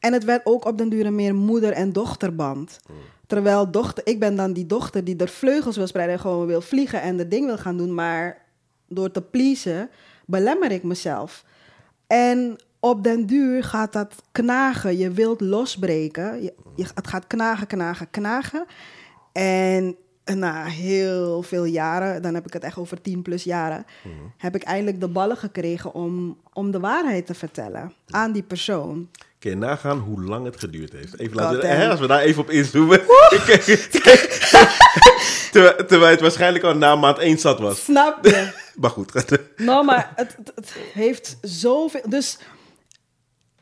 En 0.00 0.12
het 0.12 0.24
werd 0.24 0.46
ook 0.46 0.64
op 0.64 0.78
den 0.78 0.88
duur 0.88 1.06
een 1.06 1.14
meer 1.14 1.34
moeder- 1.34 1.72
en 1.72 1.92
dochterband. 1.92 2.80
Terwijl 3.26 3.70
dochter, 3.70 4.06
ik 4.06 4.20
ben 4.20 4.36
dan 4.36 4.52
die 4.52 4.66
dochter 4.66 5.04
die 5.04 5.16
er 5.16 5.28
vleugels 5.28 5.76
wil 5.76 5.86
spreiden 5.86 6.14
en 6.14 6.20
gewoon 6.20 6.46
wil 6.46 6.60
vliegen 6.60 7.02
en 7.02 7.16
de 7.16 7.28
ding 7.28 7.46
wil 7.46 7.58
gaan 7.58 7.76
doen. 7.76 7.94
Maar 7.94 8.44
door 8.88 9.10
te 9.10 9.22
pleasen 9.22 9.90
belemmer 10.26 10.70
ik 10.72 10.82
mezelf. 10.82 11.44
En 12.06 12.56
op 12.80 13.04
den 13.04 13.26
duur 13.26 13.64
gaat 13.64 13.92
dat 13.92 14.14
knagen. 14.32 14.96
Je 14.98 15.10
wilt 15.10 15.40
losbreken. 15.40 16.42
Je, 16.42 16.54
je- 16.76 16.86
het 16.94 17.06
gaat 17.06 17.26
knagen, 17.26 17.66
knagen, 17.66 18.10
knagen. 18.10 18.66
En 19.32 19.96
na 20.24 20.64
heel 20.64 21.42
veel 21.42 21.64
jaren, 21.64 22.22
dan 22.22 22.34
heb 22.34 22.46
ik 22.46 22.52
het 22.52 22.62
echt 22.62 22.78
over 22.78 23.00
10 23.00 23.22
plus 23.22 23.44
jaren, 23.44 23.84
heb 24.36 24.54
ik 24.54 24.62
eindelijk 24.62 25.00
de 25.00 25.08
ballen 25.08 25.36
gekregen 25.36 25.94
om, 25.94 26.38
om 26.52 26.70
de 26.70 26.80
waarheid 26.80 27.26
te 27.26 27.34
vertellen 27.34 27.92
aan 28.10 28.32
die 28.32 28.42
persoon. 28.42 29.08
Kun 29.42 29.50
je 29.50 29.56
nagaan 29.56 29.98
hoe 29.98 30.24
lang 30.24 30.44
het 30.44 30.58
geduurd 30.58 30.92
heeft? 30.92 31.18
Even 31.18 31.36
laten, 31.36 31.76
hè, 31.76 31.90
als 31.90 32.00
we 32.00 32.06
daar 32.06 32.20
even 32.20 32.42
op 32.42 32.50
inzoomen. 32.50 33.00
terwijl, 35.52 35.86
terwijl 35.86 36.10
het 36.10 36.20
waarschijnlijk 36.20 36.64
al 36.64 36.76
na 36.76 36.96
maand 36.96 37.18
1 37.18 37.38
zat 37.38 37.58
was. 37.58 37.84
Snap 37.84 38.24
je? 38.24 38.60
Maar 38.80 38.90
goed. 38.90 39.38
Nou, 39.56 39.84
maar 39.84 40.12
het, 40.16 40.36
het, 40.36 40.52
het 40.54 40.72
heeft 40.92 41.36
zoveel. 41.40 42.00
Dus 42.08 42.38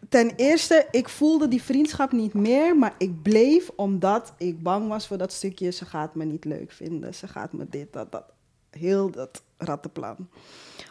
ten 0.09 0.33
eerste, 0.37 0.87
ik 0.91 1.09
voelde 1.09 1.49
die 1.49 1.63
vriendschap 1.63 2.13
niet 2.13 2.35
meer, 2.35 2.77
maar 2.77 2.95
ik 2.99 3.23
bleef 3.23 3.71
omdat 3.77 4.33
ik 4.39 4.63
bang 4.63 4.89
was 4.89 5.07
voor 5.07 5.19
dat 5.19 5.33
stukje. 5.33 5.71
Ze 5.71 5.85
gaat 5.85 6.15
me 6.15 6.25
niet 6.25 6.45
leuk 6.45 6.73
vinden. 6.73 7.15
Ze 7.15 7.29
gaat 7.29 7.53
me 7.53 7.67
dit, 7.71 7.93
dat, 7.93 8.13
dat. 8.13 8.25
Heel 8.71 9.11
dat 9.11 9.43
rattenplan. 9.59 10.17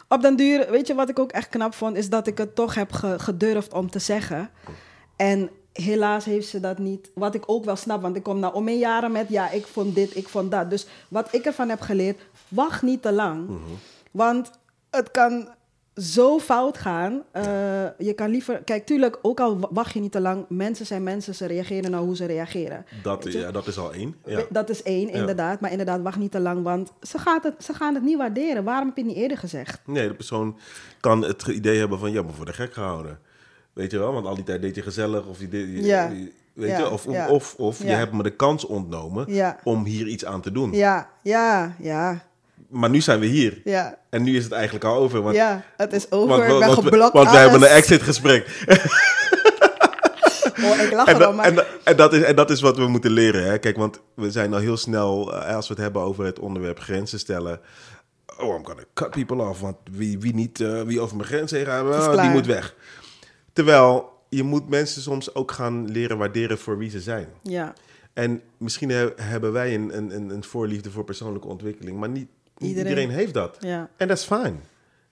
Op 0.08 0.22
den 0.22 0.36
duur, 0.36 0.70
weet 0.70 0.86
je 0.86 0.94
wat 0.94 1.08
ik 1.08 1.18
ook 1.18 1.32
echt 1.32 1.48
knap 1.48 1.74
vond, 1.74 1.96
is 1.96 2.08
dat 2.10 2.26
ik 2.26 2.38
het 2.38 2.54
toch 2.54 2.74
heb 2.74 2.92
ge- 2.92 3.18
gedurfd 3.18 3.72
om 3.72 3.90
te 3.90 3.98
zeggen. 3.98 4.50
En 5.16 5.50
helaas 5.72 6.24
heeft 6.24 6.48
ze 6.48 6.60
dat 6.60 6.78
niet. 6.78 7.10
Wat 7.14 7.34
ik 7.34 7.42
ook 7.46 7.64
wel 7.64 7.76
snap, 7.76 8.02
want 8.02 8.16
ik 8.16 8.22
kom 8.22 8.38
nou 8.38 8.54
om 8.54 8.68
een 8.68 8.78
jaren 8.78 9.12
met 9.12 9.28
ja, 9.28 9.50
ik 9.50 9.66
vond 9.66 9.94
dit, 9.94 10.16
ik 10.16 10.28
vond 10.28 10.50
dat. 10.50 10.70
Dus 10.70 10.86
wat 11.08 11.34
ik 11.34 11.44
ervan 11.44 11.68
heb 11.68 11.80
geleerd, 11.80 12.20
wacht 12.48 12.82
niet 12.82 13.02
te 13.02 13.12
lang. 13.12 13.48
Want 14.10 14.50
het 14.90 15.10
kan 15.10 15.48
zo 16.00 16.38
fout 16.38 16.78
gaan. 16.78 17.22
Eh, 17.32 17.42
je 17.98 18.12
kan 18.12 18.30
liever. 18.30 18.62
Kijk, 18.64 18.86
tuurlijk, 18.86 19.18
ook 19.22 19.40
al 19.40 19.58
wa- 19.58 19.68
wacht 19.70 19.92
je 19.92 20.00
niet 20.00 20.12
te 20.12 20.20
lang, 20.20 20.44
mensen 20.48 20.86
zijn 20.86 21.02
mensen, 21.02 21.34
ze 21.34 21.46
reageren 21.46 21.90
naar 21.90 22.00
hoe 22.00 22.16
ze 22.16 22.24
reageren. 22.26 22.84
Dat, 23.02 23.24
je? 23.32 23.38
ja, 23.38 23.50
dat 23.50 23.66
is 23.66 23.78
al 23.78 23.92
één. 23.92 24.14
Ja. 24.24 24.42
Dat 24.50 24.70
is 24.70 24.82
één, 24.82 25.06
Ja. 25.08 25.12
inderdaad. 25.12 25.60
Maar 25.60 25.70
inderdaad, 25.70 26.02
wacht 26.02 26.18
niet 26.18 26.30
te 26.30 26.40
lang, 26.40 26.62
want 26.62 26.92
ze, 27.02 27.18
gaat 27.18 27.42
het, 27.42 27.64
ze 27.64 27.74
gaan 27.74 27.94
het 27.94 28.02
niet 28.04 28.16
waarderen. 28.16 28.64
Waarom 28.64 28.86
heb 28.86 28.96
je 28.96 29.02
het 29.02 29.10
niet 29.12 29.20
eerder 29.22 29.38
gezegd? 29.38 29.80
Nee, 29.86 30.08
de 30.08 30.14
persoon 30.14 30.56
kan 31.00 31.22
het 31.24 31.46
idee 31.46 31.78
hebben 31.78 31.98
van, 31.98 32.12
ja, 32.12 32.22
maar 32.22 32.34
voor 32.34 32.44
de 32.46 32.52
gek 32.52 32.72
gehouden. 32.72 33.18
Weet 33.72 33.90
je 33.90 33.98
wel, 33.98 34.12
want 34.12 34.26
al 34.26 34.34
die 34.34 34.44
tijd 34.44 34.62
deed 34.62 34.74
je 34.74 34.82
gezellig 34.82 35.26
of 35.26 35.40
je 35.40 35.48
deed, 35.48 35.66
je- 35.68 35.82
Ja. 35.84 36.08
je- 36.08 36.32
weet 36.52 36.76
je, 36.76 36.90
of, 36.90 37.04
ja. 37.10 37.28
of, 37.28 37.54
of 37.58 37.78
je 37.82 37.88
hebt 37.88 38.12
me 38.12 38.22
de 38.22 38.30
kans 38.36 38.64
ontnomen 38.66 39.26
om 39.64 39.84
hier 39.84 40.06
iets 40.06 40.24
aan 40.24 40.40
te 40.40 40.52
doen. 40.52 40.72
Ja, 40.72 41.08
ja, 41.22 41.74
ja, 41.78 42.22
Maar 42.70 42.90
nu 42.90 43.00
zijn 43.00 43.20
we 43.20 43.26
hier. 43.26 43.60
ja. 43.64 43.98
En 44.10 44.22
nu 44.22 44.36
is 44.36 44.44
het 44.44 44.52
eigenlijk 44.52 44.84
al 44.84 44.96
over. 44.96 45.22
Want, 45.22 45.36
ja, 45.36 45.62
het 45.76 45.92
is 45.92 46.10
over. 46.10 46.28
want, 46.48 46.64
want, 46.90 47.12
want 47.12 47.30
we 47.30 47.36
hebben 47.36 47.62
een 47.62 47.68
exit 47.68 48.02
gesprek. 48.02 48.46
Oh, 50.64 50.80
ik 50.80 50.92
lach 50.92 51.06
En, 51.06 51.34
maar... 51.34 51.44
en, 51.46 51.54
dat- 51.54 51.66
en, 51.84 51.96
dat 51.96 52.12
is, 52.12 52.22
en 52.22 52.36
dat 52.36 52.50
is 52.50 52.60
wat 52.60 52.76
we 52.76 52.86
moeten 52.86 53.10
leren. 53.10 53.44
Hè? 53.44 53.58
Kijk, 53.58 53.76
want 53.76 54.00
we 54.14 54.30
zijn 54.30 54.52
al 54.54 54.58
heel 54.58 54.76
snel, 54.76 55.34
eh, 55.34 55.54
als 55.56 55.68
we 55.68 55.74
het 55.74 55.82
hebben 55.82 56.02
over 56.02 56.24
het 56.24 56.38
onderwerp 56.38 56.78
grenzen 56.80 57.18
stellen. 57.18 57.60
Oh, 58.38 58.54
I'm 58.58 58.66
gonna 58.66 58.82
cut 58.94 59.10
people 59.10 59.42
off. 59.48 59.60
Want 59.60 59.76
wie, 59.90 60.18
wie, 60.18 60.34
niet, 60.34 60.60
eh, 60.60 60.82
wie 60.82 61.00
over 61.00 61.16
mijn 61.16 61.28
grenzen 61.28 61.56
heen 61.56 61.66
gaat, 61.66 62.14
eh, 62.14 62.20
die 62.22 62.30
moet 62.30 62.46
weg. 62.46 62.74
Terwijl 63.52 64.12
je 64.28 64.42
moet 64.42 64.68
mensen 64.68 65.02
soms 65.02 65.34
ook 65.34 65.50
gaan 65.52 65.90
leren 65.90 66.18
waarderen 66.18 66.58
voor 66.58 66.78
wie 66.78 66.90
ze 66.90 67.00
zijn. 67.00 67.28
Ja, 67.42 67.72
En 68.12 68.40
misschien 68.56 68.90
he- 68.90 69.12
hebben 69.16 69.52
wij 69.52 69.74
een, 69.74 69.96
een, 69.96 70.14
een, 70.14 70.30
een 70.30 70.44
voorliefde 70.44 70.90
voor 70.90 71.04
persoonlijke 71.04 71.48
ontwikkeling, 71.48 71.98
maar 71.98 72.08
niet 72.08 72.28
Iedereen. 72.60 72.88
iedereen. 72.88 73.10
heeft 73.10 73.34
dat. 73.34 73.56
ja, 73.60 73.90
En 73.96 74.08
dat 74.08 74.18
is 74.18 74.24
fijn. 74.24 74.60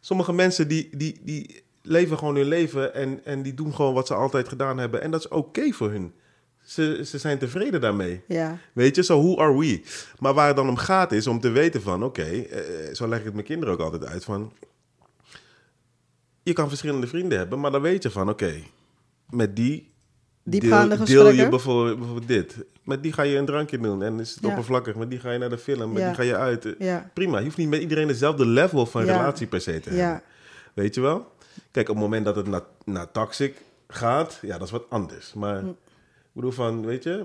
Sommige 0.00 0.32
mensen 0.32 0.68
die, 0.68 0.88
die, 0.96 1.20
die 1.22 1.62
leven 1.82 2.18
gewoon 2.18 2.36
hun 2.36 2.48
leven 2.48 2.94
en, 2.94 3.24
en 3.24 3.42
die 3.42 3.54
doen 3.54 3.74
gewoon 3.74 3.94
wat 3.94 4.06
ze 4.06 4.14
altijd 4.14 4.48
gedaan 4.48 4.78
hebben. 4.78 5.02
En 5.02 5.10
dat 5.10 5.20
is 5.20 5.28
oké 5.28 5.72
voor 5.72 5.90
hun. 5.90 6.12
Ze, 6.62 7.02
ze 7.04 7.18
zijn 7.18 7.38
tevreden 7.38 7.80
daarmee. 7.80 8.22
ja, 8.26 8.58
Weet 8.72 8.96
je, 8.96 9.02
zo 9.04 9.22
who 9.22 9.38
are 9.38 9.58
we? 9.58 9.82
Maar 10.18 10.34
waar 10.34 10.46
het 10.46 10.56
dan 10.56 10.68
om 10.68 10.76
gaat 10.76 11.12
is 11.12 11.26
om 11.26 11.40
te 11.40 11.50
weten 11.50 11.82
van, 11.82 12.04
oké, 12.04 12.22
eh, 12.22 12.94
zo 12.94 13.08
leg 13.08 13.18
ik 13.18 13.24
het 13.24 13.34
mijn 13.34 13.46
kinderen 13.46 13.74
ook 13.74 13.80
altijd 13.80 14.04
uit 14.04 14.24
van, 14.24 14.52
je 16.42 16.52
kan 16.52 16.68
verschillende 16.68 17.06
vrienden 17.06 17.38
hebben, 17.38 17.60
maar 17.60 17.70
dan 17.70 17.82
weet 17.82 18.02
je 18.02 18.10
van, 18.10 18.28
oké, 18.28 18.54
met 19.30 19.56
die 19.56 19.90
Diepgaande 20.42 20.96
deel, 21.04 21.22
deel 21.22 21.32
je 21.32 21.48
bijvoorbeeld 21.48 22.28
dit. 22.28 22.56
Met 22.88 23.02
die 23.02 23.12
ga 23.12 23.22
je 23.22 23.36
een 23.36 23.44
drankje 23.46 23.78
doen 23.78 24.02
en 24.02 24.20
is 24.20 24.34
het 24.34 24.42
Ja. 24.44 24.48
oppervlakkig. 24.48 24.94
Met 24.94 25.10
die 25.10 25.18
ga 25.20 25.30
je 25.30 25.38
naar 25.38 25.48
de 25.50 25.58
film, 25.58 25.92
met 25.92 26.04
die 26.04 26.14
ga 26.14 26.22
je 26.22 26.36
uit. 26.36 26.74
ja, 26.78 27.10
Prima, 27.14 27.38
je 27.38 27.44
hoeft 27.44 27.56
niet 27.56 27.68
met 27.68 27.80
iedereen 27.80 28.06
dezelfde 28.06 28.46
level 28.46 28.86
van 28.86 29.02
relatie 29.02 29.46
per 29.46 29.60
se 29.60 29.80
te 29.80 29.90
hebben. 29.90 30.22
Weet 30.74 30.94
je 30.94 31.00
wel? 31.00 31.32
Kijk, 31.70 31.88
op 31.88 31.94
het 31.94 32.04
moment 32.04 32.24
dat 32.24 32.36
het 32.36 32.46
naar, 32.46 32.62
naar 32.84 33.10
toxic 33.10 33.56
gaat, 33.88 34.38
ja, 34.42 34.58
dat 34.58 34.66
is 34.66 34.70
wat 34.72 34.84
anders. 34.88 35.32
Maar 35.34 35.60
Hm. 35.60 35.68
ik 35.68 35.74
bedoel 36.32 36.50
van, 36.50 36.86
weet 36.86 37.02
je, 37.02 37.24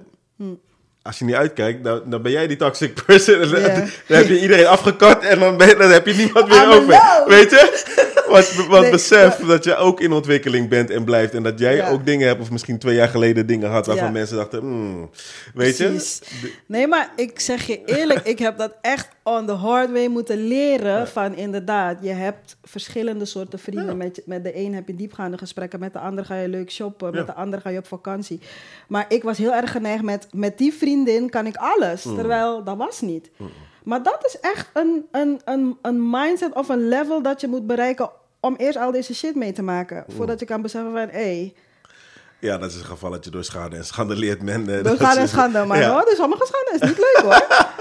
als 1.04 1.20
je 1.20 1.26
niet 1.26 1.36
uitkijkt, 1.36 1.84
dan, 1.84 2.02
dan 2.06 2.22
ben 2.22 2.32
jij 2.32 2.48
die 2.48 2.58
toxic 2.58 2.94
person. 3.06 3.40
Dan, 3.52 3.62
heb 4.06 4.28
je 4.28 4.40
iedereen 4.42 4.68
afgekort 4.68 5.24
en 5.24 5.40
dan, 5.40 5.58
ben, 5.58 5.68
je- 5.68 5.76
dan 5.76 5.90
heb 5.92 6.06
je 6.08 6.14
niemand 6.14 6.48
meer 6.48 6.68
over. 6.68 7.02
Weet 7.28 7.50
je? 7.50 7.92
Want, 8.28 8.54
want 8.70 8.82
Nee, 8.82 8.92
besef 8.92 9.40
maar- 9.40 9.48
dat 9.48 9.64
je 9.64 9.76
ook 9.76 10.02
in 10.02 10.12
ontwikkeling 10.12 10.70
bent 10.70 10.90
en 10.90 11.04
blijft. 11.04 11.34
En 11.34 11.44
dat 11.44 11.60
jij 11.60 11.76
Ja. 11.76 11.90
ook 11.90 12.06
dingen 12.06 12.28
hebt, 12.28 12.42
of 12.42 12.52
misschien 12.52 12.78
twee 12.80 12.96
jaar 12.96 13.08
geleden 13.08 13.46
dingen 13.46 13.70
had, 13.70 13.86
waarvan 13.86 14.06
Ja. 14.06 14.12
mensen 14.12 14.38
dachten, 14.38 14.60
hmm, 14.60 15.10
weet 15.54 15.76
precies. 15.78 16.22
je? 16.42 16.52
Nee, 16.66 16.88
maar 16.88 17.10
ik 17.16 17.40
zeg 17.40 17.68
je 17.68 17.82
eerlijk, 17.86 18.20
ik 18.24 18.40
heb 18.40 18.58
dat 18.58 18.74
echt 18.82 19.08
on 19.24 19.46
the 19.46 19.52
hard 19.52 19.92
way 19.92 20.08
moeten 20.08 20.48
leren. 20.48 21.08
Van 21.08 21.36
inderdaad, 21.36 21.98
je 22.02 22.10
hebt 22.12 22.58
verschillende 22.64 23.26
soorten 23.26 23.60
vrienden. 23.60 23.86
Ja. 23.86 23.94
Met, 23.94 24.22
met 24.26 24.44
de 24.44 24.58
een 24.58 24.74
heb 24.74 24.88
je 24.88 24.96
diepgaande 24.96 25.38
gesprekken, 25.38 25.80
met 25.80 25.94
de 25.94 26.00
ander 26.00 26.26
ga 26.26 26.36
je 26.36 26.48
leuk 26.48 26.72
shoppen, 26.72 27.12
Ja. 27.12 27.18
met 27.18 27.26
de 27.28 27.34
ander 27.34 27.62
ga 27.62 27.70
je 27.70 27.78
op 27.78 27.88
vakantie. 27.88 28.40
Maar 28.88 29.06
ik 29.08 29.24
was 29.24 29.38
heel 29.38 29.54
erg 29.54 29.72
geneigd 29.72 30.04
met, 30.04 30.28
met 30.32 30.58
die 30.58 30.74
vriendin 30.74 31.30
kan 31.30 31.46
ik 31.46 31.56
alles. 31.56 32.04
Mm. 32.04 32.16
Terwijl 32.16 32.64
dat 32.64 32.78
was 32.78 33.02
niet. 33.02 33.32
Maar 33.84 34.04
dat 34.04 34.26
is 34.26 34.40
echt 34.40 34.70
een, 34.74 35.06
een, 35.12 35.42
een, 35.46 35.78
een 35.82 36.10
mindset 36.10 36.54
of 36.54 36.70
een 36.70 36.88
level 36.88 37.22
dat 37.22 37.42
je 37.42 37.48
moet 37.48 37.68
bereiken 37.68 38.10
om 38.40 38.56
eerst 38.56 38.78
al 38.78 38.92
deze 38.92 39.16
shit 39.16 39.36
mee 39.36 39.52
te 39.52 39.62
maken. 39.64 40.04
Mm. 40.08 40.16
Voordat 40.16 40.40
je 40.40 40.46
kan 40.46 40.62
beseffen 40.62 40.92
van, 40.92 41.00
hé, 41.02 41.08
hey, 41.12 41.54
Ja, 42.40 42.58
dat 42.58 42.72
is 42.72 42.78
een 42.78 42.86
gevalletje 42.86 43.30
door 43.32 43.44
schade 43.44 43.76
en 43.76 43.86
schande 43.86 44.16
leert 44.16 44.42
men. 44.42 44.70
eh, 44.78 44.84
dat 44.84 45.00
gaan 45.00 45.14
je- 45.14 45.20
en 45.20 45.28
schande. 45.28 45.66
Maar 45.66 45.80
Ja. 45.80 45.92
hoor, 45.92 46.06
dus 46.06 46.16
sommige 46.18 46.46
schande 46.46 46.86
is 46.86 46.90
niet 46.90 46.98
leuk 46.98 47.20
hoor. 47.24 47.48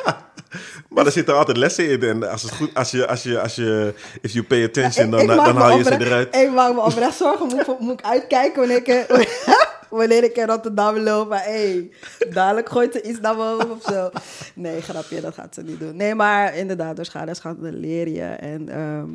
Maar 0.89 1.07
er 1.07 1.13
zitten 1.13 1.37
altijd 1.37 1.57
lessen 1.57 1.89
in. 1.89 2.03
En 2.03 2.31
als 2.31 2.43
het 2.43 2.53
goed, 2.53 2.75
als 2.75 2.91
je, 2.91 3.07
als 3.07 3.23
je, 3.23 3.41
als 3.41 3.55
je, 3.55 3.95
if 4.21 4.33
you 4.33 4.45
pay 4.45 4.65
attention, 4.65 5.11
dan, 5.11 5.27
dan 5.27 5.57
haal 5.57 5.77
je 5.79 5.85
ze 5.85 6.01
eruit. 6.01 6.35
Ik 6.37 6.51
maak 6.51 6.75
me 6.75 6.81
oprecht 6.81 7.17
zorgen. 7.17 7.47
Moet, 7.47 7.61
ik- 7.69 7.79
moet 7.79 7.93
ik 8.01 8.05
uitkijken 8.07 8.59
wanneer 8.59 8.77
ik, 8.89 9.07
wanneer 9.91 10.25
ik 10.25 10.37
in 10.37 10.47
Rotterdam 10.47 10.99
loop. 10.99 11.29
Maar 11.29 11.45
hey, 11.45 11.91
dadelijk 12.31 12.69
gooit 12.69 12.95
er 12.95 13.05
iets 13.05 13.21
naar 13.21 13.37
me 13.37 13.43
hoofd 13.43 13.71
of 13.71 13.83
zo. 13.93 14.11
Nee, 14.55 14.81
grapje, 14.83 15.21
dat 15.21 15.35
gaat 15.35 15.55
ze 15.55 15.63
niet 15.63 15.81
doen. 15.81 15.97
Nee, 15.97 16.15
maar 16.15 16.57
inderdaad, 16.57 16.97
door 16.97 17.05
schade 17.05 17.35
schade 17.35 17.73
leer 17.73 18.09
je. 18.09 18.23
En 18.23 18.69
ehm, 18.69 19.09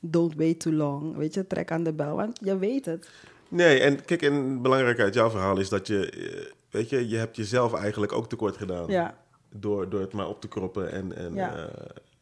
don't 0.00 0.34
wait 0.36 0.60
too 0.60 0.72
long. 0.72 1.16
Weet 1.16 1.34
je, 1.34 1.46
trek 1.46 1.70
aan 1.70 1.82
de 1.82 1.92
bel, 1.92 2.16
want 2.16 2.38
je 2.42 2.58
weet 2.58 2.84
het. 2.84 3.08
Nee, 3.48 3.80
en 3.80 4.04
kijk, 4.04 4.22
en 4.22 4.62
belangrijk 4.62 5.00
uit 5.00 5.14
jouw 5.14 5.30
verhaal 5.30 5.58
is 5.58 5.68
dat 5.68 5.86
je, 5.86 6.10
eh, 6.10 6.46
weet 6.70 6.88
je, 6.90 7.08
je 7.08 7.16
hebt 7.16 7.36
jezelf 7.36 7.74
eigenlijk 7.74 8.12
ook 8.12 8.28
tekort 8.28 8.56
gedaan. 8.56 8.84
Ja, 8.88 9.14
Door, 9.52 9.88
door 9.88 10.00
het 10.00 10.12
maar 10.12 10.28
op 10.28 10.40
te 10.40 10.48
kroppen 10.48 10.92
en, 10.92 11.16
en 11.16 11.34
Ja. 11.34 11.54
ja. 11.56 11.68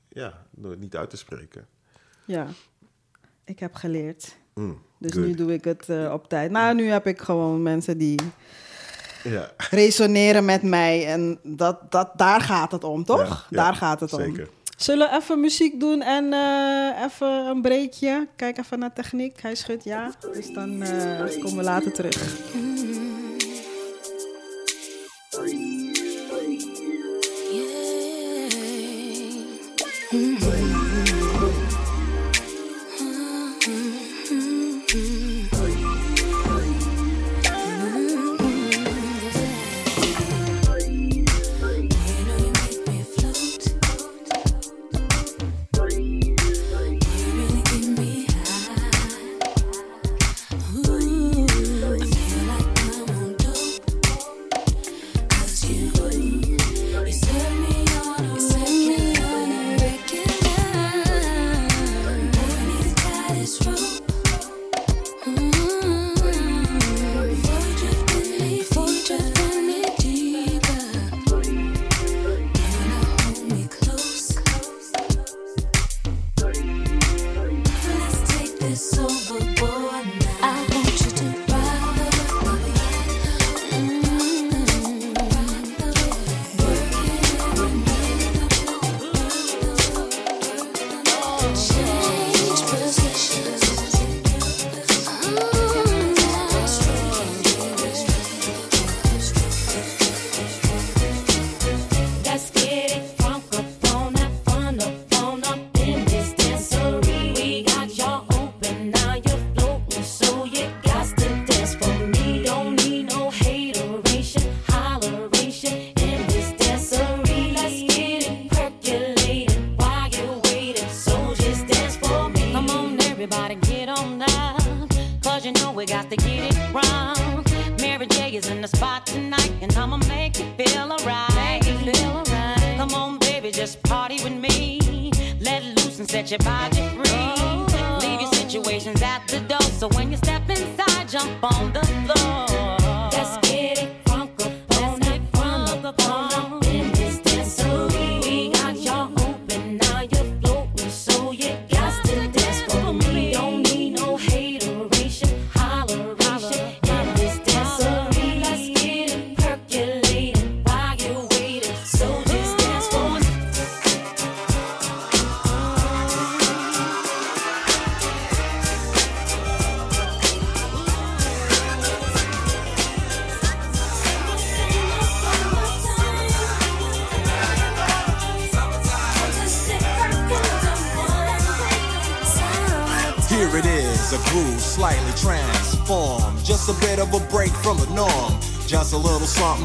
ja, 0.08 0.42
door 0.50 0.70
het 0.70 0.80
niet 0.80 0.96
uit 0.96 1.10
te 1.10 1.16
spreken. 1.16 1.66
ja. 2.24 2.46
Ik 3.44 3.58
heb 3.58 3.74
geleerd. 3.74 4.36
Mm, 4.54 4.82
Dus 4.98 5.12
good. 5.12 5.24
nu 5.24 5.34
doe 5.34 5.52
ik 5.52 5.64
het 5.64 5.88
eh, 5.88 6.10
op 6.12 6.28
tijd. 6.28 6.50
Nou, 6.50 6.74
nu 6.74 6.86
heb 6.86 7.06
ik 7.06 7.20
gewoon 7.20 7.62
mensen 7.62 7.98
die 7.98 8.18
Ja. 9.22 9.50
resoneren 9.70 10.44
met 10.44 10.62
mij. 10.62 11.06
En 11.06 11.38
dat, 11.42 11.90
dat, 11.92 12.10
daar 12.16 12.40
gaat 12.40 12.72
het 12.72 12.84
om, 12.84 13.04
toch? 13.04 13.46
Ja, 13.50 13.56
daar 13.56 13.74
gaat 13.74 14.00
het 14.00 14.12
om. 14.12 14.20
zeker. 14.20 14.48
Zullen 14.76 15.10
we 15.10 15.16
even 15.16 15.40
muziek 15.40 15.80
doen 15.80 16.02
en 16.02 16.32
eh, 16.32 17.04
even 17.04 17.28
een 17.28 17.62
breakje? 17.62 18.28
Kijk 18.36 18.58
even 18.58 18.78
naar 18.78 18.92
techniek. 18.92 19.40
Hij 19.42 19.54
schudt 19.54 19.84
ja. 19.84 20.10
Dus 20.32 20.52
dan 20.52 20.82
eh, 20.82 21.18
komen 21.40 21.56
we 21.56 21.62
later 21.62 21.92
terug. 21.92 22.36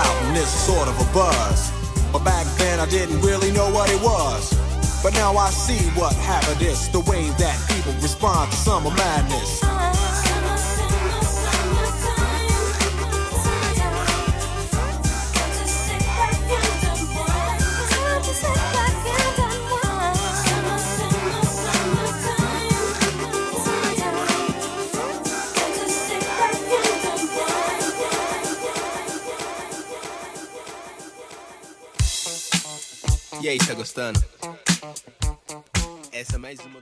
Out 0.00 0.16
and 0.24 0.36
it's 0.36 0.50
sort 0.50 0.88
of 0.88 0.96
a 1.00 1.06
buzz. 1.12 1.72
But 2.12 2.24
back 2.24 2.46
then 2.58 2.80
I 2.80 2.86
didn't 2.86 3.20
really 3.20 3.52
know 3.52 3.70
what 3.70 3.88
it 3.90 4.00
was. 4.02 4.42
But 5.02 5.12
now 5.14 5.36
I 5.36 5.50
see 5.50 5.82
what 5.98 6.12
happened 6.14 6.62
is 6.62 6.88
the 6.90 7.00
way 7.00 7.30
that 7.42 7.56
people 7.68 7.92
respond 8.02 8.50
to 8.50 8.56
summer 8.56 8.90
madness. 8.90 9.62
Uh-huh. 9.62 9.99
E 33.42 33.48
aí, 33.48 33.58
tá 33.58 33.74
gostando? 33.74 34.20
Essa 36.12 36.36
é 36.36 36.38
mais 36.38 36.58
uma. 36.60 36.78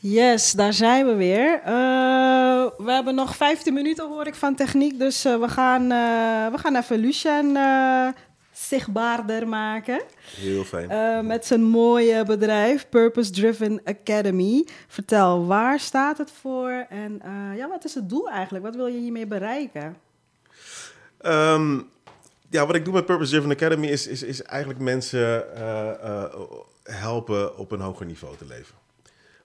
Yes, 0.00 0.52
daar 0.52 0.72
zijn 0.72 1.06
we 1.06 1.14
weer. 1.14 1.60
Eh, 1.64 2.70
we 2.78 2.92
hebben 2.92 3.14
nog 3.14 3.36
15 3.36 3.74
minuten, 3.74 4.08
hoor 4.08 4.26
ik 4.26 4.34
van 4.34 4.54
techniek. 4.54 4.98
Dus 4.98 5.24
eh, 5.24 5.40
we, 5.40 5.48
gaan, 5.48 5.82
eh, 5.82 6.52
we 6.52 6.58
gaan 6.58 6.76
even 6.76 6.98
Lucien 6.98 7.56
eh, 7.56 8.08
zichtbaarder 8.52 9.48
maken. 9.48 10.02
Heel 10.36 10.64
fijn. 10.64 10.90
Eh, 10.90 11.20
met 11.20 11.46
zijn 11.46 11.62
mooie 11.62 12.24
bedrijf, 12.24 12.88
Purpose 12.88 13.30
Driven 13.30 13.80
Academy. 13.84 14.66
Vertel, 14.88 15.46
waar 15.46 15.80
staat 15.80 16.18
het 16.18 16.30
voor? 16.40 16.86
En 16.88 17.20
eh, 17.22 17.56
ja, 17.56 17.68
wat 17.68 17.84
is 17.84 17.94
het 17.94 18.08
doel 18.08 18.30
eigenlijk? 18.30 18.64
Wat 18.64 18.76
wil 18.76 18.86
je 18.86 18.98
hiermee 18.98 19.26
bereiken? 19.26 19.96
Ehm, 21.20 21.80
ja, 22.50 22.66
wat 22.66 22.74
ik 22.74 22.84
doe 22.84 22.94
met 22.94 23.06
Purpose 23.06 23.30
Driven 23.30 23.50
Academy 23.50 23.86
is, 23.86 24.06
is, 24.06 24.22
is 24.22 24.42
eigenlijk 24.42 24.80
mensen 24.80 25.54
eh, 25.54 25.90
eh, 25.90 26.34
helpen 26.82 27.56
op 27.56 27.70
een 27.70 27.80
hoger 27.80 28.06
niveau 28.06 28.36
te 28.36 28.46
leven. 28.46 28.74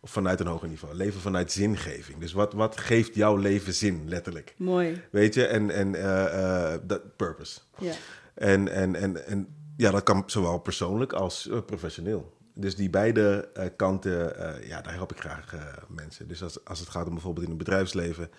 Of 0.01 0.11
vanuit 0.11 0.39
een 0.39 0.47
hoger 0.47 0.67
niveau. 0.67 0.95
Leven 0.95 1.21
vanuit 1.21 1.51
zingeving. 1.51 2.19
Dus 2.19 2.33
wat, 2.33 2.53
wat 2.53 2.77
geeft 2.77 3.15
jouw 3.15 3.35
leven 3.35 3.73
zin, 3.73 4.09
letterlijk? 4.09 4.53
Mooi. 4.57 5.01
Weet 5.11 5.33
je, 5.33 5.45
en, 5.45 5.71
en 5.71 5.95
eh, 5.95 6.77
dat 6.83 7.15
purpose. 7.15 7.59
Ja. 7.77 7.93
En, 8.33 8.67
en, 8.67 8.95
en, 8.95 9.25
en 9.27 9.47
ja, 9.77 9.91
dat 9.91 10.03
kan 10.03 10.23
zowel 10.25 10.57
persoonlijk 10.57 11.13
als 11.13 11.49
professioneel. 11.65 12.37
Dus 12.53 12.75
die 12.75 12.89
beide 12.89 13.49
kanten, 13.75 14.33
ja, 14.67 14.81
daar 14.81 14.93
help 14.93 15.11
ik 15.11 15.19
graag 15.19 15.55
mensen. 15.87 16.27
Dus 16.27 16.43
als, 16.43 16.65
als 16.65 16.79
het 16.79 16.89
gaat 16.89 17.07
om 17.07 17.13
bijvoorbeeld 17.13 17.45
in 17.45 17.51
het 17.51 17.63
bedrijfsleven, 17.63 18.29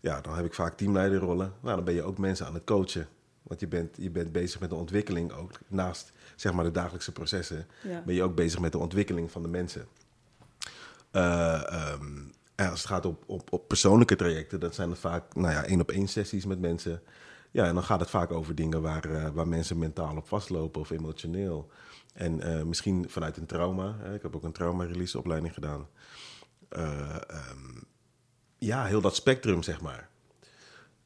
ja, 0.00 0.20
dan 0.20 0.36
heb 0.36 0.44
ik 0.44 0.54
vaak 0.54 0.76
teamleiderrollen. 0.76 1.52
Nou, 1.60 1.76
dan 1.76 1.84
ben 1.84 1.94
je 1.94 2.02
ook 2.02 2.18
mensen 2.18 2.46
aan 2.46 2.54
het 2.54 2.64
coachen. 2.64 3.08
Want 3.46 3.60
je 3.60 3.66
bent, 3.66 3.96
je 3.98 4.10
bent 4.10 4.32
bezig 4.32 4.60
met 4.60 4.70
de 4.70 4.76
ontwikkeling 4.76 5.32
ook. 5.32 5.50
Naast 5.68 6.12
zeg 6.36 6.52
maar 6.52 6.64
de 6.64 6.70
dagelijkse 6.70 7.12
processen, 7.12 7.66
Ja. 7.82 8.02
ben 8.06 8.14
je 8.14 8.22
ook 8.22 8.34
bezig 8.34 8.60
met 8.60 8.72
de 8.72 8.78
ontwikkeling 8.78 9.30
van 9.30 9.42
de 9.42 9.48
mensen. 9.48 9.86
Eh, 11.10 11.72
ehm, 11.72 12.18
en 12.54 12.70
als 12.70 12.78
het 12.78 12.88
gaat 12.88 13.06
op, 13.06 13.22
op, 13.26 13.52
op 13.52 13.68
persoonlijke 13.68 14.16
trajecten, 14.16 14.60
dat 14.60 14.74
zijn 14.74 14.90
er 14.90 14.96
vaak 14.96 15.34
nou 15.34 15.52
ja, 15.52 15.64
één 15.64 15.80
op 15.80 15.90
één 15.90 16.08
sessies 16.08 16.46
met 16.46 16.60
mensen. 16.60 17.02
Ja, 17.50 17.64
en 17.64 17.74
dan 17.74 17.82
gaat 17.84 18.00
het 18.00 18.10
vaak 18.10 18.30
over 18.32 18.54
dingen 18.54 18.82
waar, 18.82 19.04
eh, 19.04 19.28
waar 19.30 19.48
mensen 19.48 19.78
mentaal 19.78 20.16
op 20.16 20.28
vastlopen 20.28 20.80
of 20.80 20.90
emotioneel. 20.90 21.70
En 22.14 22.40
eh, 22.40 22.62
misschien 22.62 23.04
vanuit 23.08 23.36
een 23.36 23.46
trauma. 23.46 23.96
Hè. 23.98 24.14
Ik 24.14 24.22
heb 24.22 24.36
ook 24.36 24.44
een 24.44 24.52
trauma-release 24.52 25.18
opleiding 25.18 25.54
gedaan. 25.54 25.88
Eh, 26.68 27.16
ehm, 27.28 27.80
ja, 28.58 28.84
heel 28.84 29.00
dat 29.00 29.14
spectrum, 29.14 29.62
zeg 29.62 29.80
maar. 29.80 30.08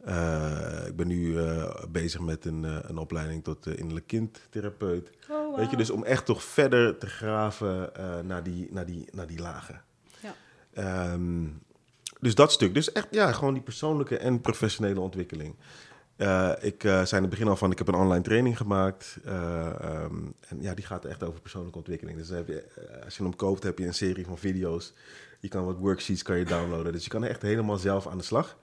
Eh, 0.04 0.86
ik 0.86 0.96
ben 0.96 1.06
nu 1.06 1.38
eh, 1.38 1.84
bezig 1.88 2.20
met 2.20 2.44
een, 2.44 2.64
eh, 2.64 2.76
een 2.82 2.98
opleiding 2.98 3.44
tot 3.44 3.66
innerlijk 3.66 4.06
kindtherapeut. 4.06 5.10
Oh, 5.30 5.56
Weet 5.56 5.70
je, 5.70 5.76
dus 5.76 5.90
om 5.90 6.04
echt 6.04 6.24
toch 6.24 6.42
verder 6.42 6.98
te 6.98 7.06
graven 7.06 7.90
naar, 8.26 8.42
die, 8.42 8.68
naar, 8.70 8.86
die, 8.86 9.08
naar 9.12 9.26
die 9.26 9.40
lagen. 9.40 9.82
Ja. 10.22 10.34
Ehm, 10.72 11.44
dus 12.20 12.34
dat 12.34 12.52
stuk. 12.52 12.74
Dus 12.74 12.92
echt, 12.92 13.06
ja, 13.10 13.32
gewoon 13.32 13.54
die 13.54 13.62
persoonlijke 13.62 14.18
en 14.18 14.40
professionele 14.40 15.00
ontwikkeling. 15.00 15.54
Ik 16.60 16.80
zei 16.82 17.10
in 17.10 17.20
het 17.20 17.30
begin 17.30 17.48
al 17.48 17.56
van, 17.56 17.70
ik 17.70 17.78
heb 17.78 17.88
een 17.88 17.94
online 17.94 18.22
training 18.22 18.56
gemaakt. 18.56 19.18
eh, 19.24 19.66
ehm, 19.80 20.14
en 20.48 20.60
ja, 20.62 20.74
die 20.74 20.86
gaat 20.86 21.04
echt 21.04 21.22
over 21.22 21.40
persoonlijke 21.40 21.78
ontwikkeling. 21.78 22.18
Dus 22.18 22.28
heb 22.28 22.48
je, 22.48 22.64
als 23.04 23.16
je 23.16 23.22
hem 23.22 23.36
koopt, 23.36 23.62
heb 23.62 23.78
je 23.78 23.86
een 23.86 23.94
serie 23.94 24.24
van 24.24 24.38
video's. 24.38 24.92
Je 25.40 25.48
kan 25.48 25.64
wat 25.64 25.76
worksheets 25.78 26.22
kan 26.22 26.38
je 26.38 26.44
downloaden. 26.44 26.92
Dus 26.92 27.04
je 27.04 27.10
kan 27.10 27.24
echt 27.24 27.42
helemaal 27.42 27.76
zelf 27.76 28.06
aan 28.06 28.18
de 28.18 28.24
slag. 28.24 28.56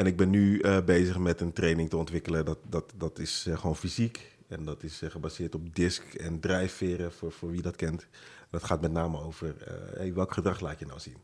En 0.00 0.06
ik 0.06 0.16
ben 0.16 0.30
nu 0.30 0.60
eh, 0.60 0.84
bezig 0.84 1.18
met 1.18 1.40
een 1.40 1.52
training 1.52 1.90
te 1.90 1.96
ontwikkelen. 1.96 2.44
Dat, 2.44 2.58
dat, 2.68 2.92
dat 2.96 3.18
is 3.18 3.46
eh, 3.48 3.58
gewoon 3.58 3.76
fysiek. 3.76 4.36
En 4.48 4.64
dat 4.64 4.82
is 4.82 5.02
eh, 5.02 5.10
gebaseerd 5.10 5.54
op 5.54 5.74
disc 5.74 6.14
en 6.14 6.40
drijfveren, 6.40 7.12
voor, 7.12 7.32
voor 7.32 7.50
wie 7.50 7.62
dat 7.62 7.76
kent. 7.76 8.06
Dat 8.50 8.64
gaat 8.64 8.80
met 8.80 8.92
name 8.92 9.20
over 9.20 9.54
hey, 9.96 10.14
welk 10.14 10.32
gedrag 10.32 10.60
laat 10.60 10.78
je 10.78 10.86
nou 10.86 11.00
zien. 11.00 11.16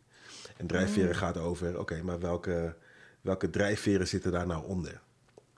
En 0.56 0.66
drijfveren 0.66 1.14
gaat 1.14 1.36
over, 1.36 1.78
oké, 1.78 2.02
maar 2.02 2.20
welke, 2.20 2.76
welke 3.20 3.50
drijfveren 3.50 4.08
zitten 4.08 4.32
daar 4.32 4.46
nou 4.46 4.66
onder? 4.66 5.00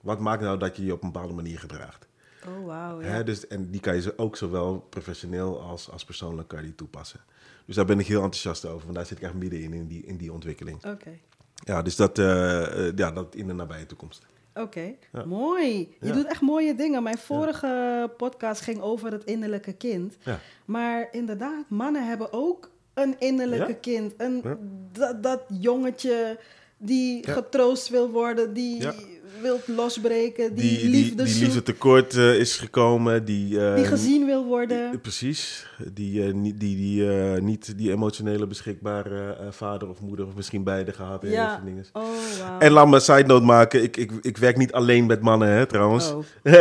Wat 0.01 0.19
maakt 0.19 0.41
nou 0.41 0.57
dat 0.57 0.75
je 0.75 0.85
je 0.85 0.93
op 0.93 1.03
een 1.03 1.11
bepaalde 1.11 1.33
manier 1.33 1.59
gedraagt? 1.59 2.07
Oh, 2.47 2.65
wauw. 2.65 3.01
Ja. 3.01 3.07
Hè, 3.07 3.23
dus, 3.23 3.47
en 3.47 3.71
die 3.71 3.81
kan 3.81 4.01
je 4.01 4.17
ook 4.17 4.35
zowel 4.35 4.79
professioneel 4.89 5.61
als, 5.61 5.89
als 5.89 6.05
persoonlijk 6.05 6.47
kan 6.47 6.59
je 6.59 6.65
die 6.65 6.75
toepassen. 6.75 7.19
Dus 7.65 7.75
daar 7.75 7.85
ben 7.85 7.99
ik 7.99 8.07
heel 8.07 8.23
enthousiast 8.23 8.65
over, 8.65 8.83
want 8.83 8.95
daar 8.95 9.05
zit 9.05 9.17
ik 9.17 9.23
echt 9.23 9.33
middenin 9.33 9.73
in 9.73 9.87
die, 9.87 10.05
in 10.05 10.17
die 10.17 10.33
ontwikkeling. 10.33 10.85
Oké. 10.85 11.19
Ja, 11.65 11.81
dus 11.81 11.95
dat, 11.95 12.19
eh, 12.19 12.87
eh, 12.87 12.93
ja, 12.95 13.11
dat 13.11 13.35
in 13.35 13.47
de 13.47 13.53
nabije 13.53 13.85
toekomst. 13.85 14.25
Oké, 14.53 14.93
Ja. 15.11 15.25
mooi. 15.25 15.95
Je 15.99 16.07
Ja. 16.07 16.13
doet 16.13 16.25
echt 16.27 16.41
mooie 16.41 16.75
dingen. 16.75 17.03
Mijn 17.03 17.17
vorige 17.17 18.11
podcast 18.17 18.61
ging 18.61 18.81
over 18.81 19.11
het 19.11 19.23
innerlijke 19.23 19.73
kind. 19.73 20.17
Ja. 20.23 20.39
Maar 20.65 21.07
inderdaad, 21.11 21.63
mannen 21.69 22.07
hebben 22.07 22.33
ook 22.33 22.69
een 22.93 23.15
innerlijke 23.19 23.75
kind. 23.75 24.13
Een, 24.17 24.43
dat, 24.91 25.23
dat 25.23 25.41
jongetje 25.59 26.39
die 26.79 27.27
Ja. 27.27 27.33
getroost 27.33 27.89
wil 27.89 28.09
worden, 28.11 28.53
die 28.53 28.81
Ja. 28.81 28.93
wil 29.41 29.59
losbreken, 29.65 30.55
die, 30.55 30.67
Die, 30.69 30.77
die, 30.79 30.89
liefde 30.89 31.23
die 31.23 31.33
zoekt, 31.33 31.45
liefde 31.45 31.63
tekort 31.63 32.15
eh, 32.15 32.35
is 32.39 32.57
gekomen, 32.57 33.25
die... 33.25 33.59
eh, 33.67 33.75
die 33.75 33.85
gezien 33.85 34.25
wil 34.25 34.45
worden. 34.45 35.01
Precies, 35.01 35.65
die, 35.93 36.23
eh, 36.25 36.33
niet, 36.33 36.59
die, 36.59 36.75
die 36.75 37.03
niet 37.41 37.77
die 37.77 37.91
emotionele 37.91 38.47
beschikbare 38.47 39.37
vader 39.49 39.89
of 39.89 40.01
moeder 40.01 40.25
of 40.25 40.35
misschien 40.35 40.63
beide 40.63 40.91
gehad 40.91 41.21
heeft. 41.21 41.33
ja. 41.33 41.57
en 41.59 41.65
dingen. 41.65 41.85
Oh, 41.93 42.03
wauw. 42.39 42.59
En 42.59 42.71
laat 42.71 42.87
me 42.87 42.95
een 42.95 43.01
side 43.01 43.23
note 43.23 43.45
maken, 43.45 43.83
ik, 43.83 43.97
ik, 43.97 44.11
ik 44.21 44.37
werk 44.37 44.57
niet 44.57 44.71
alleen 44.73 45.05
met 45.05 45.21
mannen 45.21 45.47
hè, 45.49 45.65
trouwens. 45.65 46.11
Oh. 46.11 46.23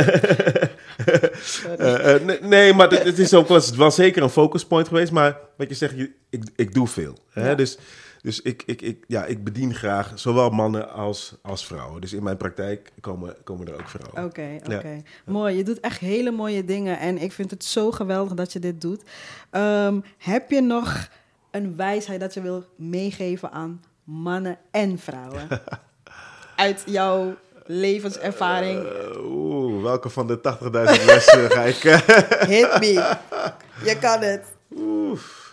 Nee, 2.25 2.39
nee, 2.43 2.75
maar 2.75 2.91
het, 2.91 3.19
is 3.19 3.35
ook 3.35 3.49
wel, 3.49 3.61
wel 3.77 3.91
zeker 3.91 4.23
een 4.23 4.29
focuspoint 4.31 4.89
geweest. 4.89 5.13
Maar 5.13 5.39
wat 5.57 5.69
je 5.69 5.75
zegt, 5.75 5.95
ik, 6.31 6.43
ik 6.57 6.75
doe 6.75 6.87
veel. 6.87 7.19
Hè? 7.31 7.55
Dus, 7.55 7.79
dus 8.23 8.43
ik, 8.43 8.63
ik, 8.67 8.83
ik, 8.83 9.05
ja, 9.07 9.25
ik 9.25 9.45
bedien 9.45 9.75
graag 9.75 10.13
zowel 10.15 10.51
mannen 10.51 10.91
als, 10.91 11.35
als 11.43 11.67
vrouwen. 11.67 12.01
Dus 12.01 12.13
in 12.13 12.23
mijn 12.23 12.37
praktijk 12.37 12.93
komen, 13.01 13.37
komen 13.45 13.67
er 13.69 13.75
ook 13.75 13.89
vrouwen. 13.89 14.25
Oké, 14.25 14.59
oké. 14.75 14.89
Ja. 14.89 15.01
Mooi. 15.25 15.57
Je 15.57 15.63
doet 15.65 15.81
echt 15.81 15.99
hele 16.01 16.31
mooie 16.31 16.65
dingen. 16.65 16.99
En 16.99 17.19
ik 17.19 17.33
vind 17.33 17.51
het 17.51 17.65
zo 17.65 17.91
geweldig 17.91 18.35
dat 18.35 18.53
je 18.53 18.59
dit 18.59 18.81
doet. 18.81 19.03
Ehm, 19.51 20.01
heb 20.19 20.51
je 20.51 20.61
nog 20.61 21.09
een 21.51 21.77
wijsheid 21.77 22.21
dat 22.21 22.35
je 22.35 22.41
wil 22.41 22.65
meegeven 22.77 23.51
aan 23.51 23.83
mannen 24.05 24.59
en 24.71 24.99
vrouwen? 24.99 25.49
Uit 26.57 26.83
jouw 26.87 27.37
levenservaring. 27.67 28.85
Eh, 28.87 29.25
Oeh, 29.25 29.83
welke 29.83 30.09
van 30.09 30.27
de 30.27 30.39
80.000 30.63 30.71
lessen 31.07 31.51
ga 31.51 31.63
ik... 31.63 31.85
eh, 31.85 31.99
Hit 32.49 32.79
me. 32.81 33.17
Je 33.85 33.99
kan 34.01 34.21
het. 34.21 34.45
Oef. 34.77 35.48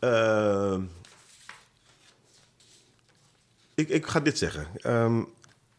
Ehm, 0.00 0.82
ik, 3.74 3.88
ik 3.88 4.06
ga 4.06 4.20
dit 4.20 4.38
zeggen. 4.38 4.66
Ehm, 4.76 5.22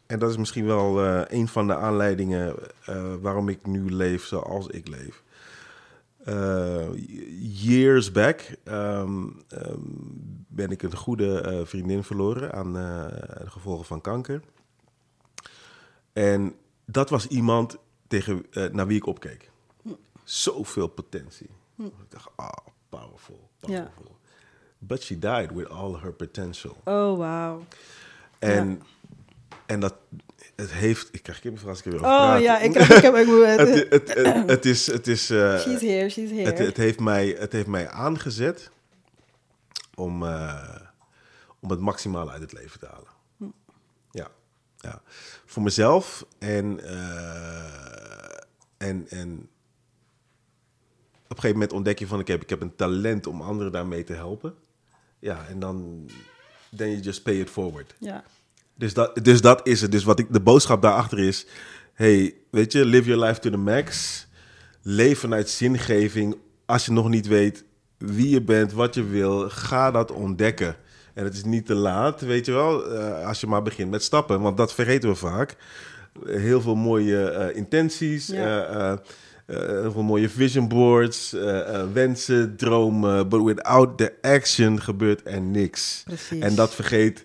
en 0.06 0.20
dat 0.20 0.30
is 0.30 0.38
misschien 0.38 0.66
wel 0.66 1.04
eh, 1.04 1.22
een 1.28 1.48
van 1.48 1.68
de 1.68 1.76
aanleidingen 1.76 2.56
eh, 2.86 3.14
waarom 3.22 3.50
ik 3.50 3.66
nu 3.66 3.92
leef 3.92 4.26
zoals 4.26 4.68
ik 4.68 4.88
leef. 4.88 5.24
Eh, 6.24 6.88
years 7.40 8.12
back 8.12 8.56
ehm, 8.64 9.28
ben 10.48 10.70
ik 10.70 10.84
een 10.84 10.96
goede 10.96 11.62
vriendin 11.66 12.04
verloren 12.04 12.54
aan 12.54 12.74
de 12.74 13.10
gevolgen 13.46 13.86
van 13.86 14.02
kanker. 14.02 14.42
En 16.14 16.56
dat 16.86 17.10
was 17.10 17.28
iemand 17.28 17.78
tegen, 18.08 18.46
naar 18.72 18.88
wie 18.88 18.98
ik 18.98 19.06
opkeek. 19.06 19.52
Zoveel 20.24 20.88
potentie. 20.88 21.50
Ik 21.78 21.92
dacht, 22.10 22.30
ah, 22.36 22.68
powerful, 23.00 23.50
powerful. 23.60 24.18
But 24.80 25.04
she 25.04 25.20
died 25.20 25.52
with 25.52 25.70
all 25.70 25.96
her 26.02 26.12
potential. 26.14 26.78
Oh, 26.86 27.18
wauw. 27.18 27.66
En, 28.40 28.82
en 29.66 29.80
dat, 29.80 29.96
het 30.56 30.72
heeft, 30.72 31.10
ik 31.12 31.24
krijg 31.24 31.40
kippenvel 31.40 31.70
als 31.70 31.80
ik 31.80 31.86
erover 31.86 32.06
Oh 32.06 32.16
praat. 32.18 32.42
ja, 32.42 32.60
ik, 32.60 32.76
ik 32.98 33.02
heb... 33.02 33.16
Ik, 33.16 33.26
moet- 33.28 33.46
het, 33.46 33.90
het, 33.90 34.14
het, 34.14 34.50
het 34.50 34.66
is, 34.66 34.88
het 34.88 35.08
is, 35.08 35.30
eh, 35.30 35.60
she's 35.60 35.82
here, 35.82 36.10
she's 36.10 36.30
here. 36.30 36.44
het, 36.46 36.58
het, 36.58 36.78
heeft 36.78 37.00
mij, 37.00 37.36
het 37.40 37.52
heeft 37.52 37.68
mij 37.68 37.90
aangezet 37.90 38.72
om, 39.96 40.24
eh, 40.26 40.76
om 41.60 41.70
het 41.70 41.80
maximale 41.80 42.32
uit 42.32 42.42
het 42.42 42.54
leven 42.54 42.80
te 42.80 42.86
halen. 42.86 43.10
Ja, 44.12 44.28
ja. 44.78 45.02
Voor 45.46 45.64
mezelf 45.64 46.26
en, 46.40 46.80
eh, 46.84 48.38
en, 48.78 49.06
en 49.10 49.50
een 51.38 51.42
gegeven 51.42 51.52
moment 51.60 51.74
ontdek 51.74 52.00
je 52.00 52.08
van 52.08 52.20
ik 52.20 52.28
heb, 52.28 52.42
ik 52.42 52.50
heb 52.50 52.62
een 52.62 52.76
talent 52.76 53.28
om 53.28 53.42
anderen 53.42 53.72
daarmee 53.72 54.04
te 54.04 54.14
helpen. 54.14 54.54
Ja, 55.20 55.46
en 55.50 55.60
dan 55.60 56.06
then 56.76 56.90
you 56.90 57.02
just 57.02 57.24
pay 57.24 57.40
it 57.40 57.50
forward. 57.50 57.96
ja. 58.00 58.24
Dus 58.76 58.94
dat, 58.94 59.20
dus 59.24 59.42
dat 59.42 59.68
is 59.68 59.82
het. 59.82 59.92
Dus 59.92 60.04
wat 60.04 60.20
ik, 60.20 60.34
de 60.34 60.40
boodschap 60.42 60.82
daarachter 60.82 61.20
is: 61.20 61.46
hey, 61.94 62.34
weet 62.52 62.72
je, 62.72 62.86
live 62.86 63.10
your 63.10 63.26
life 63.26 63.40
to 63.40 63.50
the 63.50 63.58
max. 63.58 64.28
Leef 64.82 65.20
vanuit 65.20 65.50
zingeving. 65.50 66.36
Als 66.66 66.86
je 66.86 66.92
nog 66.92 67.10
niet 67.10 67.28
weet 67.28 67.64
wie 67.98 68.30
je 68.30 68.42
bent, 68.42 68.74
wat 68.74 68.94
je 68.96 69.04
wil, 69.04 69.50
ga 69.50 69.92
dat 69.92 70.12
ontdekken. 70.12 70.76
En 71.14 71.24
het 71.24 71.34
is 71.34 71.44
niet 71.44 71.66
te 71.66 71.74
laat, 71.74 72.22
weet 72.22 72.46
je 72.46 72.52
wel, 72.52 72.86
eh, 72.92 73.28
als 73.28 73.40
je 73.42 73.48
maar 73.48 73.62
begint 73.62 73.90
met 73.92 74.04
stappen. 74.04 74.42
Want 74.42 74.58
dat 74.58 74.74
vergeten 74.74 75.10
we 75.10 75.16
vaak. 75.16 75.56
Heel 76.26 76.62
veel 76.62 76.76
mooie 76.76 77.30
eh, 77.30 77.56
intenties, 77.56 78.28
Ja. 78.28 78.64
eh, 78.66 78.98
heel 79.58 79.92
veel 79.92 80.04
mooie 80.04 80.30
vision 80.30 80.68
boards, 80.68 81.34
eh, 81.34 81.76
eh, 81.76 81.88
wensen, 81.94 82.56
dromen. 82.58 83.30
But 83.30 83.44
without 83.44 83.98
the 83.98 84.14
action 84.22 84.82
gebeurt 84.82 85.22
er 85.24 85.42
niks. 85.42 86.04
Precies. 86.06 86.44
En 86.44 86.56
dat 86.56 86.76
vergeet 86.76 87.24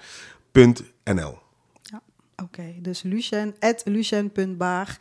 .nl. 1.04 1.38
Ja, 1.84 2.02
oké. 2.44 2.64
Dus 2.80 3.02
Lucien, 3.02 3.56
at 3.60 3.82
lucien.baag. 3.86 4.98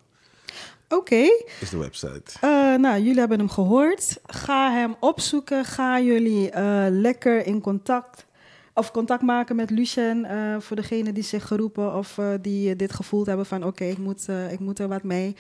Oké. 0.89 1.24
is 1.61 1.70
de 1.70 1.78
website. 1.78 2.22
Eh, 2.41 2.74
nou, 2.74 3.01
jullie 3.03 3.18
hebben 3.18 3.39
hem 3.39 3.49
gehoord. 3.49 4.18
Ga 4.26 4.72
hem 4.72 4.95
opzoeken. 5.01 5.64
Ga 5.64 6.01
jullie 6.01 6.51
eh, 6.51 6.87
lekker 6.91 7.47
in 7.47 7.61
contact 7.61 8.26
of 8.74 8.91
contact 8.91 9.22
maken 9.22 9.57
met 9.57 9.70
Lucien. 9.70 10.24
eh, 10.24 10.57
voor 10.59 10.76
degenen 10.76 11.14
die 11.14 11.22
zich 11.22 11.47
geroepen 11.47 11.95
of 11.95 12.18
die 12.41 12.76
dit 12.76 12.93
gevoeld 12.93 13.26
hebben 13.26 13.47
van 13.47 13.64
oké, 13.64 13.84
ik, 13.84 13.99
moet, 13.99 14.28
ik 14.51 14.59
moet 14.59 14.78
er 14.78 14.89
wat 14.89 15.03
mee. 15.03 15.37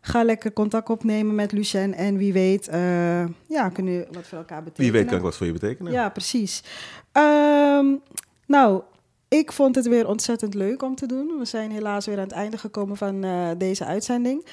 Ga 0.00 0.24
lekker 0.24 0.52
contact 0.52 0.90
opnemen 0.90 1.34
met 1.34 1.52
Lucien 1.52 1.94
en 1.94 2.16
wie 2.16 2.32
weet, 2.32 2.68
ja, 3.48 3.68
kunnen 3.72 4.06
wat 4.12 4.26
voor 4.26 4.38
elkaar 4.38 4.62
betekenen. 4.62 4.92
Wie 4.92 5.00
weet 5.00 5.08
kan 5.08 5.16
ik 5.16 5.22
wat 5.22 5.36
voor 5.36 5.46
je 5.46 5.52
betekenen. 5.52 5.92
Ja, 5.92 6.08
precies. 6.08 6.62
Ehm, 7.12 7.86
nou, 8.46 8.82
ik 9.32 9.52
vond 9.52 9.74
het 9.74 9.88
weer 9.88 10.08
ontzettend 10.08 10.54
leuk 10.54 10.82
om 10.82 10.94
te 10.94 11.06
doen. 11.06 11.38
We 11.38 11.44
zijn 11.44 11.70
helaas 11.70 12.06
weer 12.06 12.16
aan 12.16 12.22
het 12.22 12.32
einde 12.32 12.58
gekomen 12.58 12.96
van 12.96 13.24
eh, 13.24 13.48
deze 13.58 13.84
uitzending. 13.84 14.44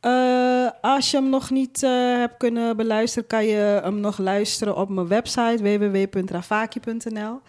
Eh, 0.00 0.68
als 0.80 1.10
je 1.10 1.16
hem 1.16 1.28
nog 1.28 1.50
niet 1.50 1.82
eh, 1.82 1.90
hebt 2.18 2.36
kunnen 2.36 2.76
beluisteren, 2.76 3.28
kan 3.28 3.46
je 3.46 3.80
hem 3.82 4.00
nog 4.00 4.18
luisteren 4.18 4.76
op 4.76 4.88
mijn 4.88 5.08
website 5.08 5.58
www.rafaki.nl. 5.62 7.40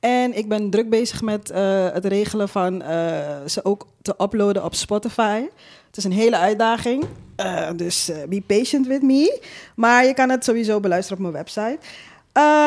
En 0.00 0.36
ik 0.36 0.48
ben 0.48 0.70
druk 0.70 0.90
bezig 0.90 1.22
met 1.22 1.48
het 1.92 2.04
regelen 2.04 2.48
van 2.48 2.82
ze 3.46 3.60
ook 3.62 3.86
te 4.02 4.14
uploaden 4.18 4.64
op 4.64 4.74
Spotify. 4.74 5.42
Het 5.86 5.96
is 5.96 6.04
een 6.04 6.12
hele 6.12 6.36
uitdaging, 6.36 7.04
dus 7.76 8.10
be 8.28 8.42
patient 8.46 8.86
with 8.86 9.02
me. 9.02 9.40
Maar 9.76 10.06
je 10.06 10.14
kan 10.14 10.28
het 10.30 10.44
sowieso 10.44 10.80
beluisteren 10.80 11.24
op 11.24 11.32
mijn 11.32 11.44
website. 11.44 11.78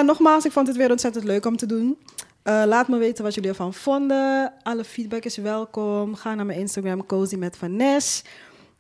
Nogmaals, 0.06 0.46
ik 0.46 0.52
vond 0.52 0.68
het 0.68 0.78
weer 0.78 0.92
ontzettend 0.92 1.24
leuk 1.24 1.46
om 1.46 1.58
te 1.58 1.66
doen. 1.66 1.98
Eh, 2.44 2.64
laat 2.66 2.88
me 2.88 2.98
weten 2.98 3.24
wat 3.24 3.34
jullie 3.34 3.50
ervan 3.50 3.74
vonden. 3.74 4.54
Alle 4.64 4.84
feedback 4.84 5.24
is 5.24 5.38
welkom. 5.38 6.16
Ga 6.16 6.36
naar 6.36 6.46
mijn 6.46 6.60
Instagram, 6.60 7.06
Cozy 7.06 7.36
met 7.36 7.58
Vanessa. 7.58 8.24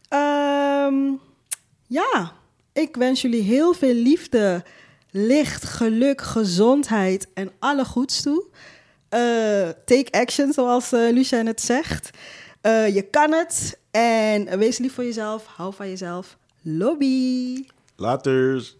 Ehm, 0.07 1.11
ja, 1.87 2.31
ik 2.73 2.95
wens 2.95 3.21
jullie 3.21 3.41
heel 3.41 3.73
veel 3.73 3.93
liefde, 3.93 4.63
licht, 5.11 5.63
geluk, 5.63 6.21
gezondheid 6.21 7.27
en 7.33 7.51
alle 7.59 7.85
goeds 7.85 8.21
toe. 8.21 8.45
Eh, 9.09 9.69
take 9.85 10.11
action, 10.11 10.53
zoals 10.53 10.91
eh 10.91 11.11
Lucien 11.11 11.47
het 11.47 11.61
zegt. 11.61 12.09
Je 12.93 13.07
kan 13.11 13.31
het. 13.31 13.79
En 13.91 14.57
wees 14.57 14.77
lief 14.77 14.93
voor 14.93 15.03
jezelf. 15.03 15.45
Hou 15.45 15.73
van 15.73 15.89
jezelf. 15.89 16.37
Lobby. 16.61 17.65
Laters. 17.95 18.77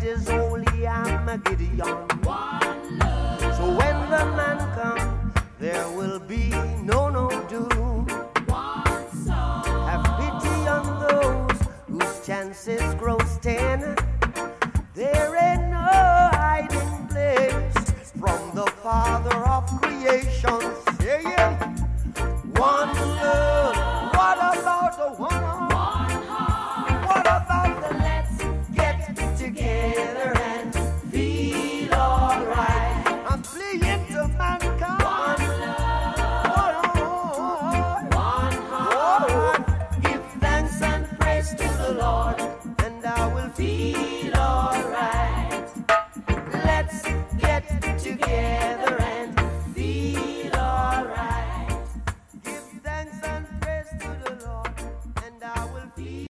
Fight 0.00 0.16
this 0.16 0.28
holy 0.28 0.86
Armageddon. 0.86 1.78
So 1.78 2.09